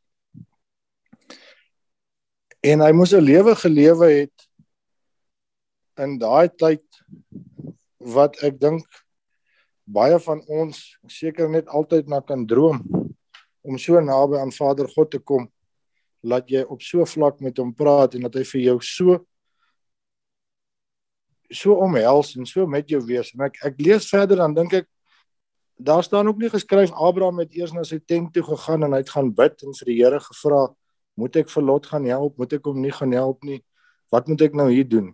En 2.64 2.80
hy 2.80 2.92
moes 2.92 3.12
'n 3.12 3.24
lewe 3.24 3.54
gelewe 3.56 4.08
het 4.10 4.48
in 6.00 6.18
daai 6.18 6.48
tyd 6.48 6.84
wat 7.98 8.36
ek 8.42 8.60
dink 8.60 8.84
baie 9.84 10.18
van 10.18 10.40
ons 10.48 10.98
seker 11.06 11.50
net 11.50 11.68
altyd 11.68 12.08
na 12.08 12.20
kan 12.20 12.46
droom 12.46 12.80
om 13.64 13.78
so 13.78 14.00
naby 14.00 14.40
aan 14.40 14.52
Vader 14.52 14.88
God 14.88 15.10
te 15.10 15.18
kom 15.18 15.46
laat 16.24 16.48
jy 16.48 16.64
op 16.64 16.82
so 16.82 17.04
vlak 17.04 17.40
met 17.40 17.58
hom 17.60 17.74
praat 17.76 18.16
en 18.16 18.26
dat 18.26 18.34
hy 18.40 18.44
vir 18.48 18.60
jou 18.60 18.78
so 18.80 19.20
so 21.54 21.78
omhels 21.84 22.34
en 22.36 22.46
so 22.46 22.66
met 22.66 22.88
jou 22.90 23.00
wees 23.06 23.32
en 23.34 23.46
ek 23.48 23.60
ek 23.70 23.80
lees 23.80 24.08
verder 24.10 24.42
dan 24.42 24.54
dink 24.54 24.74
ek 24.82 24.88
daar 25.76 26.02
staan 26.02 26.28
ook 26.28 26.38
nie 26.38 26.50
geskryf 26.50 26.92
Abraham 26.92 27.38
het 27.38 27.54
eers 27.54 27.72
na 27.72 27.82
sy 27.84 27.98
tent 27.98 28.32
toe 28.32 28.42
gegaan 28.42 28.84
en 28.86 28.92
hy 28.92 29.02
het 29.02 29.10
gaan 29.10 29.32
bid 29.34 29.62
en 29.66 29.74
vir 29.74 29.90
die 29.90 29.98
Here 29.98 30.20
gevra 30.22 30.68
moet 31.18 31.36
ek 31.36 31.50
vir 31.50 31.62
Lot 31.62 31.86
gaan 31.86 32.06
help? 32.06 32.38
Moet 32.38 32.56
ek 32.58 32.64
hom 32.66 32.80
nie 32.82 32.92
gaan 32.94 33.12
help 33.14 33.44
nie? 33.46 33.60
Wat 34.12 34.28
moet 34.30 34.42
ek 34.46 34.54
nou 34.54 34.68
hier 34.70 34.86
doen? 34.86 35.12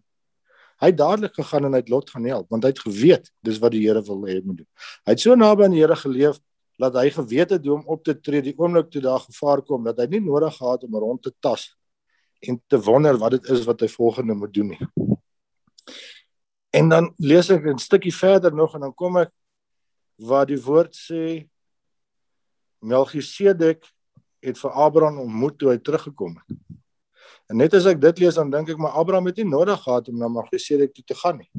Hy 0.80 0.92
het 0.92 0.96
dadelik 0.96 1.34
gegaan 1.36 1.68
en 1.68 1.76
hy 1.76 1.82
het 1.82 1.90
Lot 1.92 2.10
gaan 2.10 2.28
help 2.28 2.52
want 2.52 2.64
hy 2.64 2.72
het 2.72 2.84
geweet 2.84 3.32
dis 3.44 3.58
wat 3.60 3.74
die 3.76 3.82
Here 3.86 4.02
wil 4.04 4.24
hê 4.28 4.38
hy 4.38 4.44
moet 4.44 4.62
doen. 4.62 4.70
Hy 5.08 5.16
het 5.16 5.24
so 5.24 5.36
naby 5.36 5.66
aan 5.66 5.76
die 5.76 5.82
Here 5.82 5.96
geleef 5.96 6.40
dat 6.80 6.96
hy 6.96 7.10
geweet 7.12 7.56
het 7.56 7.66
hoe 7.66 7.76
om 7.76 7.84
op 7.92 8.04
te 8.04 8.14
tree 8.16 8.44
die 8.44 8.56
oomblik 8.56 8.88
toe 8.92 9.02
daar 9.04 9.20
gevaar 9.20 9.60
kom 9.64 9.84
dat 9.84 10.00
hy 10.00 10.08
nie 10.12 10.22
nodig 10.24 10.56
gehad 10.56 10.84
om 10.88 10.96
rond 10.96 11.22
te 11.22 11.32
tas 11.40 11.68
en 12.40 12.56
te 12.72 12.80
wonder 12.80 13.18
wat 13.20 13.36
dit 13.36 13.50
is 13.52 13.66
wat 13.68 13.82
hy 13.84 13.88
volgende 13.92 14.34
moet 14.34 14.54
doen 14.54 14.72
nie. 14.72 14.88
En 16.70 16.88
dan 16.88 17.14
lees 17.18 17.50
ek 17.50 17.66
'n 17.66 17.78
stukkie 17.78 18.14
verder 18.14 18.54
nog 18.54 18.74
en 18.74 18.80
dan 18.80 18.94
kom 18.94 19.16
ek 19.16 19.30
waar 20.16 20.46
die 20.46 20.60
woord 20.60 20.94
sê 20.94 21.48
Melchisedek 22.78 23.84
het 24.40 24.58
vir 24.58 24.70
Abraham 24.70 25.18
ontmoet 25.18 25.58
toe 25.58 25.70
hy 25.70 25.78
teruggekom 25.78 26.36
het. 26.36 26.56
En 27.50 27.56
net 27.56 27.74
as 27.74 27.86
ek 27.90 28.00
dit 28.00 28.18
lees 28.18 28.34
dan 28.34 28.50
dink 28.50 28.68
ek 28.68 28.78
maar 28.78 28.96
Abraham 29.00 29.26
het 29.26 29.36
nie 29.36 29.48
nodig 29.48 29.82
gehad 29.82 30.08
om 30.08 30.18
na 30.18 30.28
Melchisedek 30.28 30.94
toe 30.94 31.04
te 31.04 31.14
gaan 31.14 31.38
nie. 31.42 31.50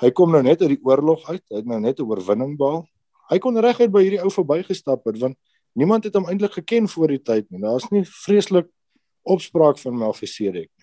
Hy 0.00 0.10
kom 0.10 0.32
nou 0.32 0.42
net 0.42 0.62
uit 0.62 0.74
die 0.74 0.82
oorlog 0.82 1.22
uit, 1.28 1.42
hy 1.50 1.56
het 1.60 1.66
nou 1.66 1.80
net 1.80 2.00
'n 2.00 2.08
oorwinning 2.08 2.56
behaal. 2.58 2.88
Hy 3.30 3.38
kon 3.38 3.56
reguit 3.56 3.92
by 3.92 4.02
hierdie 4.02 4.22
ou 4.22 4.30
verbygestap 4.30 5.04
het 5.04 5.18
want 5.18 5.36
niemand 5.72 6.04
het 6.04 6.14
hom 6.14 6.26
eintlik 6.26 6.52
geken 6.52 6.88
voor 6.88 7.08
die 7.08 7.22
tyd 7.22 7.50
nie. 7.50 7.60
Daar's 7.60 7.90
nie 7.90 8.04
vreeslik 8.04 8.66
opspraak 9.22 9.78
van 9.78 9.98
Melchisedek 9.98 10.70
nie. 10.76 10.79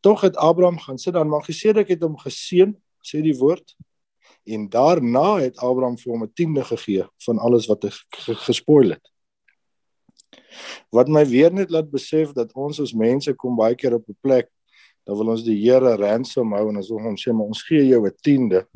Tog 0.00 0.20
het 0.20 0.36
Abraham 0.36 0.78
gaan 0.78 0.98
sit 0.98 1.12
dan 1.12 1.28
Melchisedek 1.28 1.88
het 1.88 2.02
hom 2.02 2.16
geseën, 2.18 2.74
sê 3.02 3.22
die 3.22 3.36
woord. 3.36 3.76
En 4.48 4.68
daarna 4.68 5.38
het 5.42 5.58
Abraham 5.58 5.98
vir 5.98 6.12
hom 6.12 6.22
'n 6.24 6.32
tiende 6.34 6.64
gegee 6.64 7.06
van 7.24 7.38
alles 7.38 7.66
wat 7.66 7.82
hy 7.82 7.90
gespoil 8.46 8.90
het. 8.90 9.10
Wat 10.90 11.08
my 11.08 11.26
weer 11.26 11.52
net 11.52 11.70
laat 11.70 11.90
besef 11.90 12.32
dat 12.32 12.52
ons 12.52 12.80
as 12.80 12.92
mense 12.92 13.34
kom 13.34 13.56
baie 13.56 13.74
keer 13.74 13.94
op 13.94 14.08
'n 14.08 14.16
plek 14.20 14.48
dan 15.08 15.16
wil 15.16 15.30
ons 15.32 15.42
die 15.42 15.56
Here 15.56 15.96
ransom 15.96 16.52
hou 16.52 16.66
en 16.68 16.76
ons 16.76 16.90
wil 16.92 17.00
hom 17.00 17.16
sê 17.16 17.32
maar 17.32 17.48
ons 17.48 17.62
gee 17.64 17.86
jou 17.88 18.04
'n 18.04 18.16
tiende 18.20 18.66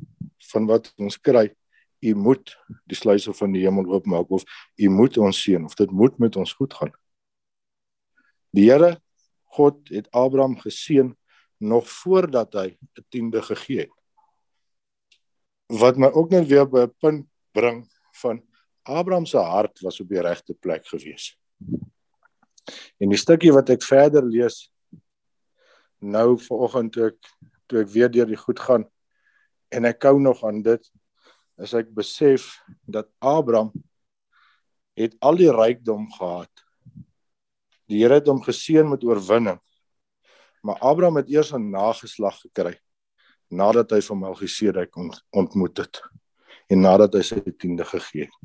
van 0.52 0.66
wat 0.66 0.92
ons 0.96 1.20
kry. 1.20 1.52
U 2.00 2.14
moet 2.14 2.56
die 2.88 2.96
sluise 2.96 3.32
van 3.32 3.52
die 3.52 3.62
hemel 3.62 3.84
oopmaak 3.92 4.30
of 4.30 4.42
u 4.76 4.88
moet 4.88 5.18
ons 5.18 5.42
seën 5.42 5.64
of 5.64 5.74
dit 5.74 5.90
moet 5.90 6.18
met 6.18 6.36
ons 6.36 6.52
goed 6.52 6.74
gaan. 6.74 6.92
Die 8.50 8.70
Here 8.70 9.00
God 9.53 9.88
het 9.92 10.11
Abraham 10.11 10.57
geseën 10.61 11.12
nog 11.62 11.88
voordat 11.88 12.53
hy 12.53 12.68
'n 12.98 13.05
tiende 13.09 13.42
gegee 13.42 13.86
het. 13.86 13.96
Wat 15.66 15.96
my 15.96 16.11
ook 16.12 16.30
net 16.30 16.46
weer 16.48 16.66
by 16.68 16.86
'n 16.86 16.94
punt 16.98 17.26
bring 17.53 17.86
van 18.12 18.42
Abraham 18.82 19.26
se 19.26 19.38
hart 19.38 19.80
was 19.80 20.00
op 20.00 20.09
die 20.09 20.20
regte 20.20 20.55
plek 20.55 20.86
gewees. 20.86 21.38
En 22.98 23.09
die 23.09 23.18
stukkie 23.18 23.53
wat 23.53 23.70
ek 23.70 23.82
verder 23.82 24.24
lees 24.24 24.72
nou 26.03 26.38
vanoggend 26.38 26.92
toe 26.92 27.07
ek 27.07 27.30
toe 27.66 27.80
ek 27.82 27.92
weer 27.94 28.11
deur 28.11 28.26
die 28.26 28.36
goed 28.36 28.59
gaan 28.61 28.84
en 29.70 29.84
ek 29.88 30.03
hou 30.03 30.18
nog 30.20 30.42
aan 30.44 30.62
dit 30.62 30.90
as 31.62 31.74
ek 31.78 31.92
besef 31.94 32.59
dat 32.84 33.09
Abraham 33.18 33.70
het 34.98 35.14
al 35.24 35.38
die 35.38 35.50
rykdom 35.53 36.09
gehad. 36.12 36.50
Die 37.93 38.01
Here 38.01 38.20
het 38.20 38.30
hom 38.30 38.40
geseën 38.43 38.88
met 38.88 39.05
oorwinning. 39.05 39.61
Maar 40.62 40.80
Abraham 40.80 41.20
het 41.20 41.28
eers 41.28 41.53
'n 41.53 41.70
nageslag 41.70 42.40
gekry 42.40 42.78
nadat 43.53 43.90
hy 43.90 44.01
van 44.01 44.18
Melchisedek 44.18 44.97
ontmoet 45.30 45.76
het 45.76 46.01
en 46.72 46.80
nadat 46.80 47.14
hy 47.14 47.22
sy 47.22 47.40
tiende 47.59 47.84
gegee 47.84 48.24
het. 48.24 48.36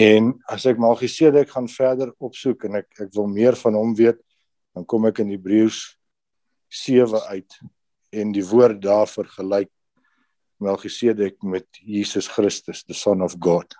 En 0.00 0.32
as 0.48 0.64
ek 0.66 0.78
Melchisedek 0.80 1.50
gaan 1.52 1.68
verder 1.68 2.14
opsoek 2.18 2.64
en 2.64 2.80
ek 2.80 2.88
ek 3.04 3.12
wil 3.14 3.28
meer 3.28 3.56
van 3.56 3.74
hom 3.74 3.94
weet, 3.94 4.18
dan 4.74 4.84
kom 4.84 5.06
ek 5.06 5.20
in 5.22 5.30
Hebreërs 5.30 5.98
7 6.68 7.20
uit 7.28 7.58
en 8.10 8.32
die 8.32 8.44
woord 8.46 8.80
daar 8.82 9.06
vergelyk 9.06 9.70
Melchisedek 10.60 11.42
met 11.42 11.66
Jesus 11.80 12.28
Christus, 12.28 12.82
the 12.84 12.94
son 12.94 13.22
of 13.22 13.36
God. 13.38 13.76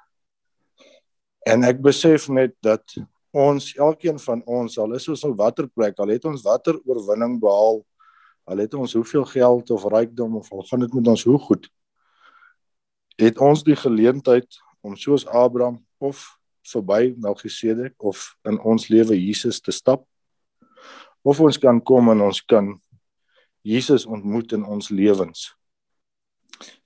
En 1.47 1.65
ek 1.65 1.81
besef 1.83 2.29
net 2.29 2.55
dat 2.63 2.85
ons 3.31 3.75
elkeen 3.77 4.19
van 4.19 4.43
ons 4.47 4.79
al 4.79 4.97
is 4.99 5.09
ons 5.09 5.25
op 5.29 5.37
watter 5.39 5.69
plek, 5.69 5.99
al 5.99 6.11
het 6.15 6.25
ons 6.25 6.43
watter 6.43 6.79
oorwinning 6.85 7.39
behaal, 7.43 7.81
al 8.51 8.63
het 8.65 8.75
ons 8.75 8.97
hoeveel 8.99 9.25
geld 9.31 9.71
of 9.71 9.87
rykdom 9.93 10.37
of 10.41 10.51
al 10.53 10.67
gaan 10.67 10.85
dit 10.85 10.95
met 10.99 11.13
ons 11.15 11.25
hoe 11.29 11.39
goed, 11.39 11.69
het 13.21 13.39
ons 13.39 13.63
die 13.63 13.77
geleentheid 13.77 14.61
om 14.83 14.97
soos 14.97 15.27
Abraham 15.27 15.79
of 15.99 16.25
verby 16.67 17.15
Melchisedek 17.21 17.95
of 18.03 18.35
in 18.49 18.59
ons 18.67 18.89
lewe 18.89 19.17
Jesus 19.17 19.61
te 19.61 19.73
stap 19.73 20.07
of 21.23 21.41
ons 21.41 21.59
kan 21.61 21.81
kom 21.85 22.11
en 22.13 22.25
ons 22.25 22.41
kan 22.49 22.73
Jesus 23.63 24.07
ontmoet 24.09 24.55
in 24.57 24.63
ons 24.65 24.89
lewens. 24.89 25.51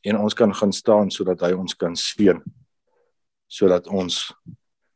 En 0.03 0.19
ons 0.19 0.35
kan 0.35 0.51
gaan 0.55 0.73
staan 0.75 1.11
sodat 1.15 1.45
hy 1.47 1.53
ons 1.55 1.75
kan 1.79 1.95
seën 1.95 2.43
sodat 3.47 3.87
ons 3.87 4.33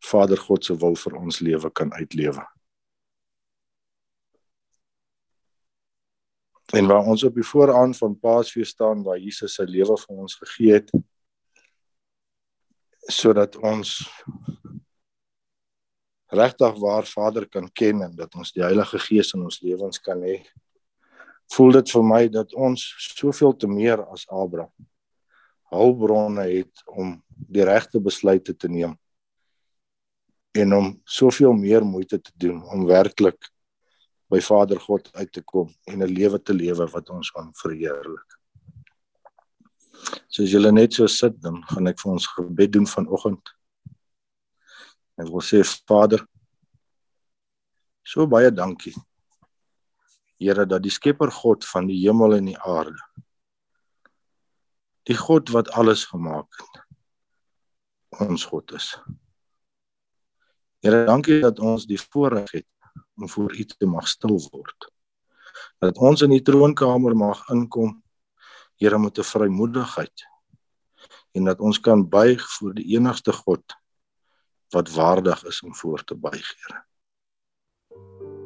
Vader 0.04 0.38
God 0.38 0.64
se 0.64 0.76
wil 0.78 0.96
vir 0.96 1.16
ons 1.18 1.40
lewe 1.40 1.70
kan 1.70 1.92
uitlewe. 1.92 2.44
En 6.76 6.86
waar 6.86 7.06
ons 7.08 7.24
op 7.24 7.34
die 7.34 7.46
vooraan 7.46 7.94
van 7.94 8.18
Paasfees 8.20 8.74
staan 8.76 9.02
waar 9.02 9.18
Jesus 9.18 9.56
sy 9.56 9.64
lewe 9.64 9.96
vir 9.96 10.24
ons 10.24 10.36
gegee 10.36 10.74
het 10.76 10.92
sodat 13.08 13.56
ons 13.64 13.94
regtig 16.28 16.76
waar 16.76 17.08
Vader 17.08 17.48
kan 17.48 17.70
ken 17.72 18.02
en 18.04 18.16
dat 18.16 18.34
ons 18.36 18.52
die 18.52 18.62
Heilige 18.62 19.00
Gees 19.00 19.32
in 19.32 19.46
ons 19.48 19.62
lewens 19.64 20.00
kan 20.04 20.20
hê 20.20 20.42
voel 21.56 21.78
dit 21.78 21.90
vir 21.96 22.04
my 22.04 22.22
dat 22.28 22.52
ons 22.52 22.84
soveel 23.16 23.56
te 23.56 23.70
meer 23.70 24.04
as 24.12 24.26
Abraham 24.28 24.88
hulpbronne 25.72 26.44
het 26.50 26.84
om 26.84 27.16
die 27.32 27.64
regte 27.64 28.00
besluite 28.00 28.52
te 28.52 28.68
neem 28.68 28.92
en 30.52 30.74
om 30.74 30.88
soveel 31.04 31.52
meer 31.52 31.84
moeite 31.84 32.20
te 32.20 32.32
doen 32.34 32.62
om 32.72 32.86
werklik 32.86 33.50
by 34.28 34.40
Vader 34.44 34.80
God 34.80 35.08
uit 35.16 35.32
te 35.32 35.42
kom 35.42 35.70
en 35.86 36.02
'n 36.02 36.12
lewe 36.12 36.38
te 36.42 36.52
lewe 36.52 36.86
wat 36.86 37.10
ons 37.10 37.30
aan 37.36 37.52
verheerlik. 37.54 38.38
So 40.28 40.42
as 40.42 40.50
julle 40.50 40.72
net 40.72 40.92
so 40.92 41.06
sit 41.06 41.40
dan 41.40 41.62
gaan 41.64 41.86
ek 41.86 42.00
vir 42.00 42.12
ons 42.12 42.26
gebed 42.26 42.72
doen 42.72 42.86
vanoggend. 42.86 43.54
Ek 45.18 45.28
wil 45.28 45.40
sê 45.40 45.64
Vader 45.86 46.26
so 48.04 48.26
baie 48.26 48.50
dankie 48.50 48.94
Here 50.38 50.66
dat 50.66 50.82
die 50.82 50.90
Skepper 50.90 51.32
God 51.34 51.64
van 51.66 51.86
die 51.86 51.98
hemel 52.06 52.36
en 52.36 52.44
die 52.44 52.58
aarde 52.58 52.98
die 55.08 55.16
God 55.16 55.48
wat 55.50 55.70
alles 55.70 56.04
gemaak 56.04 56.52
het 56.60 56.84
ons 58.24 58.44
God 58.48 58.72
is. 58.72 58.94
Here 60.78 61.04
dankie 61.08 61.40
dat 61.42 61.58
ons 61.58 61.88
die 61.90 61.98
voorreg 61.98 62.50
het 62.54 62.66
om 63.18 63.28
voor 63.28 63.54
U 63.54 63.64
te 63.64 63.86
mag 63.86 64.06
stil 64.08 64.38
word. 64.52 64.90
Dat 65.82 65.98
ons 65.98 66.22
in 66.22 66.30
die 66.30 66.42
troonkamer 66.42 67.16
mag 67.18 67.42
inkom 67.50 67.96
Here 68.78 68.98
met 68.98 69.18
'n 69.18 69.26
vrymoedigheid 69.26 70.26
en 71.34 71.44
dat 71.44 71.60
ons 71.60 71.80
kan 71.80 72.08
buig 72.08 72.42
voor 72.58 72.74
die 72.74 72.94
enigste 72.94 73.32
God 73.32 73.62
wat 74.70 74.90
waardig 74.94 75.44
is 75.44 75.62
om 75.62 75.74
voor 75.74 76.04
te 76.04 76.14
buig, 76.14 76.54
Here. 76.56 76.84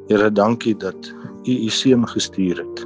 Here, 0.07 0.31
dankie 0.31 0.75
dat 0.75 1.13
U 1.45 1.53
U 1.65 1.69
seun 1.69 2.07
gestuur 2.07 2.57
het 2.57 2.85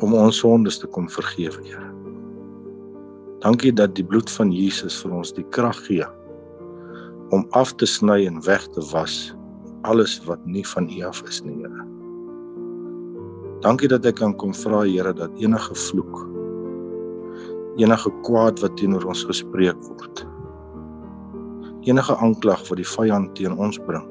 om 0.00 0.14
ons 0.14 0.38
sondes 0.38 0.78
te 0.78 0.86
kom 0.86 1.10
vergewe, 1.10 1.62
Here. 1.62 1.90
Dankie 3.40 3.72
dat 3.72 3.94
die 3.94 4.04
bloed 4.04 4.30
van 4.30 4.52
Jesus 4.52 5.02
vir 5.02 5.12
ons 5.12 5.32
die 5.32 5.48
krag 5.48 5.84
gee 5.86 6.19
om 7.30 7.46
af 7.50 7.74
te 7.78 7.86
sny 7.86 8.24
en 8.26 8.40
weg 8.46 8.66
te 8.74 8.82
was 8.90 9.30
alles 9.88 10.18
wat 10.26 10.42
nie 10.44 10.64
van 10.66 10.90
U 10.90 11.02
af 11.08 11.22
is 11.28 11.40
nie, 11.46 11.56
Here. 11.62 11.86
Dankie 13.64 13.88
dat 13.88 14.06
ek 14.08 14.18
kan 14.20 14.34
kom 14.36 14.52
vra, 14.56 14.82
Here, 14.84 15.12
dat 15.16 15.32
enige 15.40 15.76
vloek, 15.88 16.20
enige 17.80 18.12
kwaad 18.26 18.60
wat 18.60 18.76
teenoor 18.80 19.06
ons 19.08 19.24
gespreek 19.28 19.78
word, 19.88 20.24
enige 21.88 22.16
aanklag 22.20 22.64
wat 22.68 22.80
die 22.80 22.88
vyand 22.96 23.32
teen 23.38 23.56
ons 23.56 23.80
bring, 23.86 24.08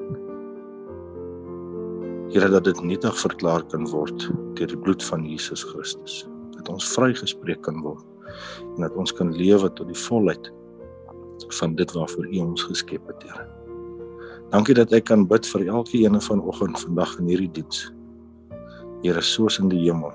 Here 2.30 2.46
dat 2.50 2.64
dit 2.64 2.78
nietig 2.86 3.16
verklaar 3.18 3.64
kan 3.72 3.88
word 3.90 4.28
deur 4.58 4.70
die 4.70 4.78
bloed 4.78 5.02
van 5.02 5.24
Jesus 5.26 5.64
Christus. 5.66 6.20
Dat 6.54 6.68
ons 6.70 6.86
vrygespreek 6.94 7.62
kan 7.66 7.80
word 7.82 8.06
en 8.76 8.84
dat 8.84 8.94
ons 8.94 9.10
kan 9.16 9.32
lewe 9.34 9.66
tot 9.74 9.88
die 9.90 9.98
volheid 9.98 10.50
van 11.48 11.74
dit 11.74 11.92
waarvoor 11.92 12.26
U 12.26 12.38
ons 12.38 12.62
geskep 12.62 13.06
het, 13.06 13.22
Here. 13.22 13.46
Dankie 14.50 14.74
dat 14.74 14.90
ek 14.90 15.04
kan 15.06 15.28
bid 15.30 15.46
vir 15.46 15.68
elkeen 15.70 16.18
vanoggend 16.20 16.80
vandag 16.82 17.12
in 17.22 17.28
hierdie 17.30 17.52
diens. 17.60 17.84
Here, 19.04 19.22
soos 19.22 19.60
in 19.62 19.68
die 19.70 19.78
hemel, 19.84 20.10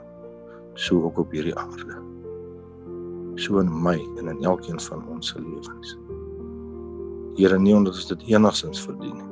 so 0.75 0.99
ook 1.07 1.21
op 1.23 1.31
hierdie 1.31 1.55
aarde. 1.55 2.01
So 3.39 3.59
in 3.63 3.71
my 3.71 3.95
en 4.19 4.27
in 4.27 4.43
elkeen 4.43 4.79
van 4.89 5.07
ons 5.07 5.31
se 5.31 5.39
lewens. 5.39 5.95
Here, 7.39 7.59
nie 7.59 7.75
omdat 7.75 7.95
ons 7.95 8.11
dit 8.11 8.27
enigsins 8.35 8.83
verdien 8.83 9.15
nie, 9.15 9.31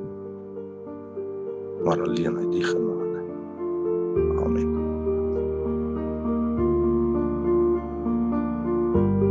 maar 1.84 2.00
alleen 2.00 2.36
uit 2.40 2.54
U 2.54 2.64
genade. 2.64 3.02
Amen. 4.44 4.72
thank 8.94 9.22
you 9.22 9.23